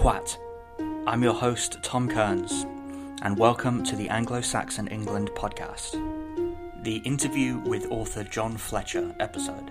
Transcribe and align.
Quat. 0.00 0.38
I'm 1.06 1.22
your 1.22 1.34
host, 1.34 1.76
Tom 1.82 2.08
Kearns, 2.08 2.64
and 3.20 3.38
welcome 3.38 3.84
to 3.84 3.94
the 3.94 4.08
Anglo 4.08 4.40
Saxon 4.40 4.88
England 4.88 5.28
podcast, 5.34 5.92
the 6.82 7.02
interview 7.04 7.58
with 7.58 7.86
author 7.90 8.24
John 8.24 8.56
Fletcher 8.56 9.14
episode. 9.20 9.70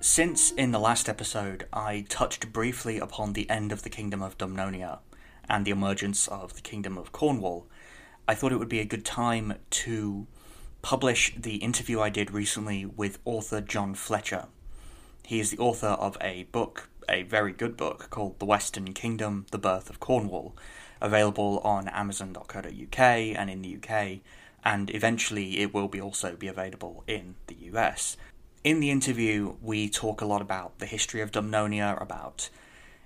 Since 0.00 0.52
in 0.52 0.70
the 0.70 0.78
last 0.78 1.06
episode 1.06 1.66
I 1.70 2.06
touched 2.08 2.50
briefly 2.50 2.98
upon 2.98 3.34
the 3.34 3.48
end 3.50 3.72
of 3.72 3.82
the 3.82 3.90
Kingdom 3.90 4.22
of 4.22 4.38
Dumnonia 4.38 5.00
and 5.46 5.66
the 5.66 5.70
emergence 5.70 6.28
of 6.28 6.54
the 6.54 6.62
Kingdom 6.62 6.96
of 6.96 7.12
Cornwall, 7.12 7.66
I 8.26 8.34
thought 8.34 8.52
it 8.52 8.58
would 8.58 8.70
be 8.70 8.80
a 8.80 8.86
good 8.86 9.04
time 9.04 9.58
to 9.68 10.26
publish 10.80 11.34
the 11.36 11.56
interview 11.56 12.00
I 12.00 12.08
did 12.08 12.30
recently 12.30 12.86
with 12.86 13.18
author 13.26 13.60
John 13.60 13.92
Fletcher. 13.92 14.46
He 15.26 15.40
is 15.40 15.50
the 15.50 15.58
author 15.58 15.88
of 15.88 16.16
a 16.22 16.44
book, 16.44 16.88
a 17.08 17.22
very 17.22 17.52
good 17.52 17.76
book, 17.76 18.08
called 18.10 18.38
The 18.38 18.44
Western 18.44 18.92
Kingdom 18.92 19.46
The 19.50 19.58
Birth 19.58 19.90
of 19.90 20.00
Cornwall, 20.00 20.56
available 21.00 21.58
on 21.64 21.88
Amazon.co.uk 21.88 22.98
and 22.98 23.50
in 23.50 23.62
the 23.62 23.76
UK, 23.76 24.20
and 24.64 24.90
eventually 24.94 25.60
it 25.60 25.74
will 25.74 25.88
be 25.88 26.00
also 26.00 26.36
be 26.36 26.46
available 26.46 27.04
in 27.06 27.34
the 27.46 27.56
US. 27.72 28.16
In 28.64 28.78
the 28.78 28.90
interview, 28.90 29.56
we 29.60 29.88
talk 29.88 30.20
a 30.20 30.26
lot 30.26 30.40
about 30.40 30.78
the 30.78 30.86
history 30.86 31.20
of 31.20 31.32
Dumnonia, 31.32 32.00
about 32.00 32.48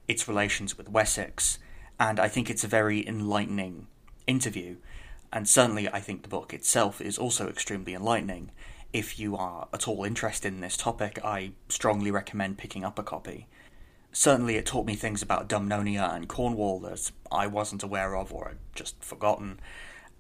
its 0.07 0.29
relations 0.29 0.77
with 0.77 0.91
Wessex, 0.91 1.59
and 1.99 2.21
I 2.21 2.29
think 2.29 2.51
it's 2.51 2.65
a 2.65 2.69
very 2.69 3.07
enlightening 3.07 3.87
interview. 4.27 4.77
And 5.33 5.49
certainly, 5.49 5.89
I 5.89 6.01
think 6.01 6.23
the 6.23 6.29
book 6.29 6.53
itself 6.53 7.01
is 7.01 7.19
also 7.19 7.49
extremely 7.49 7.95
enlightening. 7.95 8.51
If 8.93 9.19
you 9.19 9.37
are 9.37 9.69
at 9.73 9.89
all 9.89 10.05
interested 10.05 10.53
in 10.53 10.61
this 10.61 10.77
topic, 10.77 11.19
I 11.25 11.53
strongly 11.69 12.11
recommend 12.11 12.59
picking 12.59 12.85
up 12.85 12.99
a 12.99 13.03
copy. 13.03 13.47
Certainly, 14.19 14.57
it 14.57 14.65
taught 14.65 14.87
me 14.87 14.95
things 14.95 15.21
about 15.21 15.47
Dumnonia 15.47 16.11
and 16.15 16.27
Cornwall 16.27 16.81
that 16.81 17.11
I 17.31 17.47
wasn't 17.47 17.83
aware 17.83 18.17
of 18.17 18.33
or 18.33 18.49
had 18.49 18.57
just 18.75 19.05
forgotten, 19.05 19.61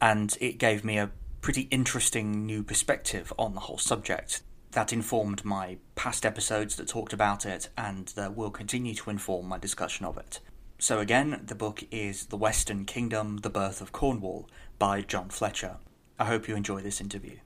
and 0.02 0.36
it 0.38 0.58
gave 0.58 0.84
me 0.84 0.98
a 0.98 1.12
pretty 1.40 1.62
interesting 1.70 2.44
new 2.44 2.62
perspective 2.62 3.32
on 3.38 3.54
the 3.54 3.60
whole 3.60 3.78
subject 3.78 4.42
that 4.72 4.92
informed 4.92 5.46
my 5.46 5.78
past 5.94 6.26
episodes 6.26 6.76
that 6.76 6.88
talked 6.88 7.14
about 7.14 7.46
it 7.46 7.70
and 7.78 8.08
that 8.08 8.36
will 8.36 8.50
continue 8.50 8.92
to 8.92 9.08
inform 9.08 9.46
my 9.48 9.56
discussion 9.56 10.04
of 10.04 10.18
it. 10.18 10.40
So, 10.78 10.98
again, 10.98 11.40
the 11.46 11.54
book 11.54 11.82
is 11.90 12.26
The 12.26 12.36
Western 12.36 12.84
Kingdom 12.84 13.38
The 13.38 13.48
Birth 13.48 13.80
of 13.80 13.92
Cornwall 13.92 14.46
by 14.78 15.00
John 15.00 15.30
Fletcher. 15.30 15.78
I 16.18 16.26
hope 16.26 16.48
you 16.48 16.54
enjoy 16.54 16.82
this 16.82 17.00
interview. 17.00 17.38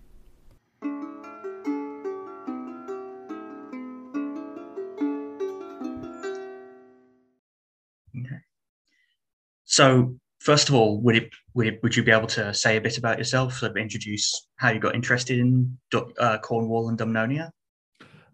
So, 9.80 10.14
first 10.40 10.68
of 10.68 10.74
all, 10.74 11.00
would 11.00 11.16
it 11.16 11.30
would 11.54 11.66
it, 11.66 11.82
would 11.82 11.96
you 11.96 12.02
be 12.02 12.10
able 12.10 12.26
to 12.26 12.52
say 12.52 12.76
a 12.76 12.82
bit 12.82 12.98
about 12.98 13.16
yourself, 13.16 13.54
sort 13.54 13.70
of 13.70 13.78
introduce 13.78 14.46
how 14.56 14.70
you 14.72 14.78
got 14.78 14.94
interested 14.94 15.38
in 15.38 15.78
uh, 16.18 16.36
Cornwall 16.36 16.90
and 16.90 16.98
Dumnonia? 16.98 17.50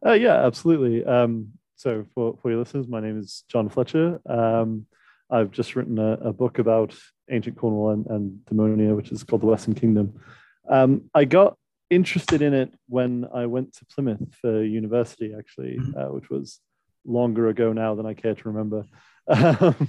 Uh, 0.04 0.14
yeah, 0.14 0.44
absolutely. 0.44 1.04
Um, 1.04 1.52
so, 1.76 2.04
for 2.16 2.36
for 2.42 2.50
your 2.50 2.58
listeners, 2.58 2.88
my 2.88 2.98
name 2.98 3.16
is 3.16 3.44
John 3.48 3.68
Fletcher. 3.68 4.20
Um, 4.28 4.86
I've 5.30 5.52
just 5.52 5.76
written 5.76 6.00
a, 6.00 6.14
a, 6.14 6.32
book 6.32 6.58
about 6.58 6.96
ancient 7.30 7.56
Cornwall 7.56 7.90
and, 7.90 8.06
and 8.06 8.40
Dumnonia, 8.46 8.96
which 8.96 9.12
is 9.12 9.22
called 9.22 9.42
the 9.42 9.46
Western 9.46 9.74
Kingdom. 9.74 10.20
Um, 10.68 11.02
I 11.14 11.26
got 11.26 11.56
interested 11.90 12.42
in 12.42 12.54
it 12.54 12.74
when 12.88 13.24
I 13.32 13.46
went 13.46 13.72
to 13.76 13.86
Plymouth 13.86 14.34
for 14.40 14.64
university, 14.64 15.32
actually, 15.38 15.78
mm-hmm. 15.78 15.96
uh, 15.96 16.08
which 16.08 16.28
was 16.28 16.58
longer 17.04 17.46
ago 17.46 17.72
now 17.72 17.94
than 17.94 18.04
I 18.04 18.14
care 18.14 18.34
to 18.34 18.48
remember. 18.48 18.84
Um, 19.28 19.88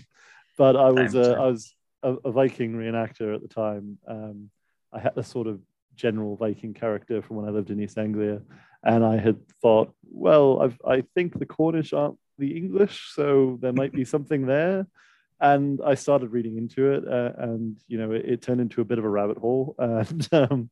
but 0.57 0.75
I 0.75 0.91
was 0.91 1.15
uh, 1.15 1.35
I 1.39 1.47
was 1.47 1.73
a, 2.03 2.13
a, 2.25 2.31
Viking 2.31 2.73
reenactor 2.73 3.33
at 3.35 3.41
the 3.41 3.47
time. 3.47 3.97
Um, 4.07 4.49
I 4.91 4.99
had 4.99 5.17
a 5.17 5.23
sort 5.23 5.47
of 5.47 5.61
general 5.95 6.35
Viking 6.35 6.73
character 6.73 7.21
from 7.21 7.37
when 7.37 7.47
I 7.47 7.51
lived 7.51 7.69
in 7.69 7.81
East 7.81 7.97
Anglia, 7.97 8.41
and 8.83 9.05
I 9.05 9.17
had 9.17 9.37
thought, 9.61 9.93
well, 10.09 10.61
I've, 10.61 10.79
I 10.85 11.03
think 11.15 11.37
the 11.37 11.45
Cornish 11.45 11.93
aren't 11.93 12.17
the 12.37 12.57
English, 12.57 13.11
so 13.13 13.57
there 13.61 13.73
might 13.73 13.93
be 13.93 14.05
something 14.13 14.45
there. 14.45 14.87
And 15.39 15.79
I 15.85 15.93
started 15.93 16.31
reading 16.31 16.57
into 16.57 16.93
it, 16.93 17.07
uh, 17.07 17.31
and 17.37 17.77
you 17.87 17.99
know, 17.99 18.11
it, 18.11 18.25
it, 18.25 18.41
turned 18.41 18.59
into 18.59 18.81
a 18.81 18.85
bit 18.85 18.97
of 18.97 19.05
a 19.05 19.09
rabbit 19.09 19.37
hole, 19.37 19.75
and 19.79 20.27
um, 20.31 20.69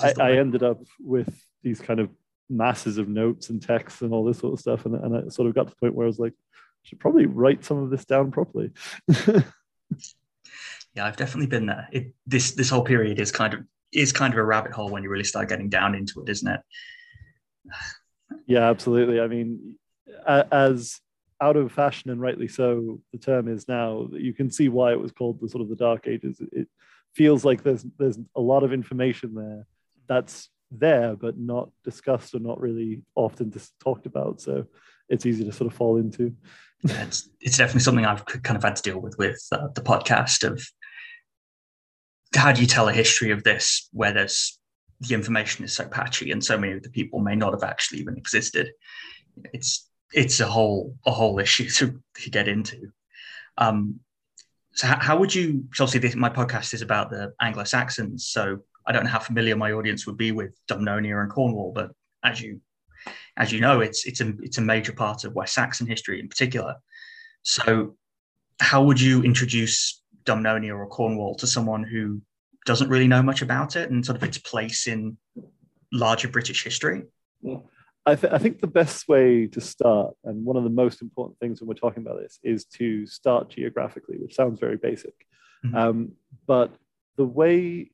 I, 0.00 0.14
I 0.20 0.32
ended 0.32 0.64
up 0.64 0.80
with 0.98 1.32
these 1.62 1.80
kind 1.80 2.00
of 2.00 2.10
masses 2.50 2.98
of 2.98 3.08
notes 3.08 3.50
and 3.50 3.62
texts 3.62 4.02
and 4.02 4.12
all 4.12 4.24
this 4.24 4.38
sort 4.38 4.54
of 4.54 4.60
stuff, 4.60 4.84
and, 4.84 4.96
and 4.96 5.16
I 5.16 5.28
sort 5.28 5.48
of 5.48 5.54
got 5.54 5.68
to 5.68 5.70
the 5.70 5.76
point 5.76 5.94
where 5.94 6.06
I 6.06 6.08
was 6.08 6.18
like, 6.18 6.34
should 6.84 7.00
probably 7.00 7.26
write 7.26 7.64
some 7.64 7.82
of 7.82 7.90
this 7.90 8.04
down 8.04 8.30
properly. 8.30 8.70
yeah, 9.08 9.42
I've 10.98 11.16
definitely 11.16 11.48
been 11.48 11.66
there. 11.66 11.88
It, 11.92 12.14
this 12.26 12.52
this 12.52 12.70
whole 12.70 12.84
period 12.84 13.18
is 13.18 13.32
kind 13.32 13.54
of 13.54 13.60
is 13.92 14.12
kind 14.12 14.32
of 14.32 14.38
a 14.38 14.44
rabbit 14.44 14.72
hole 14.72 14.90
when 14.90 15.02
you 15.02 15.08
really 15.08 15.24
start 15.24 15.48
getting 15.48 15.68
down 15.68 15.94
into 15.94 16.22
it, 16.22 16.28
isn't 16.28 16.48
it? 16.48 16.60
yeah, 18.46 18.68
absolutely. 18.70 19.20
I 19.20 19.26
mean, 19.26 19.76
as 20.26 21.00
out 21.40 21.56
of 21.56 21.72
fashion 21.72 22.10
and 22.10 22.20
rightly 22.20 22.48
so, 22.48 23.00
the 23.12 23.18
term 23.18 23.48
is 23.48 23.66
now. 23.66 24.08
You 24.12 24.32
can 24.32 24.50
see 24.50 24.68
why 24.68 24.92
it 24.92 25.00
was 25.00 25.12
called 25.12 25.40
the 25.40 25.48
sort 25.48 25.62
of 25.62 25.68
the 25.68 25.76
Dark 25.76 26.06
Ages. 26.06 26.40
It 26.52 26.68
feels 27.14 27.44
like 27.44 27.62
there's 27.62 27.84
there's 27.98 28.18
a 28.36 28.40
lot 28.40 28.62
of 28.62 28.72
information 28.72 29.34
there 29.34 29.66
that's 30.06 30.50
there 30.70 31.14
but 31.14 31.38
not 31.38 31.70
discussed 31.84 32.34
or 32.34 32.40
not 32.40 32.60
really 32.60 33.02
often 33.14 33.50
just 33.50 33.78
talked 33.80 34.06
about. 34.06 34.40
So 34.40 34.66
it's 35.08 35.26
easy 35.26 35.44
to 35.44 35.52
sort 35.52 35.70
of 35.70 35.76
fall 35.76 35.96
into. 35.96 36.34
it's, 36.84 37.28
it's 37.40 37.56
definitely 37.56 37.80
something 37.80 38.04
I've 38.04 38.24
kind 38.24 38.56
of 38.56 38.62
had 38.62 38.76
to 38.76 38.82
deal 38.82 39.00
with 39.00 39.16
with 39.18 39.40
uh, 39.52 39.68
the 39.74 39.80
podcast 39.80 40.46
of 40.46 40.66
how 42.34 42.52
do 42.52 42.60
you 42.60 42.66
tell 42.66 42.88
a 42.88 42.92
history 42.92 43.30
of 43.30 43.42
this 43.44 43.88
where 43.92 44.12
there's 44.12 44.58
the 45.00 45.14
information 45.14 45.64
is 45.64 45.74
so 45.74 45.86
patchy 45.86 46.30
and 46.30 46.44
so 46.44 46.58
many 46.58 46.72
of 46.72 46.82
the 46.82 46.90
people 46.90 47.20
may 47.20 47.34
not 47.34 47.52
have 47.52 47.62
actually 47.62 48.00
even 48.00 48.16
existed. 48.16 48.70
It's 49.52 49.88
it's 50.12 50.40
a 50.40 50.46
whole 50.46 50.96
a 51.06 51.10
whole 51.10 51.38
issue 51.38 51.68
to, 51.76 52.00
to 52.16 52.30
get 52.30 52.48
into. 52.48 52.90
Um, 53.58 54.00
so 54.72 54.88
how, 54.88 54.98
how, 55.00 55.18
would 55.18 55.32
you? 55.32 55.64
Obviously, 55.72 56.00
this, 56.00 56.16
my 56.16 56.28
podcast 56.28 56.74
is 56.74 56.82
about 56.82 57.10
the 57.10 57.32
Anglo 57.40 57.62
Saxons, 57.62 58.26
so 58.26 58.58
I 58.86 58.92
don't 58.92 59.04
know 59.04 59.10
how 59.10 59.20
familiar 59.20 59.56
my 59.56 59.72
audience 59.72 60.04
would 60.06 60.16
be 60.16 60.32
with 60.32 60.58
Dumnonia 60.68 61.22
and 61.22 61.30
Cornwall, 61.30 61.72
but 61.72 61.92
as 62.24 62.40
you 62.40 62.60
as 63.36 63.52
you 63.52 63.60
know, 63.60 63.80
it's 63.80 64.06
it's 64.06 64.20
a 64.20 64.32
it's 64.42 64.58
a 64.58 64.62
major 64.62 64.92
part 64.92 65.24
of 65.24 65.34
West 65.34 65.54
Saxon 65.54 65.86
history 65.86 66.20
in 66.20 66.28
particular. 66.28 66.76
So, 67.42 67.96
how 68.60 68.84
would 68.84 69.00
you 69.00 69.22
introduce 69.22 70.02
Dumnonia 70.24 70.74
or 70.74 70.86
Cornwall 70.86 71.34
to 71.36 71.46
someone 71.46 71.84
who 71.84 72.20
doesn't 72.64 72.88
really 72.88 73.08
know 73.08 73.22
much 73.22 73.42
about 73.42 73.76
it 73.76 73.90
and 73.90 74.04
sort 74.04 74.16
of 74.16 74.22
its 74.22 74.38
place 74.38 74.86
in 74.86 75.18
larger 75.92 76.28
British 76.28 76.64
history? 76.64 77.02
I, 78.06 78.14
th- 78.14 78.32
I, 78.32 78.38
think 78.38 78.60
the 78.60 78.66
best 78.66 79.08
way 79.08 79.46
to 79.48 79.60
start, 79.60 80.14
and 80.24 80.44
one 80.44 80.56
of 80.56 80.64
the 80.64 80.70
most 80.70 81.02
important 81.02 81.38
things 81.38 81.60
when 81.60 81.68
we're 81.68 81.74
talking 81.74 82.02
about 82.02 82.20
this, 82.20 82.38
is 82.42 82.64
to 82.66 83.06
start 83.06 83.50
geographically, 83.50 84.16
which 84.18 84.34
sounds 84.34 84.60
very 84.60 84.76
basic. 84.76 85.14
Mm-hmm. 85.64 85.76
Um, 85.76 86.12
but 86.46 86.74
the 87.16 87.24
way 87.24 87.90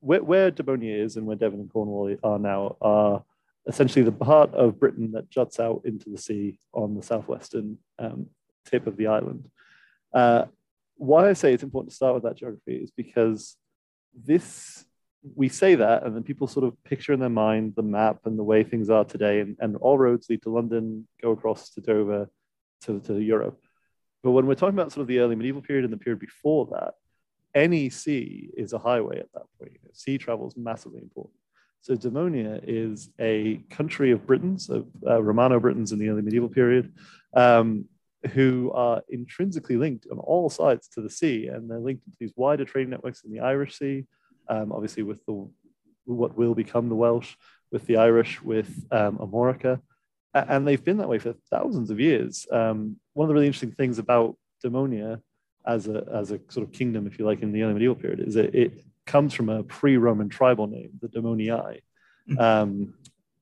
where, 0.00 0.22
where 0.22 0.48
is 0.48 1.16
and 1.16 1.26
where 1.26 1.36
Devon 1.36 1.60
and 1.60 1.72
Cornwall 1.72 2.14
are 2.22 2.38
now 2.38 2.76
are 2.80 3.24
essentially 3.66 4.04
the 4.04 4.12
part 4.12 4.52
of 4.54 4.78
Britain 4.78 5.12
that 5.12 5.30
juts 5.30 5.58
out 5.58 5.82
into 5.84 6.10
the 6.10 6.18
sea 6.18 6.58
on 6.72 6.94
the 6.94 7.02
southwestern 7.02 7.78
um, 7.98 8.26
tip 8.66 8.86
of 8.86 8.96
the 8.96 9.06
island. 9.06 9.48
Uh, 10.12 10.44
why 10.96 11.28
I 11.28 11.32
say 11.32 11.52
it's 11.52 11.62
important 11.62 11.90
to 11.90 11.96
start 11.96 12.14
with 12.14 12.24
that 12.24 12.36
geography 12.36 12.76
is 12.76 12.90
because 12.90 13.56
this 14.14 14.84
we 15.34 15.48
say 15.48 15.74
that, 15.74 16.04
and 16.04 16.14
then 16.14 16.22
people 16.22 16.46
sort 16.46 16.66
of 16.66 16.84
picture 16.84 17.12
in 17.14 17.20
their 17.20 17.30
mind 17.30 17.72
the 17.76 17.82
map 17.82 18.18
and 18.26 18.38
the 18.38 18.44
way 18.44 18.62
things 18.62 18.90
are 18.90 19.04
today, 19.04 19.40
and, 19.40 19.56
and 19.58 19.76
all 19.76 19.96
roads 19.96 20.28
lead 20.28 20.42
to 20.42 20.50
London, 20.50 21.08
go 21.22 21.30
across 21.30 21.70
to 21.70 21.80
Dover, 21.80 22.28
to, 22.82 23.00
to 23.00 23.18
Europe. 23.18 23.58
But 24.22 24.32
when 24.32 24.46
we're 24.46 24.54
talking 24.54 24.78
about 24.78 24.92
sort 24.92 25.02
of 25.02 25.08
the 25.08 25.20
early 25.20 25.34
medieval 25.34 25.62
period 25.62 25.84
and 25.84 25.92
the 25.92 25.98
period 25.98 26.20
before 26.20 26.66
that, 26.72 26.94
any 27.54 27.88
sea 27.88 28.50
is 28.56 28.72
a 28.72 28.78
highway 28.78 29.18
at 29.18 29.32
that 29.32 29.44
point. 29.58 29.78
Sea 29.92 30.18
travel 30.18 30.48
is 30.48 30.56
massively 30.56 31.00
important. 31.00 31.36
So 31.84 31.94
Dumnonia 31.94 32.60
is 32.66 33.10
a 33.20 33.60
country 33.68 34.10
of 34.10 34.26
Britons, 34.26 34.70
of 34.70 34.86
uh, 35.06 35.22
Romano 35.22 35.60
Britons 35.60 35.92
in 35.92 35.98
the 35.98 36.08
early 36.08 36.22
medieval 36.22 36.48
period, 36.48 36.94
um, 37.34 37.84
who 38.32 38.72
are 38.72 39.02
intrinsically 39.10 39.76
linked 39.76 40.06
on 40.10 40.18
all 40.18 40.48
sides 40.48 40.88
to 40.94 41.02
the 41.02 41.10
sea, 41.10 41.48
and 41.48 41.70
they're 41.70 41.78
linked 41.78 42.06
to 42.06 42.16
these 42.18 42.32
wider 42.36 42.64
trade 42.64 42.88
networks 42.88 43.22
in 43.22 43.30
the 43.30 43.40
Irish 43.40 43.78
Sea, 43.78 44.06
um, 44.48 44.72
obviously 44.72 45.02
with 45.02 45.22
the 45.26 45.46
what 46.06 46.34
will 46.38 46.54
become 46.54 46.88
the 46.88 46.94
Welsh, 46.94 47.34
with 47.70 47.86
the 47.86 47.98
Irish, 47.98 48.40
with 48.40 48.86
um, 48.90 49.18
Armorica, 49.18 49.78
and 50.32 50.66
they've 50.66 50.82
been 50.82 50.96
that 50.96 51.08
way 51.10 51.18
for 51.18 51.34
thousands 51.50 51.90
of 51.90 52.00
years. 52.00 52.46
Um, 52.50 52.96
one 53.12 53.26
of 53.26 53.28
the 53.28 53.34
really 53.34 53.46
interesting 53.46 53.72
things 53.72 53.98
about 53.98 54.38
Dumnonia 54.64 55.20
as 55.66 55.86
a 55.86 56.06
as 56.10 56.30
a 56.30 56.40
sort 56.48 56.66
of 56.66 56.72
kingdom, 56.72 57.06
if 57.06 57.18
you 57.18 57.26
like, 57.26 57.42
in 57.42 57.52
the 57.52 57.62
early 57.62 57.74
medieval 57.74 57.94
period, 57.94 58.20
is 58.20 58.32
that 58.36 58.54
it 58.54 58.72
comes 59.06 59.34
from 59.34 59.48
a 59.48 59.62
pre-Roman 59.62 60.28
tribal 60.28 60.66
name, 60.66 60.90
the 61.00 61.08
Dumnonii. 61.08 61.80
Mm-hmm. 62.30 62.38
Um, 62.38 62.94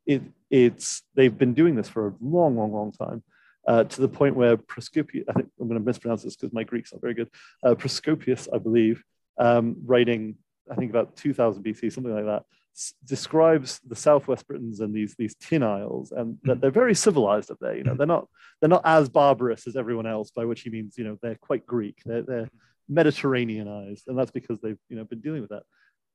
it, 0.07 0.23
it's 0.51 1.03
they've 1.15 1.37
been 1.37 1.55
doing 1.55 1.75
this 1.77 1.89
for 1.89 2.09
a 2.09 2.15
long, 2.21 2.57
long, 2.57 2.73
long 2.73 2.93
time. 2.93 3.23
uh, 3.67 3.85
to 3.85 4.01
the 4.01 4.09
point 4.09 4.37
where 4.37 4.57
Proscopius, 4.57 5.25
I 5.29 5.33
think 5.35 5.49
I'm 5.61 5.69
going 5.69 5.79
to 5.79 5.85
mispronounce 5.85 6.23
this 6.23 6.37
because 6.37 6.53
my 6.53 6.65
Greek's 6.65 6.93
not 6.93 7.01
very 7.01 7.15
good, 7.15 7.29
uh, 7.63 7.75
Proscopius, 7.75 8.49
I 8.53 8.59
believe, 8.59 9.03
um, 9.39 9.77
writing, 9.85 10.37
I 10.71 10.75
think 10.75 10.91
about 10.91 11.17
2000 11.17 11.63
BC, 11.63 11.93
something 11.93 12.15
like 12.15 12.25
that, 12.25 12.45
s- 12.77 12.95
describes 13.05 13.81
the 13.87 13.97
Southwest 13.97 14.47
Britons 14.47 14.81
and 14.81 14.95
these, 14.95 15.15
these 15.17 15.35
tin 15.37 15.63
isles 15.63 16.13
and 16.13 16.39
that 16.45 16.61
they're 16.61 16.71
very 16.71 16.95
civilized 16.95 17.51
up 17.51 17.59
there. 17.61 17.77
You 17.77 17.85
know, 17.85 17.95
they're 17.95 18.07
not, 18.07 18.29
they're 18.61 18.69
not 18.69 18.83
as 18.85 19.09
barbarous 19.09 19.67
as 19.67 19.77
everyone 19.77 20.07
else, 20.07 20.31
by 20.31 20.45
which 20.45 20.63
he 20.63 20.71
means, 20.71 20.99
you 20.99 21.05
know, 21.05 21.19
they're 21.23 21.39
quite 21.41 21.67
Greek. 21.67 22.03
They're, 22.05 22.23
they're 22.23 22.51
Mediterraneanized. 22.91 24.03
And 24.07 24.19
that's 24.19 24.31
because 24.31 24.61
they've, 24.61 24.79
you 24.89 24.97
know, 24.97 25.05
been 25.05 25.21
dealing 25.21 25.41
with 25.41 25.51
that. 25.51 25.65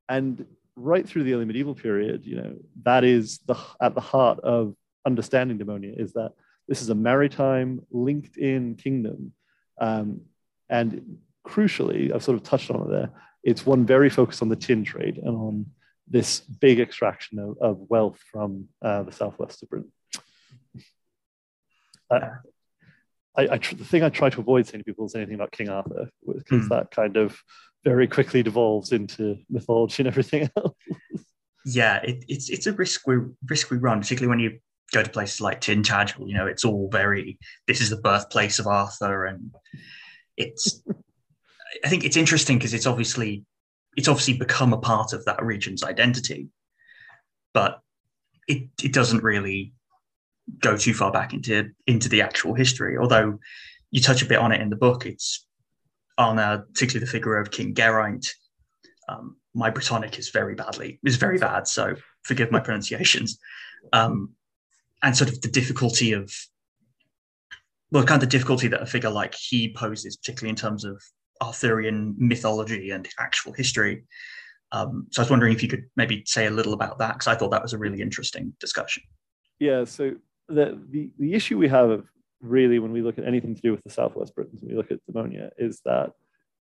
And 0.09 0.45
right 0.75 1.07
through 1.07 1.23
the 1.23 1.33
early 1.33 1.45
medieval 1.45 1.75
period, 1.75 2.25
you 2.25 2.37
know, 2.37 2.55
that 2.83 3.03
is 3.03 3.39
the, 3.45 3.57
at 3.81 3.95
the 3.95 4.01
heart 4.01 4.39
of 4.41 4.75
understanding 5.05 5.57
Dumnonia 5.57 5.93
is 5.97 6.13
that 6.13 6.33
this 6.67 6.81
is 6.81 6.89
a 6.89 6.95
maritime, 6.95 7.81
linked 7.91 8.37
in 8.37 8.75
kingdom. 8.75 9.33
Um, 9.79 10.21
and 10.69 11.17
crucially, 11.47 12.13
I've 12.13 12.23
sort 12.23 12.37
of 12.37 12.43
touched 12.43 12.69
on 12.71 12.81
it 12.81 12.89
there, 12.89 13.09
it's 13.43 13.65
one 13.65 13.85
very 13.85 14.09
focused 14.09 14.41
on 14.41 14.49
the 14.49 14.55
tin 14.55 14.83
trade 14.83 15.17
and 15.17 15.35
on 15.35 15.65
this 16.09 16.41
big 16.41 16.79
extraction 16.79 17.39
of, 17.39 17.57
of 17.59 17.77
wealth 17.89 18.19
from 18.31 18.67
uh, 18.81 19.03
the 19.03 19.11
southwest 19.11 19.63
of 19.63 19.69
Britain. 19.69 19.91
Uh, 22.09 22.29
I, 23.37 23.43
I, 23.43 23.57
the 23.57 23.85
thing 23.85 24.03
I 24.03 24.09
try 24.09 24.29
to 24.29 24.39
avoid 24.39 24.65
saying 24.65 24.81
to 24.81 24.85
people 24.85 25.05
is 25.05 25.15
anything 25.15 25.35
about 25.35 25.51
King 25.51 25.69
Arthur, 25.69 26.09
because 26.25 26.65
mm. 26.65 26.69
that 26.69 26.91
kind 26.91 27.17
of 27.17 27.37
very 27.83 28.07
quickly 28.07 28.43
devolves 28.43 28.91
into 28.91 29.37
mythology 29.49 30.01
and 30.01 30.07
everything 30.07 30.49
else. 30.57 30.75
Yeah, 31.65 31.97
it, 31.97 32.25
it's 32.27 32.49
it's 32.49 32.65
a 32.65 32.73
risk 32.73 33.05
we 33.07 33.17
risk 33.47 33.69
we 33.69 33.77
run, 33.77 33.99
particularly 33.99 34.29
when 34.29 34.39
you 34.39 34.59
go 34.91 35.03
to 35.03 35.09
places 35.09 35.41
like 35.41 35.61
Tintagel. 35.61 36.27
You 36.27 36.33
know, 36.33 36.47
it's 36.47 36.65
all 36.65 36.89
very. 36.91 37.37
This 37.67 37.81
is 37.81 37.89
the 37.89 37.97
birthplace 37.97 38.59
of 38.59 38.67
Arthur, 38.67 39.25
and 39.25 39.53
it's. 40.35 40.83
I 41.83 41.89
think 41.89 42.05
it's 42.05 42.17
interesting 42.17 42.57
because 42.57 42.73
it's 42.73 42.87
obviously 42.87 43.43
it's 43.97 44.07
obviously 44.07 44.37
become 44.37 44.73
a 44.73 44.77
part 44.77 45.13
of 45.13 45.25
that 45.25 45.43
region's 45.43 45.83
identity, 45.83 46.47
but 47.53 47.81
it 48.47 48.69
it 48.81 48.93
doesn't 48.93 49.23
really 49.23 49.73
go 50.59 50.77
too 50.77 50.93
far 50.93 51.11
back 51.11 51.33
into 51.33 51.69
into 51.85 52.09
the 52.09 52.21
actual 52.21 52.53
history. 52.53 52.97
Although 52.97 53.39
you 53.91 54.01
touch 54.01 54.21
a 54.21 54.25
bit 54.25 54.39
on 54.39 54.51
it 54.51 54.61
in 54.61 54.69
the 54.69 54.75
book, 54.75 55.05
it's 55.05 55.45
on 56.17 56.39
uh, 56.39 56.59
particularly 56.73 57.05
the 57.05 57.11
figure 57.11 57.37
of 57.37 57.51
King 57.51 57.73
Geraint. 57.73 58.27
Um, 59.09 59.37
my 59.53 59.71
Brittonic 59.71 60.19
is 60.19 60.29
very 60.29 60.55
badly 60.55 60.99
is 61.03 61.15
very 61.15 61.37
bad, 61.37 61.67
so 61.67 61.95
forgive 62.23 62.51
my 62.51 62.59
pronunciations. 62.59 63.39
Um, 63.93 64.33
and 65.03 65.15
sort 65.15 65.29
of 65.29 65.41
the 65.41 65.47
difficulty 65.47 66.13
of 66.13 66.31
well, 67.91 68.03
kind 68.03 68.21
of 68.21 68.29
the 68.29 68.31
difficulty 68.31 68.67
that 68.67 68.81
a 68.81 68.85
figure 68.85 69.09
like 69.09 69.33
he 69.35 69.71
poses, 69.71 70.17
particularly 70.17 70.49
in 70.49 70.55
terms 70.55 70.83
of 70.83 71.01
Arthurian 71.41 72.15
mythology 72.17 72.91
and 72.91 73.07
actual 73.19 73.53
history. 73.53 74.03
Um, 74.73 75.07
so 75.11 75.21
I 75.21 75.23
was 75.23 75.29
wondering 75.29 75.53
if 75.53 75.63
you 75.63 75.69
could 75.69 75.85
maybe 75.95 76.23
say 76.25 76.47
a 76.47 76.51
little 76.51 76.73
about 76.73 76.99
that 76.99 77.13
because 77.13 77.27
I 77.27 77.35
thought 77.35 77.51
that 77.51 77.61
was 77.61 77.73
a 77.73 77.77
really 77.77 78.01
interesting 78.01 78.53
discussion. 78.59 79.03
Yeah. 79.59 79.85
So 79.85 80.15
the, 80.47 80.79
the 80.89 81.09
the 81.17 81.33
issue 81.33 81.57
we 81.57 81.67
have 81.67 82.03
really 82.41 82.79
when 82.79 82.91
we 82.91 83.01
look 83.01 83.17
at 83.17 83.25
anything 83.25 83.55
to 83.55 83.61
do 83.61 83.71
with 83.71 83.83
the 83.83 83.89
Southwest 83.89 84.35
Britons, 84.35 84.61
when 84.61 84.71
we 84.71 84.77
look 84.77 84.91
at 84.91 84.99
Dumnonia, 85.09 85.49
is 85.57 85.81
that 85.85 86.11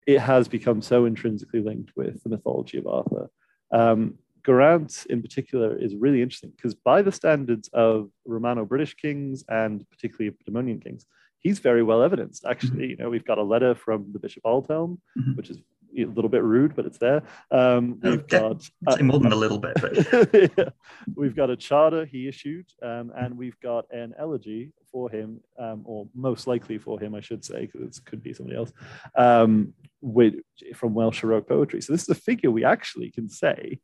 it 0.06 0.20
has 0.20 0.48
become 0.48 0.80
so 0.80 1.04
intrinsically 1.04 1.60
linked 1.60 1.92
with 1.96 2.22
the 2.22 2.30
mythology 2.30 2.78
of 2.78 2.86
Arthur. 2.86 3.30
Um, 3.70 4.14
Geraint, 4.46 5.06
in 5.10 5.20
particular, 5.20 5.76
is 5.76 5.94
really 5.94 6.22
interesting 6.22 6.52
because, 6.56 6.74
by 6.74 7.02
the 7.02 7.12
standards 7.12 7.68
of 7.72 8.08
Romano 8.24 8.64
British 8.64 8.94
kings 8.94 9.44
and 9.48 9.84
particularly 9.90 10.28
of 10.28 10.34
Dumnonian 10.38 10.82
kings, 10.82 11.04
he's 11.40 11.58
very 11.58 11.82
well 11.82 12.02
evidenced. 12.02 12.44
Actually, 12.46 12.70
mm-hmm. 12.70 12.90
you 12.90 12.96
know, 12.96 13.10
we've 13.10 13.26
got 13.26 13.38
a 13.38 13.42
letter 13.42 13.74
from 13.74 14.10
the 14.12 14.18
Bishop 14.18 14.44
Aldhelm, 14.44 14.98
mm-hmm. 15.18 15.34
which 15.34 15.50
is 15.50 15.58
a 15.96 16.04
little 16.04 16.28
bit 16.28 16.42
rude, 16.42 16.74
but 16.74 16.86
it's 16.86 16.98
there. 16.98 17.22
Um, 17.50 17.98
we've 18.02 18.26
got 18.26 18.68
uh, 18.86 18.96
more 19.02 19.20
than 19.20 19.32
a 19.32 19.36
little 19.36 19.58
bit, 19.58 19.74
but 19.80 20.52
yeah. 20.58 20.70
we've 21.14 21.36
got 21.36 21.50
a 21.50 21.56
charter 21.56 22.04
he 22.04 22.28
issued, 22.28 22.66
um, 22.82 23.12
and 23.16 23.36
we've 23.36 23.58
got 23.60 23.86
an 23.90 24.14
elegy 24.18 24.72
for 24.90 25.10
him, 25.10 25.40
um, 25.58 25.82
or 25.84 26.08
most 26.14 26.46
likely 26.46 26.78
for 26.78 27.00
him, 27.00 27.14
I 27.14 27.20
should 27.20 27.44
say, 27.44 27.66
because 27.66 27.98
it 27.98 28.04
could 28.04 28.22
be 28.22 28.32
somebody 28.32 28.56
else, 28.56 28.72
um, 29.16 29.74
with 30.00 30.34
from 30.74 30.94
Welsh 30.94 31.20
Heroic 31.20 31.48
poetry. 31.48 31.80
So 31.80 31.92
this 31.92 32.02
is 32.02 32.08
a 32.08 32.14
figure 32.14 32.50
we 32.50 32.64
actually 32.64 33.10
can 33.10 33.28
say 33.28 33.80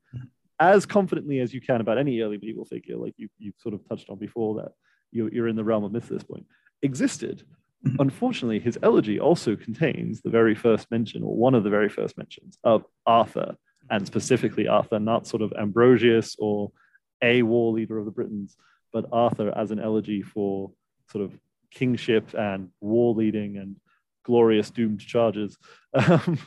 as 0.61 0.87
confidently 0.87 1.41
as 1.41 1.53
you 1.53 1.61
can 1.61 1.81
about 1.81 1.99
any 1.99 2.21
early 2.21 2.37
medieval 2.37 2.65
figure, 2.65 2.97
like 2.97 3.15
you 3.17 3.29
you 3.39 3.53
sort 3.59 3.75
of 3.75 3.87
touched 3.89 4.09
on 4.09 4.19
before 4.19 4.55
that 4.55 4.73
you're, 5.15 5.33
you're 5.33 5.49
in 5.49 5.57
the 5.57 5.65
realm 5.65 5.85
of 5.85 5.93
myth 5.93 6.05
at 6.05 6.11
this 6.11 6.25
point, 6.25 6.45
existed. 6.83 7.45
Unfortunately, 7.99 8.59
his 8.59 8.79
elegy 8.83 9.21
also 9.21 9.57
contains 9.57 10.23
the 10.23 10.31
very 10.31 10.55
first 10.55 10.91
mention, 10.91 11.23
or 11.23 11.37
one 11.37 11.55
of 11.55 11.65
the 11.65 11.71
very 11.71 11.89
first 11.89 12.17
mentions, 12.17 12.59
of 12.65 12.85
Arthur, 13.07 13.57
and 13.91 14.07
specifically 14.07 14.67
Arthur, 14.67 14.99
not 14.99 15.27
sort 15.27 15.43
of 15.43 15.53
Ambrosius 15.59 16.37
or 16.39 16.73
a 17.23 17.43
war 17.43 17.73
leader 17.73 17.99
of 17.99 18.05
the 18.05 18.11
Britons, 18.11 18.57
but 18.93 19.07
Arthur 19.13 19.53
as 19.57 19.71
an 19.71 19.81
elegy 19.81 20.23
for 20.23 20.73
sort 21.11 21.25
of 21.25 21.33
kingship 21.71 22.35
and 22.35 22.71
war 22.81 23.15
leading 23.15 23.57
and 23.59 23.77
glorious 24.25 24.71
doomed 24.71 25.01
charges. 25.01 25.57
Um, 25.95 26.39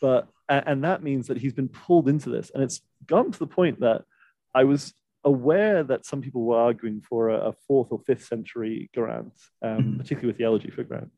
but 0.00 0.28
and 0.48 0.84
that 0.84 1.02
means 1.02 1.26
that 1.26 1.38
he's 1.38 1.52
been 1.52 1.68
pulled 1.68 2.08
into 2.08 2.30
this, 2.30 2.50
and 2.54 2.62
it's 2.62 2.80
gone 3.06 3.32
to 3.32 3.38
the 3.38 3.46
point 3.46 3.80
that 3.80 4.04
I 4.54 4.64
was 4.64 4.94
aware 5.26 5.82
that 5.82 6.06
some 6.06 6.22
people 6.22 6.42
were 6.44 6.56
arguing 6.56 7.02
for 7.02 7.28
a, 7.28 7.48
a 7.48 7.52
fourth 7.52 7.88
or 7.90 8.00
fifth 8.06 8.24
century 8.24 8.88
Geraint, 8.94 9.32
um, 9.60 9.78
mm-hmm. 9.78 9.96
particularly 9.98 10.28
with 10.28 10.38
the 10.38 10.44
elegy 10.44 10.70
for 10.70 10.84
Geraint. 10.84 11.10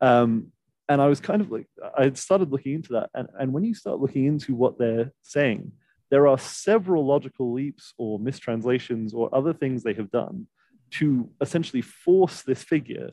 Um, 0.00 0.52
and 0.88 1.02
I 1.02 1.08
was 1.08 1.20
kind 1.20 1.42
of 1.42 1.50
like, 1.50 1.66
I 1.98 2.04
had 2.04 2.16
started 2.16 2.50
looking 2.50 2.74
into 2.74 2.92
that. 2.94 3.10
And, 3.14 3.28
and 3.38 3.52
when 3.52 3.64
you 3.64 3.74
start 3.74 4.00
looking 4.00 4.24
into 4.24 4.54
what 4.54 4.78
they're 4.78 5.12
saying, 5.22 5.72
there 6.10 6.26
are 6.26 6.38
several 6.38 7.04
logical 7.04 7.52
leaps 7.52 7.92
or 7.98 8.18
mistranslations 8.18 9.12
or 9.12 9.28
other 9.34 9.52
things 9.52 9.82
they 9.82 9.92
have 9.92 10.10
done 10.10 10.46
to 10.92 11.28
essentially 11.42 11.82
force 11.82 12.42
this 12.42 12.62
figure 12.62 13.10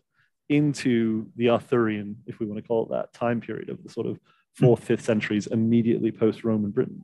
into 0.47 1.27
the 1.35 1.49
Arthurian, 1.49 2.15
if 2.27 2.39
we 2.39 2.45
want 2.45 2.61
to 2.61 2.67
call 2.67 2.85
it 2.85 2.91
that, 2.91 3.11
time 3.13 3.41
period 3.41 3.69
of 3.69 3.83
the 3.83 3.89
sort 3.89 4.07
of 4.07 4.19
fourth, 4.53 4.83
fifth 4.83 5.03
centuries 5.03 5.47
immediately 5.47 6.11
post 6.11 6.43
Roman 6.43 6.71
Britain. 6.71 7.03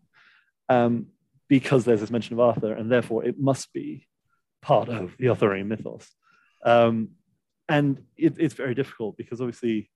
Um, 0.70 1.08
because 1.52 1.84
there's 1.84 2.00
this 2.00 2.10
mention 2.10 2.32
of 2.32 2.40
Arthur, 2.40 2.72
and 2.72 2.90
therefore 2.90 3.26
it 3.26 3.38
must 3.38 3.74
be 3.74 4.08
part 4.62 4.88
of 4.88 5.14
the 5.20 5.28
Arthurian 5.28 5.68
mythos. 5.68 6.08
Um, 6.64 7.10
and 7.68 8.02
it, 8.16 8.36
it's 8.38 8.54
very 8.54 8.74
difficult 8.74 9.18
because 9.18 9.42
obviously 9.42 9.92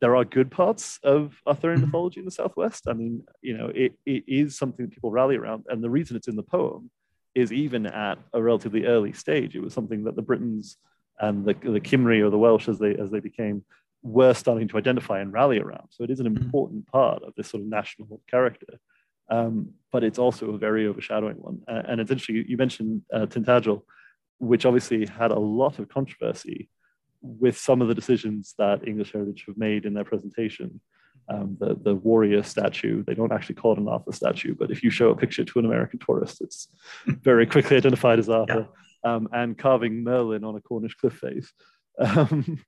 there 0.00 0.16
are 0.16 0.24
good 0.24 0.50
parts 0.50 0.98
of 1.02 1.36
Arthurian 1.46 1.80
mm-hmm. 1.80 1.88
mythology 1.88 2.20
in 2.20 2.24
the 2.24 2.30
Southwest. 2.30 2.88
I 2.88 2.94
mean, 2.94 3.24
you 3.42 3.58
know, 3.58 3.70
it, 3.74 3.92
it 4.06 4.24
is 4.26 4.56
something 4.56 4.86
that 4.86 4.94
people 4.94 5.10
rally 5.10 5.36
around. 5.36 5.66
And 5.68 5.84
the 5.84 5.90
reason 5.90 6.16
it's 6.16 6.28
in 6.28 6.36
the 6.36 6.42
poem 6.42 6.90
is 7.34 7.52
even 7.52 7.84
at 7.84 8.16
a 8.32 8.42
relatively 8.42 8.86
early 8.86 9.12
stage, 9.12 9.54
it 9.54 9.60
was 9.62 9.74
something 9.74 10.04
that 10.04 10.16
the 10.16 10.22
Britons 10.22 10.78
and 11.18 11.44
the, 11.44 11.52
the 11.52 11.80
Cymry 11.80 12.24
or 12.24 12.30
the 12.30 12.38
Welsh 12.38 12.68
as 12.68 12.78
they, 12.78 12.94
as 12.94 13.10
they 13.10 13.20
became 13.20 13.66
were 14.02 14.32
starting 14.32 14.68
to 14.68 14.78
identify 14.78 15.20
and 15.20 15.30
rally 15.30 15.60
around. 15.60 15.88
So 15.90 16.04
it 16.04 16.10
is 16.10 16.20
an 16.20 16.26
mm-hmm. 16.26 16.42
important 16.42 16.86
part 16.86 17.22
of 17.22 17.34
this 17.36 17.48
sort 17.48 17.62
of 17.64 17.68
national 17.68 18.22
character. 18.30 18.80
Um, 19.30 19.74
but 19.92 20.04
it's 20.04 20.18
also 20.18 20.50
a 20.50 20.58
very 20.58 20.86
overshadowing 20.86 21.36
one. 21.36 21.62
Uh, 21.68 21.82
and 21.88 22.00
it's 22.00 22.10
interesting, 22.10 22.44
you 22.48 22.56
mentioned 22.56 23.02
uh, 23.12 23.26
Tintagel, 23.26 23.82
which 24.38 24.64
obviously 24.64 25.06
had 25.06 25.30
a 25.30 25.38
lot 25.38 25.78
of 25.78 25.88
controversy 25.88 26.68
with 27.22 27.58
some 27.58 27.82
of 27.82 27.88
the 27.88 27.94
decisions 27.94 28.54
that 28.58 28.86
English 28.86 29.12
Heritage 29.12 29.44
have 29.46 29.58
made 29.58 29.84
in 29.84 29.94
their 29.94 30.04
presentation. 30.04 30.80
Um, 31.28 31.56
the, 31.60 31.76
the 31.80 31.94
warrior 31.94 32.42
statue, 32.42 33.04
they 33.04 33.14
don't 33.14 33.32
actually 33.32 33.54
call 33.56 33.74
it 33.74 33.78
an 33.78 33.88
Arthur 33.88 34.12
statue, 34.12 34.54
but 34.54 34.70
if 34.70 34.82
you 34.82 34.90
show 34.90 35.10
a 35.10 35.16
picture 35.16 35.44
to 35.44 35.58
an 35.58 35.64
American 35.64 36.00
tourist, 36.00 36.40
it's 36.40 36.68
very 37.06 37.46
quickly 37.46 37.76
identified 37.76 38.18
as 38.18 38.28
Arthur. 38.28 38.68
Yeah. 39.04 39.14
Um, 39.14 39.28
and 39.32 39.56
carving 39.56 40.02
Merlin 40.02 40.44
on 40.44 40.56
a 40.56 40.60
Cornish 40.60 40.94
cliff 40.94 41.14
face, 41.14 41.52
um, 41.98 42.62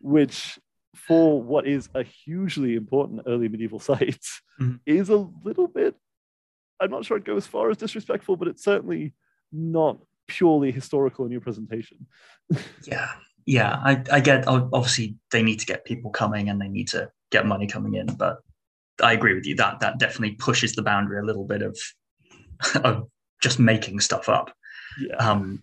which 0.00 0.58
for 0.94 1.40
what 1.42 1.66
is 1.66 1.88
a 1.94 2.02
hugely 2.02 2.74
important 2.74 3.22
early 3.26 3.48
medieval 3.48 3.78
site 3.90 4.24
mm-hmm. 4.60 4.76
is 4.86 5.10
a 5.10 5.28
little 5.44 5.68
bit 5.68 5.94
I'm 6.80 6.90
not 6.90 7.04
sure 7.04 7.16
I'd 7.16 7.24
go 7.24 7.36
as 7.36 7.46
far 7.46 7.70
as 7.70 7.76
disrespectful, 7.76 8.36
but 8.36 8.48
it's 8.48 8.64
certainly 8.64 9.14
not 9.52 9.98
purely 10.26 10.70
historical 10.70 11.24
in 11.24 11.32
your 11.32 11.40
presentation. 11.40 12.06
yeah, 12.84 13.12
yeah, 13.46 13.80
I, 13.82 14.02
I 14.12 14.20
get. 14.20 14.46
Obviously, 14.46 15.16
they 15.30 15.42
need 15.42 15.60
to 15.60 15.66
get 15.66 15.84
people 15.84 16.10
coming 16.10 16.48
and 16.48 16.60
they 16.60 16.68
need 16.68 16.88
to 16.88 17.10
get 17.30 17.46
money 17.46 17.66
coming 17.66 17.94
in, 17.94 18.06
but 18.06 18.38
I 19.02 19.12
agree 19.12 19.34
with 19.34 19.46
you 19.46 19.54
that 19.56 19.80
that 19.80 19.98
definitely 19.98 20.36
pushes 20.36 20.74
the 20.74 20.82
boundary 20.82 21.18
a 21.18 21.24
little 21.24 21.44
bit 21.44 21.62
of 21.62 21.78
of 22.84 23.08
just 23.42 23.58
making 23.58 24.00
stuff 24.00 24.28
up. 24.28 24.52
Yeah. 25.00 25.16
Um, 25.16 25.62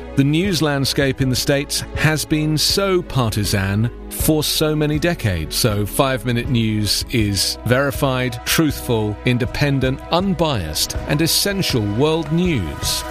the 0.17 0.23
news 0.23 0.61
landscape 0.61 1.21
in 1.21 1.29
the 1.29 1.35
States 1.35 1.81
has 1.95 2.25
been 2.25 2.57
so 2.57 3.01
partisan 3.01 3.89
for 4.09 4.43
so 4.43 4.75
many 4.75 4.99
decades. 4.99 5.55
So, 5.55 5.85
five 5.85 6.25
minute 6.25 6.49
news 6.49 7.05
is 7.11 7.57
verified, 7.65 8.45
truthful, 8.45 9.15
independent, 9.25 10.01
unbiased, 10.11 10.97
and 11.07 11.21
essential 11.21 11.85
world 11.95 12.29
news 12.33 13.03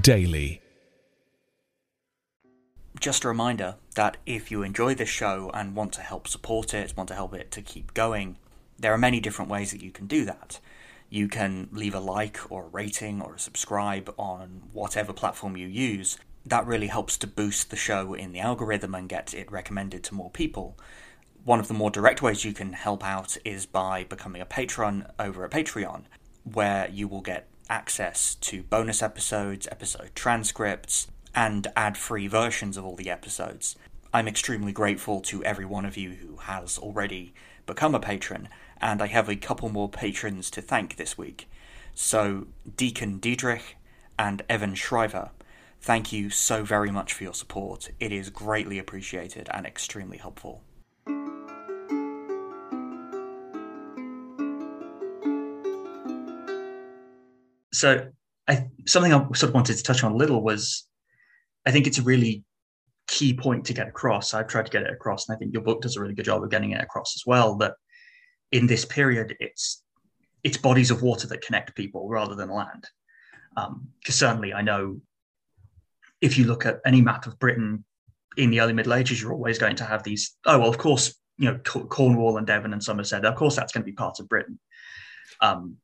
daily. 0.00 0.62
Just 2.98 3.24
a 3.24 3.28
reminder 3.28 3.76
that 3.94 4.16
if 4.24 4.50
you 4.50 4.62
enjoy 4.62 4.94
this 4.94 5.08
show 5.08 5.50
and 5.52 5.76
want 5.76 5.92
to 5.94 6.00
help 6.00 6.26
support 6.26 6.72
it, 6.72 6.94
want 6.96 7.08
to 7.08 7.14
help 7.14 7.34
it 7.34 7.50
to 7.50 7.62
keep 7.62 7.92
going, 7.92 8.36
there 8.78 8.94
are 8.94 8.98
many 8.98 9.20
different 9.20 9.50
ways 9.50 9.72
that 9.72 9.82
you 9.82 9.90
can 9.90 10.06
do 10.06 10.24
that. 10.24 10.58
You 11.10 11.28
can 11.28 11.68
leave 11.72 11.94
a 11.94 12.00
like 12.00 12.38
or 12.50 12.64
a 12.64 12.68
rating 12.68 13.20
or 13.20 13.34
a 13.34 13.38
subscribe 13.38 14.14
on 14.16 14.62
whatever 14.72 15.12
platform 15.12 15.56
you 15.56 15.66
use 15.66 16.18
that 16.46 16.66
really 16.66 16.86
helps 16.86 17.16
to 17.18 17.26
boost 17.26 17.70
the 17.70 17.76
show 17.76 18.14
in 18.14 18.32
the 18.32 18.40
algorithm 18.40 18.94
and 18.94 19.08
get 19.08 19.34
it 19.34 19.50
recommended 19.50 20.02
to 20.04 20.14
more 20.14 20.30
people. 20.30 20.78
One 21.44 21.60
of 21.60 21.68
the 21.68 21.74
more 21.74 21.90
direct 21.90 22.22
ways 22.22 22.44
you 22.44 22.52
can 22.52 22.72
help 22.72 23.04
out 23.04 23.36
is 23.44 23.66
by 23.66 24.04
becoming 24.04 24.42
a 24.42 24.46
patron 24.46 25.06
over 25.18 25.44
at 25.44 25.50
Patreon, 25.50 26.04
where 26.44 26.88
you 26.90 27.08
will 27.08 27.20
get 27.20 27.48
access 27.68 28.34
to 28.36 28.62
bonus 28.62 29.02
episodes, 29.02 29.68
episode 29.70 30.10
transcripts, 30.14 31.06
and 31.34 31.68
ad 31.76 31.96
free 31.96 32.26
versions 32.26 32.76
of 32.76 32.84
all 32.84 32.96
the 32.96 33.10
episodes. 33.10 33.76
I'm 34.12 34.26
extremely 34.26 34.72
grateful 34.72 35.20
to 35.22 35.44
every 35.44 35.64
one 35.64 35.84
of 35.84 35.96
you 35.96 36.10
who 36.10 36.36
has 36.36 36.78
already 36.78 37.32
become 37.64 37.94
a 37.94 38.00
patron, 38.00 38.48
and 38.80 39.00
I 39.00 39.06
have 39.06 39.28
a 39.28 39.36
couple 39.36 39.68
more 39.68 39.88
patrons 39.88 40.50
to 40.50 40.62
thank 40.62 40.96
this 40.96 41.16
week. 41.16 41.48
So, 41.94 42.48
Deacon 42.76 43.18
Diedrich 43.18 43.76
and 44.18 44.42
Evan 44.48 44.74
Shriver 44.74 45.30
Thank 45.82 46.12
you 46.12 46.28
so 46.28 46.62
very 46.62 46.90
much 46.90 47.14
for 47.14 47.24
your 47.24 47.32
support. 47.32 47.90
It 47.98 48.12
is 48.12 48.28
greatly 48.28 48.78
appreciated 48.78 49.48
and 49.52 49.64
extremely 49.64 50.18
helpful. 50.18 50.62
So, 57.72 58.08
I, 58.46 58.68
something 58.86 59.14
I 59.14 59.24
sort 59.32 59.44
of 59.44 59.54
wanted 59.54 59.78
to 59.78 59.82
touch 59.82 60.04
on 60.04 60.12
a 60.12 60.16
little 60.16 60.42
was 60.42 60.86
I 61.66 61.70
think 61.70 61.86
it's 61.86 61.98
a 61.98 62.02
really 62.02 62.44
key 63.08 63.32
point 63.32 63.64
to 63.66 63.72
get 63.72 63.88
across. 63.88 64.34
I've 64.34 64.48
tried 64.48 64.66
to 64.66 64.72
get 64.72 64.82
it 64.82 64.92
across, 64.92 65.28
and 65.28 65.36
I 65.36 65.38
think 65.38 65.54
your 65.54 65.62
book 65.62 65.80
does 65.80 65.96
a 65.96 66.00
really 66.00 66.14
good 66.14 66.26
job 66.26 66.42
of 66.42 66.50
getting 66.50 66.72
it 66.72 66.82
across 66.82 67.16
as 67.16 67.22
well. 67.26 67.56
That 67.56 67.74
in 68.52 68.66
this 68.66 68.84
period, 68.84 69.34
it's 69.40 69.82
it's 70.44 70.58
bodies 70.58 70.90
of 70.90 71.00
water 71.00 71.26
that 71.28 71.40
connect 71.40 71.74
people 71.74 72.06
rather 72.08 72.34
than 72.34 72.50
land. 72.50 72.84
Because 73.54 73.68
um, 73.68 73.88
certainly, 74.08 74.52
I 74.52 74.60
know 74.60 75.00
if 76.20 76.38
you 76.38 76.44
look 76.44 76.66
at 76.66 76.80
any 76.84 77.00
map 77.00 77.26
of 77.26 77.38
Britain 77.38 77.84
in 78.36 78.50
the 78.50 78.60
early 78.60 78.72
Middle 78.72 78.94
Ages, 78.94 79.20
you're 79.20 79.32
always 79.32 79.58
going 79.58 79.76
to 79.76 79.84
have 79.84 80.02
these. 80.02 80.36
Oh 80.46 80.58
well, 80.58 80.68
of 80.68 80.78
course, 80.78 81.14
you 81.38 81.50
know 81.50 81.58
Cornwall 81.58 82.36
and 82.36 82.46
Devon 82.46 82.72
and 82.72 82.82
Somerset. 82.82 83.24
Of 83.24 83.36
course, 83.36 83.56
that's 83.56 83.72
going 83.72 83.82
to 83.82 83.90
be 83.90 83.92
part 83.92 84.20
of 84.20 84.28
Britain. 84.28 84.58
Um, 85.40 85.76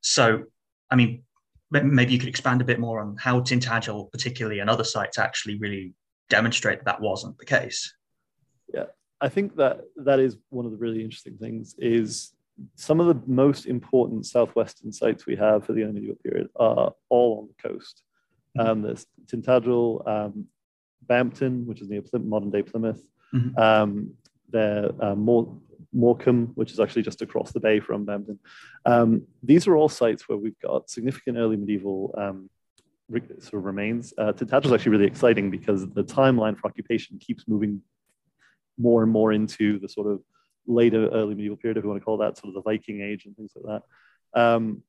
so, 0.00 0.44
I 0.90 0.96
mean, 0.96 1.24
maybe 1.70 2.12
you 2.12 2.18
could 2.18 2.28
expand 2.28 2.60
a 2.60 2.64
bit 2.64 2.78
more 2.78 3.00
on 3.00 3.16
how 3.18 3.40
Tintagel, 3.40 4.10
particularly, 4.10 4.60
and 4.60 4.70
other 4.70 4.84
sites 4.84 5.18
actually 5.18 5.58
really 5.58 5.94
demonstrate 6.28 6.78
that 6.78 6.84
that 6.86 7.00
wasn't 7.00 7.36
the 7.38 7.44
case. 7.44 7.94
Yeah, 8.72 8.86
I 9.20 9.28
think 9.28 9.56
that 9.56 9.80
that 9.96 10.20
is 10.20 10.36
one 10.50 10.64
of 10.64 10.72
the 10.72 10.78
really 10.78 11.02
interesting 11.02 11.36
things. 11.36 11.74
Is 11.78 12.32
some 12.76 13.00
of 13.00 13.06
the 13.06 13.20
most 13.26 13.66
important 13.66 14.26
southwestern 14.26 14.92
sites 14.92 15.26
we 15.26 15.36
have 15.36 15.64
for 15.64 15.72
the 15.72 15.82
early 15.82 15.94
medieval 15.94 16.16
period 16.22 16.48
are 16.56 16.92
all 17.08 17.40
on 17.40 17.48
the 17.48 17.68
coast. 17.68 18.02
Um, 18.58 18.82
there's 18.82 19.06
Tintagel, 19.26 20.06
um, 20.08 20.46
Bampton, 21.06 21.66
which 21.66 21.80
is 21.80 21.88
near 21.88 22.02
Plymouth, 22.02 22.28
modern 22.28 22.50
day 22.50 22.62
Plymouth. 22.62 23.02
Mm-hmm. 23.34 23.58
Um, 23.58 24.14
there, 24.50 24.90
uh, 25.00 25.14
Morecambe, 25.92 26.52
which 26.54 26.72
is 26.72 26.80
actually 26.80 27.02
just 27.02 27.22
across 27.22 27.52
the 27.52 27.60
bay 27.60 27.80
from 27.80 28.04
Bampton. 28.04 28.38
Um, 28.84 29.26
these 29.42 29.66
are 29.66 29.76
all 29.76 29.88
sites 29.88 30.28
where 30.28 30.38
we've 30.38 30.58
got 30.60 30.90
significant 30.90 31.36
early 31.36 31.56
medieval 31.56 32.14
um, 32.18 32.50
sort 33.40 33.54
of 33.54 33.64
remains. 33.64 34.12
Uh, 34.16 34.32
Tintagel 34.32 34.66
is 34.66 34.72
actually 34.72 34.92
really 34.92 35.06
exciting 35.06 35.50
because 35.50 35.88
the 35.90 36.04
timeline 36.04 36.58
for 36.58 36.68
occupation 36.68 37.18
keeps 37.18 37.46
moving 37.48 37.82
more 38.78 39.02
and 39.02 39.12
more 39.12 39.32
into 39.32 39.78
the 39.78 39.88
sort 39.88 40.06
of 40.06 40.20
later 40.66 41.08
early 41.08 41.34
medieval 41.34 41.56
period, 41.56 41.76
if 41.76 41.84
you 41.84 41.90
want 41.90 42.00
to 42.00 42.04
call 42.04 42.18
that, 42.18 42.38
sort 42.38 42.48
of 42.48 42.54
the 42.54 42.62
Viking 42.62 43.00
Age 43.00 43.26
and 43.26 43.36
things 43.36 43.52
like 43.56 43.82
that. 44.34 44.40
Um, 44.40 44.82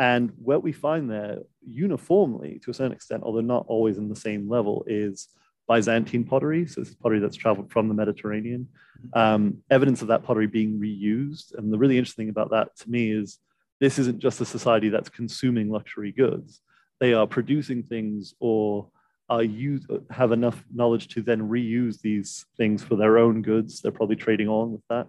and 0.00 0.32
what 0.42 0.62
we 0.62 0.72
find 0.72 1.10
there 1.10 1.40
uniformly, 1.60 2.58
to 2.64 2.70
a 2.70 2.74
certain 2.74 2.92
extent, 2.92 3.22
although 3.22 3.42
not 3.42 3.66
always 3.68 3.98
in 3.98 4.08
the 4.08 4.16
same 4.16 4.48
level, 4.48 4.82
is 4.86 5.28
Byzantine 5.68 6.24
pottery. 6.24 6.66
So 6.66 6.80
this 6.80 6.88
is 6.88 6.94
pottery 6.94 7.18
that's 7.18 7.36
traveled 7.36 7.70
from 7.70 7.86
the 7.86 7.92
Mediterranean. 7.92 8.66
Um, 9.12 9.58
evidence 9.70 10.00
of 10.00 10.08
that 10.08 10.22
pottery 10.22 10.46
being 10.46 10.80
reused. 10.80 11.54
And 11.54 11.70
the 11.70 11.76
really 11.76 11.98
interesting 11.98 12.24
thing 12.24 12.30
about 12.30 12.50
that 12.52 12.74
to 12.78 12.90
me 12.90 13.12
is 13.12 13.40
this 13.78 13.98
isn't 13.98 14.20
just 14.20 14.40
a 14.40 14.46
society 14.46 14.88
that's 14.88 15.10
consuming 15.10 15.68
luxury 15.68 16.12
goods. 16.12 16.62
They 16.98 17.12
are 17.12 17.26
producing 17.26 17.82
things 17.82 18.34
or 18.40 18.88
are 19.28 19.42
use, 19.42 19.86
have 20.08 20.32
enough 20.32 20.64
knowledge 20.74 21.08
to 21.08 21.20
then 21.20 21.42
reuse 21.42 22.00
these 22.00 22.46
things 22.56 22.82
for 22.82 22.96
their 22.96 23.18
own 23.18 23.42
goods. 23.42 23.82
They're 23.82 23.92
probably 23.92 24.16
trading 24.16 24.48
on 24.48 24.72
with 24.72 24.82
that. 24.88 25.08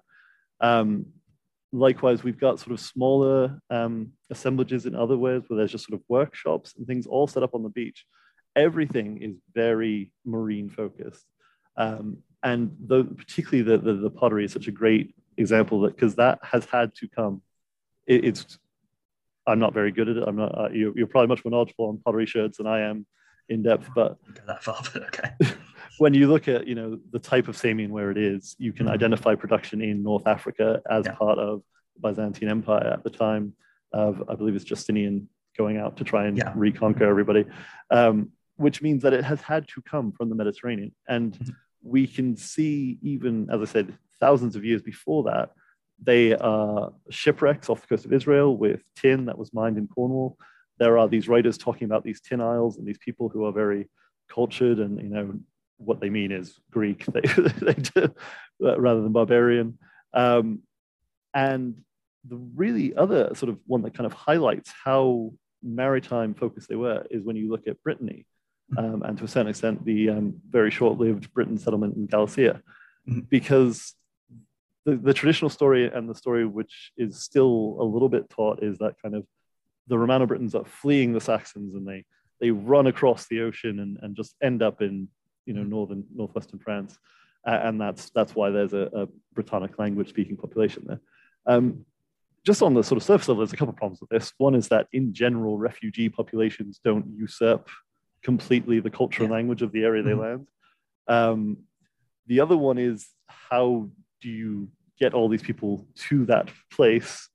Um, 0.59 1.05
likewise, 1.71 2.23
we've 2.23 2.39
got 2.39 2.59
sort 2.59 2.71
of 2.71 2.79
smaller 2.79 3.59
um, 3.69 4.11
assemblages 4.29 4.85
in 4.85 4.95
other 4.95 5.17
ways 5.17 5.43
where 5.47 5.57
there's 5.57 5.71
just 5.71 5.87
sort 5.87 5.99
of 5.99 6.05
workshops 6.07 6.73
and 6.77 6.85
things 6.85 7.07
all 7.07 7.27
set 7.27 7.43
up 7.43 7.55
on 7.55 7.63
the 7.63 7.69
beach. 7.69 8.05
Everything 8.55 9.21
is 9.21 9.35
very 9.53 10.11
marine 10.25 10.69
focused. 10.69 11.25
Um, 11.77 12.17
and 12.43 12.75
the, 12.85 13.03
particularly 13.03 13.61
the, 13.61 13.77
the, 13.77 13.93
the, 13.93 14.09
pottery 14.09 14.45
is 14.45 14.51
such 14.51 14.67
a 14.67 14.71
great 14.71 15.15
example 15.37 15.81
that 15.81 15.95
because 15.95 16.15
that 16.15 16.39
has 16.43 16.65
had 16.65 16.93
to 16.95 17.07
come. 17.07 17.41
It, 18.07 18.25
it's, 18.25 18.59
I'm 19.47 19.59
not 19.59 19.73
very 19.73 19.91
good 19.91 20.09
at 20.09 20.17
it. 20.17 20.23
I'm 20.27 20.35
not, 20.35 20.57
uh, 20.57 20.69
you're, 20.69 20.91
you're 20.97 21.07
probably 21.07 21.27
much 21.27 21.45
more 21.45 21.51
knowledgeable 21.51 21.87
on 21.87 22.01
pottery 22.03 22.25
sherds 22.25 22.57
than 22.57 22.67
I 22.67 22.81
am 22.81 23.05
in 23.47 23.63
depth, 23.63 23.89
but 23.95 24.17
that 24.47 24.63
far, 24.63 24.81
but 24.93 25.03
okay. 25.03 25.31
when 25.97 26.13
you 26.13 26.27
look 26.27 26.47
at 26.47 26.67
you 26.67 26.75
know 26.75 26.99
the 27.11 27.19
type 27.19 27.47
of 27.47 27.57
Samian 27.57 27.89
ware 27.89 28.11
it 28.11 28.17
is, 28.17 28.55
you 28.57 28.73
can 28.73 28.85
mm-hmm. 28.85 28.95
identify 28.95 29.35
production 29.35 29.81
in 29.81 30.03
North 30.03 30.27
Africa 30.27 30.81
as 30.89 31.05
yeah. 31.05 31.13
part 31.13 31.39
of 31.39 31.61
the 31.95 32.07
Byzantine 32.07 32.49
Empire 32.49 32.87
at 32.93 33.03
the 33.03 33.09
time 33.09 33.53
of 33.93 34.23
I 34.29 34.35
believe 34.35 34.55
it's 34.55 34.65
Justinian 34.65 35.27
going 35.57 35.77
out 35.77 35.97
to 35.97 36.03
try 36.03 36.25
and 36.27 36.37
yeah. 36.37 36.53
reconquer 36.55 37.05
everybody, 37.05 37.45
um, 37.89 38.29
which 38.55 38.81
means 38.81 39.03
that 39.03 39.13
it 39.13 39.23
has 39.23 39.41
had 39.41 39.67
to 39.69 39.81
come 39.81 40.11
from 40.11 40.29
the 40.29 40.35
Mediterranean, 40.35 40.93
and 41.07 41.33
mm-hmm. 41.33 41.51
we 41.83 42.07
can 42.07 42.35
see 42.35 42.97
even 43.01 43.49
as 43.51 43.61
I 43.61 43.65
said 43.65 43.97
thousands 44.19 44.55
of 44.55 44.65
years 44.65 44.81
before 44.81 45.23
that. 45.23 45.49
They 46.03 46.33
are 46.35 46.93
shipwrecks 47.11 47.69
off 47.69 47.81
the 47.81 47.87
coast 47.87 48.05
of 48.05 48.13
Israel 48.13 48.57
with 48.57 48.81
tin 48.95 49.25
that 49.25 49.37
was 49.37 49.53
mined 49.53 49.77
in 49.77 49.87
Cornwall. 49.87 50.35
There 50.79 50.97
are 50.97 51.07
these 51.07 51.27
writers 51.27 51.59
talking 51.59 51.85
about 51.85 52.03
these 52.03 52.21
tin 52.21 52.41
isles 52.41 52.79
and 52.79 52.87
these 52.87 52.97
people 52.97 53.29
who 53.29 53.45
are 53.45 53.51
very 53.51 53.87
cultured 54.27 54.79
and 54.79 54.99
you 54.99 55.09
know 55.09 55.39
what 55.83 55.99
they 55.99 56.09
mean 56.09 56.31
is 56.31 56.59
Greek 56.71 57.05
they, 57.13 57.21
they 57.21 57.73
do, 57.73 58.13
rather 58.59 59.01
than 59.01 59.11
barbarian. 59.11 59.77
Um, 60.13 60.61
and 61.33 61.75
the 62.27 62.37
really 62.55 62.95
other 62.95 63.33
sort 63.35 63.49
of 63.49 63.59
one 63.65 63.81
that 63.83 63.93
kind 63.93 64.05
of 64.05 64.13
highlights 64.13 64.71
how 64.83 65.33
maritime 65.63 66.33
focused 66.33 66.69
they 66.69 66.75
were 66.75 67.05
is 67.09 67.23
when 67.23 67.35
you 67.35 67.49
look 67.49 67.67
at 67.67 67.81
Brittany, 67.83 68.25
um, 68.77 69.03
and 69.03 69.17
to 69.17 69.25
a 69.25 69.27
certain 69.27 69.49
extent, 69.49 69.83
the 69.85 70.09
um, 70.09 70.35
very 70.49 70.71
short 70.71 70.97
lived 70.97 71.33
Britain 71.33 71.57
settlement 71.57 71.95
in 71.95 72.05
Galicia, 72.07 72.61
mm-hmm. 73.09 73.21
because 73.29 73.95
the, 74.85 74.95
the 74.95 75.13
traditional 75.13 75.49
story 75.49 75.91
and 75.91 76.09
the 76.09 76.15
story 76.15 76.45
which 76.45 76.91
is 76.97 77.21
still 77.21 77.77
a 77.79 77.83
little 77.83 78.09
bit 78.09 78.29
taught 78.29 78.63
is 78.63 78.77
that 78.79 78.95
kind 79.01 79.15
of 79.15 79.25
the 79.87 79.97
Romano 79.97 80.25
Britons 80.25 80.55
are 80.55 80.65
fleeing 80.65 81.13
the 81.13 81.21
Saxons 81.21 81.75
and 81.75 81.87
they 81.87 82.05
they 82.39 82.49
run 82.49 82.87
across 82.87 83.27
the 83.27 83.41
ocean 83.41 83.79
and, 83.79 83.99
and 84.01 84.15
just 84.15 84.35
end 84.41 84.63
up 84.63 84.81
in 84.81 85.07
you 85.45 85.53
know 85.53 85.63
northern 85.63 86.03
northwestern 86.13 86.59
France. 86.59 86.97
uh, 87.45 87.59
and 87.63 87.79
that's 87.79 88.09
that's 88.11 88.35
why 88.35 88.49
there's 88.49 88.73
a, 88.73 88.89
a 88.93 89.07
Brittonic 89.35 89.77
language 89.79 90.09
speaking 90.09 90.37
population 90.37 90.83
there. 90.87 91.01
Um, 91.45 91.85
just 92.45 92.61
on 92.61 92.73
the 92.73 92.83
sort 92.83 92.97
of 92.97 93.03
surface 93.03 93.27
level, 93.27 93.41
there's 93.41 93.53
a 93.53 93.57
couple 93.57 93.73
of 93.73 93.77
problems 93.77 94.01
with 94.01 94.09
this. 94.09 94.33
One 94.37 94.55
is 94.55 94.67
that 94.69 94.87
in 94.93 95.13
general, 95.13 95.57
refugee 95.57 96.09
populations 96.09 96.79
don't 96.83 97.05
usurp 97.15 97.69
completely 98.23 98.79
the 98.79 98.89
culture 98.89 99.23
and 99.23 99.31
language 99.31 99.61
of 99.61 99.71
the 99.71 99.83
area 99.83 100.03
mm-hmm. 100.03 100.09
they 100.09 100.27
land. 100.27 100.47
Um, 101.07 101.57
the 102.27 102.39
other 102.39 102.57
one 102.57 102.77
is 102.77 103.07
how 103.27 103.89
do 104.21 104.29
you 104.29 104.69
get 104.99 105.13
all 105.13 105.29
these 105.29 105.41
people 105.41 105.85
to 105.95 106.25
that 106.25 106.49
place 106.71 107.29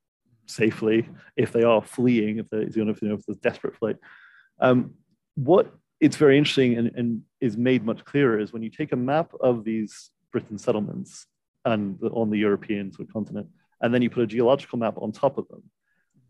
safely 0.46 1.08
if 1.36 1.52
they 1.52 1.64
are 1.64 1.82
fleeing, 1.82 2.38
if 2.38 2.48
they're, 2.50 2.68
you 2.68 2.84
know, 2.84 2.92
if, 2.92 3.02
you 3.02 3.08
know, 3.08 3.14
if 3.14 3.26
there's 3.26 3.38
desperate 3.38 3.76
flight. 3.76 3.96
Um, 4.60 4.94
what 5.34 5.72
it's 6.00 6.16
very 6.16 6.36
interesting 6.36 6.76
and, 6.76 6.90
and, 6.96 7.22
is 7.40 7.56
made 7.56 7.84
much 7.84 8.04
clearer 8.04 8.40
is 8.40 8.52
when 8.52 8.62
you 8.62 8.70
take 8.70 8.92
a 8.92 8.96
map 8.96 9.30
of 9.40 9.62
these 9.62 10.10
Britain 10.32 10.58
settlements 10.58 11.26
and 11.64 11.98
the, 12.00 12.08
on 12.08 12.30
the 12.30 12.38
European 12.38 12.92
sort 12.92 13.08
of 13.08 13.12
continent, 13.12 13.46
and 13.80 13.92
then 13.92 14.02
you 14.02 14.08
put 14.08 14.22
a 14.22 14.26
geological 14.26 14.78
map 14.78 14.94
on 14.98 15.12
top 15.12 15.36
of 15.38 15.46
them. 15.48 15.62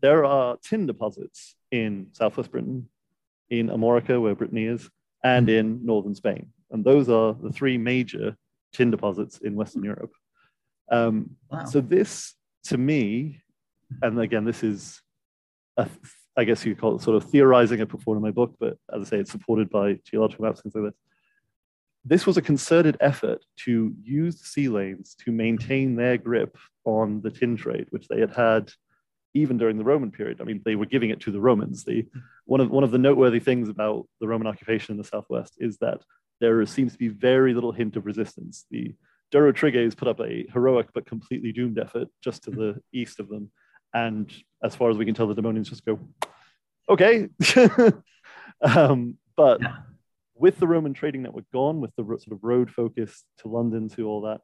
There 0.01 0.25
are 0.25 0.57
tin 0.61 0.85
deposits 0.85 1.55
in 1.71 2.07
southwest 2.11 2.51
Britain, 2.51 2.89
in 3.49 3.69
Armorica, 3.69 4.21
where 4.21 4.35
Brittany 4.35 4.65
is, 4.65 4.89
and 5.23 5.49
in 5.49 5.85
northern 5.85 6.15
Spain. 6.15 6.47
And 6.71 6.83
those 6.83 7.09
are 7.09 7.33
the 7.33 7.51
three 7.51 7.77
major 7.77 8.35
tin 8.73 8.91
deposits 8.91 9.39
in 9.39 9.55
Western 9.55 9.83
Europe. 9.83 10.11
Um, 10.91 11.31
wow. 11.49 11.65
So, 11.65 11.81
this 11.81 12.35
to 12.65 12.77
me, 12.77 13.41
and 14.01 14.19
again, 14.19 14.45
this 14.45 14.63
is, 14.63 15.01
a, 15.77 15.87
I 16.37 16.43
guess 16.43 16.63
you 16.63 16.73
could 16.73 16.81
call 16.81 16.95
it 16.95 17.01
sort 17.01 17.17
of 17.17 17.29
theorizing 17.29 17.81
I 17.81 17.85
put 17.85 18.03
forward 18.03 18.19
in 18.19 18.23
my 18.23 18.31
book, 18.31 18.55
but 18.59 18.77
as 18.93 19.01
I 19.01 19.09
say, 19.09 19.17
it's 19.17 19.31
supported 19.31 19.69
by 19.69 19.99
geological 20.05 20.45
maps, 20.45 20.61
and 20.61 20.71
things 20.71 20.83
like 20.83 20.93
this. 20.93 21.01
This 22.05 22.25
was 22.27 22.37
a 22.37 22.41
concerted 22.41 22.95
effort 23.01 23.43
to 23.65 23.93
use 24.01 24.39
sea 24.39 24.69
lanes 24.69 25.15
to 25.25 25.31
maintain 25.31 25.95
their 25.95 26.17
grip 26.17 26.55
on 26.85 27.21
the 27.21 27.31
tin 27.31 27.57
trade, 27.57 27.87
which 27.89 28.07
they 28.07 28.19
had 28.19 28.33
had 28.33 28.71
even 29.33 29.57
during 29.57 29.77
the 29.77 29.83
Roman 29.83 30.11
period. 30.11 30.39
I 30.39 30.45
mean, 30.45 30.61
they 30.63 30.75
were 30.75 30.85
giving 30.85 31.09
it 31.09 31.19
to 31.21 31.31
the 31.31 31.39
Romans. 31.39 31.83
The, 31.83 32.05
one, 32.45 32.61
of, 32.61 32.69
one 32.69 32.83
of 32.83 32.91
the 32.91 32.97
noteworthy 32.97 33.39
things 33.39 33.67
about 33.67 34.07
the 34.21 34.27
Roman 34.27 34.47
occupation 34.47 34.93
in 34.93 34.97
the 34.97 35.03
Southwest 35.03 35.55
is 35.57 35.77
that 35.79 36.01
there 36.39 36.65
seems 36.65 36.93
to 36.93 36.99
be 36.99 37.07
very 37.07 37.53
little 37.53 37.71
hint 37.71 37.97
of 37.97 38.05
resistance. 38.05 38.65
The 38.71 38.95
Durotriges 39.33 39.97
put 39.97 40.07
up 40.07 40.19
a 40.21 40.45
heroic 40.53 40.87
but 40.93 41.05
completely 41.05 41.51
doomed 41.51 41.79
effort 41.79 42.07
just 42.23 42.43
to 42.43 42.51
the 42.51 42.81
east 42.93 43.19
of 43.19 43.27
them. 43.27 43.51
And 43.93 44.31
as 44.63 44.75
far 44.75 44.89
as 44.89 44.97
we 44.97 45.05
can 45.05 45.15
tell, 45.15 45.27
the 45.27 45.35
Dumnonians 45.35 45.69
just 45.69 45.85
go, 45.85 45.99
okay. 46.89 47.29
um, 48.61 49.17
but 49.35 49.61
yeah. 49.61 49.77
with 50.35 50.59
the 50.59 50.67
Roman 50.67 50.93
trading 50.93 51.23
network 51.23 51.45
gone, 51.51 51.81
with 51.81 51.95
the 51.95 52.03
sort 52.03 52.31
of 52.31 52.43
road 52.43 52.71
focus 52.71 53.23
to 53.39 53.47
London, 53.47 53.89
to 53.89 54.07
all 54.07 54.21
that, 54.21 54.41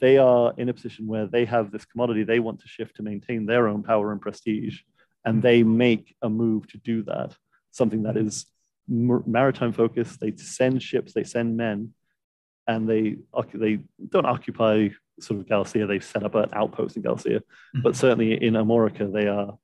they 0.00 0.18
are 0.18 0.54
in 0.56 0.68
a 0.68 0.74
position 0.74 1.06
where 1.06 1.26
they 1.26 1.44
have 1.44 1.70
this 1.70 1.84
commodity 1.84 2.24
they 2.24 2.40
want 2.40 2.60
to 2.60 2.68
shift 2.68 2.96
to 2.96 3.02
maintain 3.02 3.46
their 3.46 3.68
own 3.68 3.82
power 3.82 4.12
and 4.12 4.20
prestige. 4.20 4.80
And 5.24 5.42
they 5.42 5.62
make 5.62 6.16
a 6.22 6.28
move 6.28 6.66
to 6.68 6.78
do 6.78 7.02
that, 7.04 7.36
something 7.70 8.02
that 8.04 8.16
is 8.16 8.46
maritime 8.88 9.72
focused. 9.72 10.18
They 10.18 10.34
send 10.36 10.82
ships, 10.82 11.12
they 11.12 11.24
send 11.24 11.56
men, 11.56 11.94
and 12.66 12.88
they 12.88 13.16
they 13.54 13.80
don't 14.08 14.26
occupy 14.26 14.88
sort 15.20 15.40
of 15.40 15.48
Galicia. 15.48 15.86
They've 15.86 16.04
set 16.04 16.22
up 16.22 16.34
an 16.34 16.50
outpost 16.52 16.96
in 16.96 17.02
Galicia, 17.02 17.40
mm-hmm. 17.40 17.82
but 17.82 17.96
certainly 17.96 18.42
in 18.42 18.54
Armorica, 18.54 19.12
they 19.12 19.26
are 19.26 19.58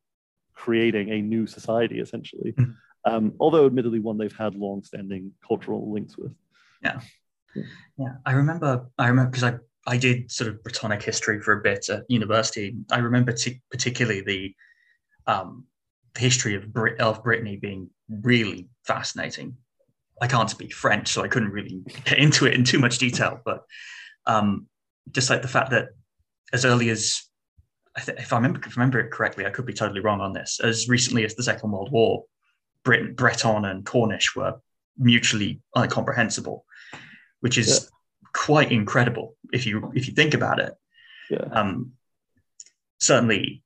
creating 0.54 1.10
a 1.10 1.22
new 1.22 1.46
society 1.46 2.00
essentially. 2.00 2.52
Mm-hmm. 2.52 2.72
Um, 3.04 3.32
although 3.40 3.66
admittedly 3.66 4.00
one 4.00 4.18
they've 4.18 4.36
had 4.36 4.54
long-standing 4.54 5.32
cultural 5.46 5.92
links 5.92 6.18
with. 6.18 6.34
Yeah, 6.82 7.00
yeah. 7.96 8.14
I 8.26 8.32
remember. 8.32 8.88
I 8.98 9.08
remember 9.08 9.30
because 9.30 9.44
I 9.44 9.58
I 9.86 9.96
did 9.96 10.30
sort 10.30 10.50
of 10.50 10.62
Brittonic 10.62 11.02
history 11.02 11.40
for 11.40 11.52
a 11.52 11.62
bit 11.62 11.88
at 11.88 12.04
university. 12.08 12.76
I 12.90 12.98
remember 12.98 13.32
t- 13.32 13.62
particularly 13.70 14.20
the 14.20 14.54
um, 15.26 15.64
the 16.14 16.20
history 16.20 16.54
of 16.54 16.72
Brit- 16.72 17.00
of 17.00 17.22
Brittany 17.22 17.56
being 17.56 17.90
really 18.08 18.68
fascinating. 18.84 19.56
I 20.20 20.26
can't 20.26 20.50
speak 20.50 20.74
French, 20.74 21.08
so 21.08 21.22
I 21.22 21.28
couldn't 21.28 21.52
really 21.52 21.80
get 22.04 22.18
into 22.18 22.46
it 22.46 22.54
in 22.54 22.64
too 22.64 22.78
much 22.78 22.98
detail. 22.98 23.40
But 23.44 23.62
um, 24.26 24.66
just 25.10 25.30
like 25.30 25.42
the 25.42 25.48
fact 25.48 25.70
that 25.70 25.88
as 26.52 26.64
early 26.64 26.90
as 26.90 27.22
if 28.06 28.32
I 28.32 28.36
remember 28.36 28.60
if 28.60 28.78
I 28.78 28.80
remember 28.80 29.00
it 29.00 29.10
correctly, 29.10 29.46
I 29.46 29.50
could 29.50 29.66
be 29.66 29.72
totally 29.72 30.00
wrong 30.00 30.20
on 30.20 30.32
this. 30.32 30.60
As 30.62 30.88
recently 30.88 31.24
as 31.24 31.34
the 31.34 31.42
Second 31.42 31.72
World 31.72 31.90
War, 31.90 32.24
Britain, 32.84 33.14
Breton 33.14 33.64
and 33.64 33.84
Cornish 33.84 34.36
were 34.36 34.54
mutually 34.96 35.60
incomprehensible, 35.76 36.64
which 37.40 37.58
is 37.58 37.68
yeah 37.68 37.88
quite 38.32 38.70
incredible 38.70 39.36
if 39.52 39.66
you 39.66 39.90
if 39.94 40.06
you 40.08 40.14
think 40.14 40.34
about 40.34 40.60
it. 40.60 40.74
Yeah. 41.30 41.44
Um, 41.52 41.92
certainly, 42.98 43.62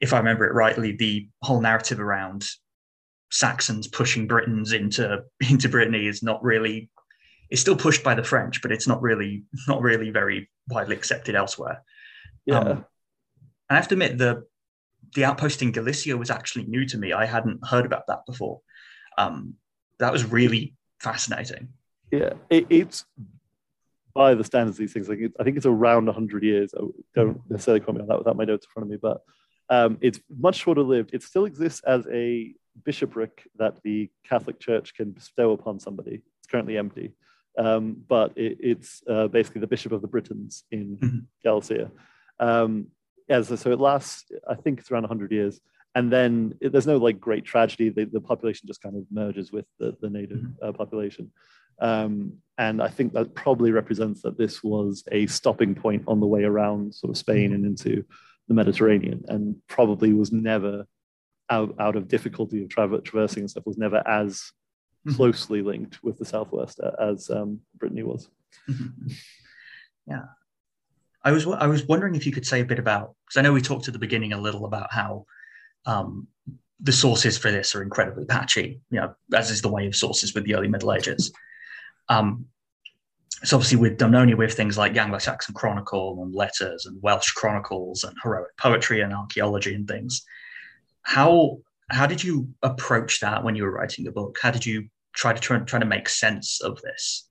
if 0.00 0.12
I 0.12 0.18
remember 0.18 0.44
it 0.46 0.54
rightly, 0.54 0.92
the 0.92 1.28
whole 1.42 1.60
narrative 1.60 2.00
around 2.00 2.46
Saxons 3.30 3.88
pushing 3.88 4.26
Britons 4.26 4.72
into 4.72 5.22
into 5.48 5.68
Brittany 5.68 6.06
is 6.06 6.22
not 6.22 6.42
really 6.42 6.90
it's 7.50 7.60
still 7.60 7.76
pushed 7.76 8.02
by 8.02 8.14
the 8.14 8.24
French, 8.24 8.62
but 8.62 8.72
it's 8.72 8.88
not 8.88 9.02
really 9.02 9.44
not 9.68 9.82
really 9.82 10.10
very 10.10 10.50
widely 10.68 10.96
accepted 10.96 11.34
elsewhere. 11.34 11.82
Yeah. 12.46 12.58
Um, 12.58 12.68
and 12.68 12.84
I 13.70 13.74
have 13.76 13.88
to 13.88 13.94
admit 13.94 14.18
the 14.18 14.44
the 15.14 15.24
outpost 15.24 15.60
in 15.60 15.72
Galicia 15.72 16.16
was 16.16 16.30
actually 16.30 16.64
new 16.64 16.86
to 16.86 16.96
me. 16.96 17.12
I 17.12 17.26
hadn't 17.26 17.66
heard 17.66 17.84
about 17.84 18.06
that 18.06 18.24
before. 18.26 18.60
Um, 19.18 19.54
that 19.98 20.12
was 20.12 20.24
really 20.24 20.74
fascinating. 21.00 21.68
Yeah, 22.10 22.34
it, 22.48 22.66
it's 22.70 23.04
by 24.14 24.34
the 24.34 24.44
standards 24.44 24.76
of 24.76 24.80
these 24.80 24.92
things, 24.92 25.08
like 25.08 25.18
it, 25.18 25.32
I 25.40 25.44
think 25.44 25.56
it's 25.56 25.66
around 25.66 26.06
100 26.06 26.42
years. 26.42 26.74
I 26.74 26.82
don't 27.14 27.40
necessarily 27.50 27.80
quote 27.80 27.96
me 27.96 28.02
on 28.02 28.08
that 28.08 28.18
without 28.18 28.36
my 28.36 28.44
notes 28.44 28.66
in 28.66 28.70
front 28.72 28.86
of 28.86 28.90
me, 28.90 28.98
but 29.00 29.22
um, 29.70 29.98
it's 30.00 30.20
much 30.28 30.56
shorter 30.56 30.82
lived. 30.82 31.10
It 31.14 31.22
still 31.22 31.46
exists 31.46 31.80
as 31.86 32.06
a 32.12 32.54
bishopric 32.84 33.48
that 33.56 33.82
the 33.82 34.10
Catholic 34.28 34.60
Church 34.60 34.94
can 34.94 35.12
bestow 35.12 35.52
upon 35.52 35.80
somebody. 35.80 36.22
It's 36.38 36.46
currently 36.50 36.76
empty, 36.76 37.12
um, 37.58 37.96
but 38.08 38.36
it, 38.36 38.58
it's 38.60 39.02
uh, 39.08 39.28
basically 39.28 39.60
the 39.60 39.66
Bishop 39.66 39.92
of 39.92 40.02
the 40.02 40.08
Britons 40.08 40.64
in 40.70 40.96
mm-hmm. 40.96 41.18
Galicia. 41.44 41.90
Um, 42.38 42.88
as 43.28 43.48
so, 43.60 43.70
it 43.70 43.80
lasts. 43.80 44.30
I 44.48 44.54
think 44.54 44.80
it's 44.80 44.90
around 44.90 45.02
100 45.02 45.32
years, 45.32 45.60
and 45.94 46.12
then 46.12 46.54
it, 46.60 46.72
there's 46.72 46.86
no 46.86 46.96
like 46.96 47.20
great 47.20 47.44
tragedy. 47.44 47.88
The, 47.88 48.04
the 48.04 48.20
population 48.20 48.66
just 48.66 48.82
kind 48.82 48.96
of 48.96 49.04
merges 49.10 49.52
with 49.52 49.66
the, 49.78 49.96
the 50.00 50.10
native 50.10 50.38
mm-hmm. 50.38 50.68
uh, 50.68 50.72
population. 50.72 51.30
Um, 51.80 52.34
and 52.58 52.82
I 52.82 52.88
think 52.88 53.12
that 53.12 53.34
probably 53.34 53.72
represents 53.72 54.22
that 54.22 54.38
this 54.38 54.62
was 54.62 55.04
a 55.10 55.26
stopping 55.26 55.74
point 55.74 56.04
on 56.06 56.20
the 56.20 56.26
way 56.26 56.44
around 56.44 56.94
sort 56.94 57.10
of 57.10 57.16
Spain 57.16 57.54
and 57.54 57.64
into 57.64 58.04
the 58.48 58.54
Mediterranean, 58.54 59.24
and 59.28 59.56
probably 59.68 60.12
was 60.12 60.32
never 60.32 60.86
out, 61.48 61.74
out 61.78 61.96
of 61.96 62.08
difficulty 62.08 62.62
of 62.62 62.68
tra- 62.68 63.00
traversing 63.00 63.42
and 63.42 63.50
stuff, 63.50 63.66
was 63.66 63.78
never 63.78 64.02
as 64.06 64.34
mm-hmm. 64.34 64.61
Closely 65.10 65.62
linked 65.62 66.02
with 66.02 66.18
the 66.18 66.24
Southwest 66.24 66.80
as 67.00 67.30
um, 67.30 67.60
Brittany 67.76 68.02
was. 68.02 68.28
Mm-hmm. 68.68 69.12
Yeah. 70.06 70.24
I 71.24 71.32
was 71.32 71.46
I 71.46 71.66
was 71.66 71.86
wondering 71.86 72.14
if 72.14 72.26
you 72.26 72.32
could 72.32 72.46
say 72.46 72.60
a 72.60 72.64
bit 72.64 72.78
about 72.78 73.14
because 73.24 73.38
I 73.38 73.42
know 73.42 73.52
we 73.52 73.62
talked 73.62 73.86
at 73.88 73.92
the 73.92 73.98
beginning 73.98 74.32
a 74.32 74.40
little 74.40 74.64
about 74.64 74.92
how 74.92 75.26
um, 75.86 76.26
the 76.80 76.92
sources 76.92 77.38
for 77.38 77.52
this 77.52 77.74
are 77.74 77.82
incredibly 77.82 78.24
patchy, 78.24 78.80
you 78.90 79.00
know, 79.00 79.14
as 79.32 79.50
is 79.50 79.62
the 79.62 79.68
way 79.68 79.86
of 79.86 79.94
sources 79.94 80.34
with 80.34 80.44
the 80.44 80.54
early 80.54 80.68
Middle 80.68 80.92
Ages. 80.92 81.32
Um, 82.08 82.46
so 83.44 83.56
obviously 83.56 83.78
with 83.78 83.98
Dumnonia, 83.98 84.36
we 84.36 84.44
have 84.44 84.54
things 84.54 84.78
like 84.78 84.96
Anglo-Saxon 84.96 85.54
Chronicle 85.54 86.22
and 86.22 86.34
letters 86.34 86.86
and 86.86 87.00
Welsh 87.02 87.32
chronicles 87.32 88.04
and 88.04 88.16
heroic 88.22 88.56
poetry 88.56 89.00
and 89.00 89.12
archaeology 89.12 89.74
and 89.74 89.86
things. 89.86 90.22
How 91.02 91.58
how 91.92 92.06
did 92.06 92.22
you 92.22 92.48
approach 92.62 93.20
that 93.20 93.44
when 93.44 93.54
you 93.54 93.64
were 93.64 93.72
writing 93.72 94.04
the 94.04 94.12
book? 94.12 94.38
How 94.42 94.50
did 94.50 94.66
you 94.66 94.88
try 95.14 95.32
to 95.32 95.40
try, 95.40 95.58
try 95.58 95.78
to 95.78 95.86
make 95.86 96.08
sense 96.08 96.60
of 96.60 96.80
this 96.82 97.28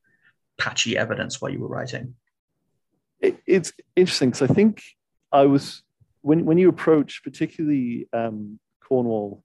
patchy 0.57 0.97
evidence 0.97 1.41
while 1.41 1.51
you 1.51 1.59
were 1.59 1.67
writing? 1.67 2.15
It, 3.19 3.37
it's 3.45 3.73
interesting 3.95 4.29
because 4.29 4.49
I 4.49 4.53
think 4.53 4.81
I 5.31 5.45
was 5.45 5.83
when 6.21 6.45
when 6.45 6.57
you 6.57 6.69
approach 6.69 7.21
particularly 7.23 8.07
um, 8.13 8.59
Cornwall 8.81 9.43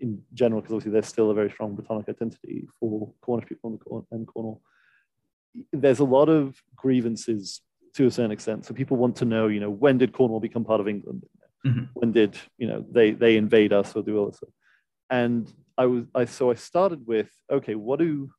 in 0.00 0.22
general, 0.32 0.60
because 0.60 0.74
obviously 0.74 0.92
there's 0.92 1.08
still 1.08 1.30
a 1.30 1.34
very 1.34 1.50
strong 1.50 1.76
Brittonic 1.76 2.08
identity 2.08 2.68
for 2.78 3.12
Cornish 3.20 3.48
people 3.48 4.06
in 4.12 4.26
Cornwall 4.26 4.62
there's 5.72 5.98
a 5.98 6.04
lot 6.04 6.28
of 6.28 6.62
grievances 6.76 7.60
to 7.94 8.06
a 8.06 8.10
certain 8.10 8.30
extent. 8.30 8.64
So 8.64 8.74
people 8.74 8.96
want 8.96 9.16
to 9.16 9.24
know, 9.24 9.48
you 9.48 9.60
know, 9.60 9.70
when 9.70 9.98
did 9.98 10.12
Cornwall 10.12 10.40
become 10.40 10.64
part 10.64 10.80
of 10.80 10.88
England? 10.88 11.24
Mm-hmm. 11.66 11.84
When 11.94 12.12
did 12.12 12.38
you 12.56 12.68
know 12.68 12.84
they 12.90 13.10
they 13.10 13.36
invade 13.36 13.72
us 13.72 13.94
or 13.96 14.02
do 14.02 14.16
all 14.18 14.26
this? 14.26 14.40
And 15.10 15.52
I 15.76 15.86
was 15.86 16.04
I 16.14 16.24
so 16.24 16.50
I 16.50 16.54
started 16.54 17.06
with 17.06 17.30
okay, 17.50 17.74
what 17.74 17.98
do 17.98 18.30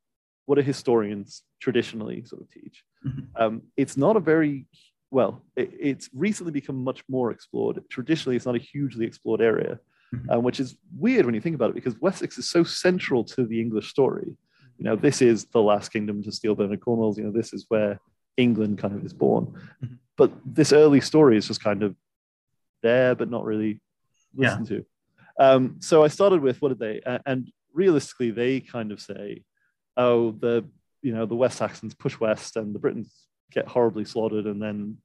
what 0.46 0.56
do 0.56 0.62
historians 0.62 1.44
traditionally 1.60 2.24
sort 2.26 2.42
of 2.42 2.50
teach? 2.50 2.84
Mm-hmm. 3.06 3.42
Um, 3.42 3.62
it's 3.78 3.98
not 3.98 4.16
a 4.16 4.20
very 4.20 4.66
well, 5.12 5.42
it, 5.56 5.72
it's 5.80 6.10
recently 6.14 6.52
become 6.52 6.84
much 6.84 7.04
more 7.10 7.32
explored. 7.32 7.82
Traditionally, 7.90 8.36
it's 8.36 8.46
not 8.46 8.56
a 8.56 8.60
hugely 8.60 9.06
explored 9.06 9.42
area, 9.42 9.80
mm-hmm. 10.14 10.30
um, 10.30 10.44
which 10.44 10.60
is 10.60 10.76
weird 10.98 11.26
when 11.26 11.34
you 11.34 11.42
think 11.42 11.56
about 11.56 11.72
it 11.72 11.76
because 11.76 12.00
Wessex 12.00 12.38
is 12.38 12.48
so 12.48 12.64
central 12.64 13.24
to 13.24 13.46
the 13.46 13.60
English 13.60 13.90
story 13.90 14.36
you 14.80 14.86
know, 14.86 14.96
this 14.96 15.22
is 15.22 15.46
the 15.46 15.62
last 15.62 15.92
kingdom 15.92 16.24
to 16.24 16.32
steal 16.32 16.56
Bernard 16.56 16.80
Cornwell's. 16.80 17.18
You 17.18 17.26
know, 17.26 17.32
this 17.32 17.52
is 17.52 17.66
where 17.68 18.00
England 18.38 18.80
kind 18.80 18.96
of 18.96 19.06
is 19.06 19.14
born. 19.14 19.48
Mm-hmm. 19.84 19.96
But 20.16 20.32
this 20.46 20.72
early 20.72 21.02
story 21.02 21.38
is 21.38 21.48
just 21.48 21.62
kind 21.62 21.84
of 21.84 21.96
there, 22.82 23.14
but 23.14 23.30
not 23.30 23.44
really 23.44 23.82
listened 24.34 24.70
yeah. 24.70 24.78
to. 24.78 24.86
Um, 25.39 25.78
so 25.80 26.04
I 26.04 26.10
started 26.10 26.41
with 26.41 26.62
what 26.62 26.69
did 26.69 26.80
they? 26.80 27.02
and 27.25 27.49
realistically, 27.73 28.32
they 28.32 28.60
kind 28.60 28.91
of 28.91 29.02
say, 29.02 29.43
"Oh, 29.97 30.32
the 30.32 30.65
you 31.02 31.13
know 31.13 31.25
the 31.25 31.36
West 31.36 31.58
Saxons 31.58 31.95
push 31.95 32.19
west, 32.19 32.58
and 32.58 32.75
the 32.75 32.80
Britons 32.80 33.12
get 33.52 33.67
horribly 33.67 34.06
slaughtered, 34.06 34.45
and 34.45 34.62
then 34.62 34.97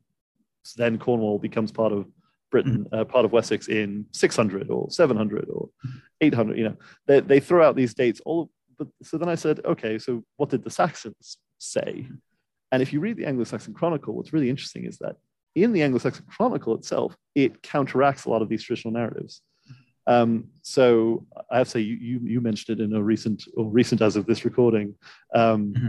then 0.76 0.98
Cornwall 0.98 1.38
becomes 1.38 1.70
part 1.72 1.92
of 1.92 2.06
Britain, 2.50 2.84
mm-hmm. 2.84 3.00
uh, 3.00 3.04
part 3.04 3.24
of 3.24 3.32
Wessex 3.32 3.68
in 3.68 4.06
600 4.12 4.70
or 4.70 4.90
700 4.90 5.48
or 5.50 5.68
800. 6.20 6.56
You 6.56 6.64
know, 6.68 6.76
they, 7.06 7.20
they 7.20 7.40
throw 7.40 7.66
out 7.66 7.76
these 7.76 7.94
dates. 7.94 8.20
All, 8.24 8.50
but 8.78 8.88
so 9.02 9.18
then 9.18 9.28
I 9.28 9.34
said, 9.34 9.60
okay, 9.64 9.98
so 9.98 10.24
what 10.36 10.50
did 10.50 10.64
the 10.64 10.70
Saxons 10.70 11.38
say? 11.58 12.06
And 12.72 12.80
if 12.80 12.92
you 12.92 13.00
read 13.00 13.16
the 13.16 13.26
Anglo-Saxon 13.26 13.74
Chronicle, 13.74 14.14
what's 14.14 14.32
really 14.32 14.50
interesting 14.50 14.84
is 14.84 14.98
that 14.98 15.16
in 15.54 15.72
the 15.72 15.82
Anglo-Saxon 15.82 16.26
Chronicle 16.28 16.74
itself, 16.74 17.16
it 17.34 17.62
counteracts 17.62 18.24
a 18.24 18.30
lot 18.30 18.42
of 18.42 18.48
these 18.48 18.62
traditional 18.62 18.94
narratives. 18.94 19.42
Um, 20.06 20.48
so 20.62 21.26
I 21.50 21.58
have 21.58 21.66
to 21.68 21.70
say, 21.70 21.80
you, 21.80 21.96
you, 21.96 22.20
you 22.22 22.40
mentioned 22.40 22.78
it 22.78 22.84
in 22.84 22.94
a 22.94 23.02
recent 23.02 23.44
or 23.56 23.66
recent 23.66 24.02
as 24.02 24.16
of 24.16 24.26
this 24.26 24.44
recording 24.44 24.94
um, 25.34 25.74
mm-hmm. 25.74 25.88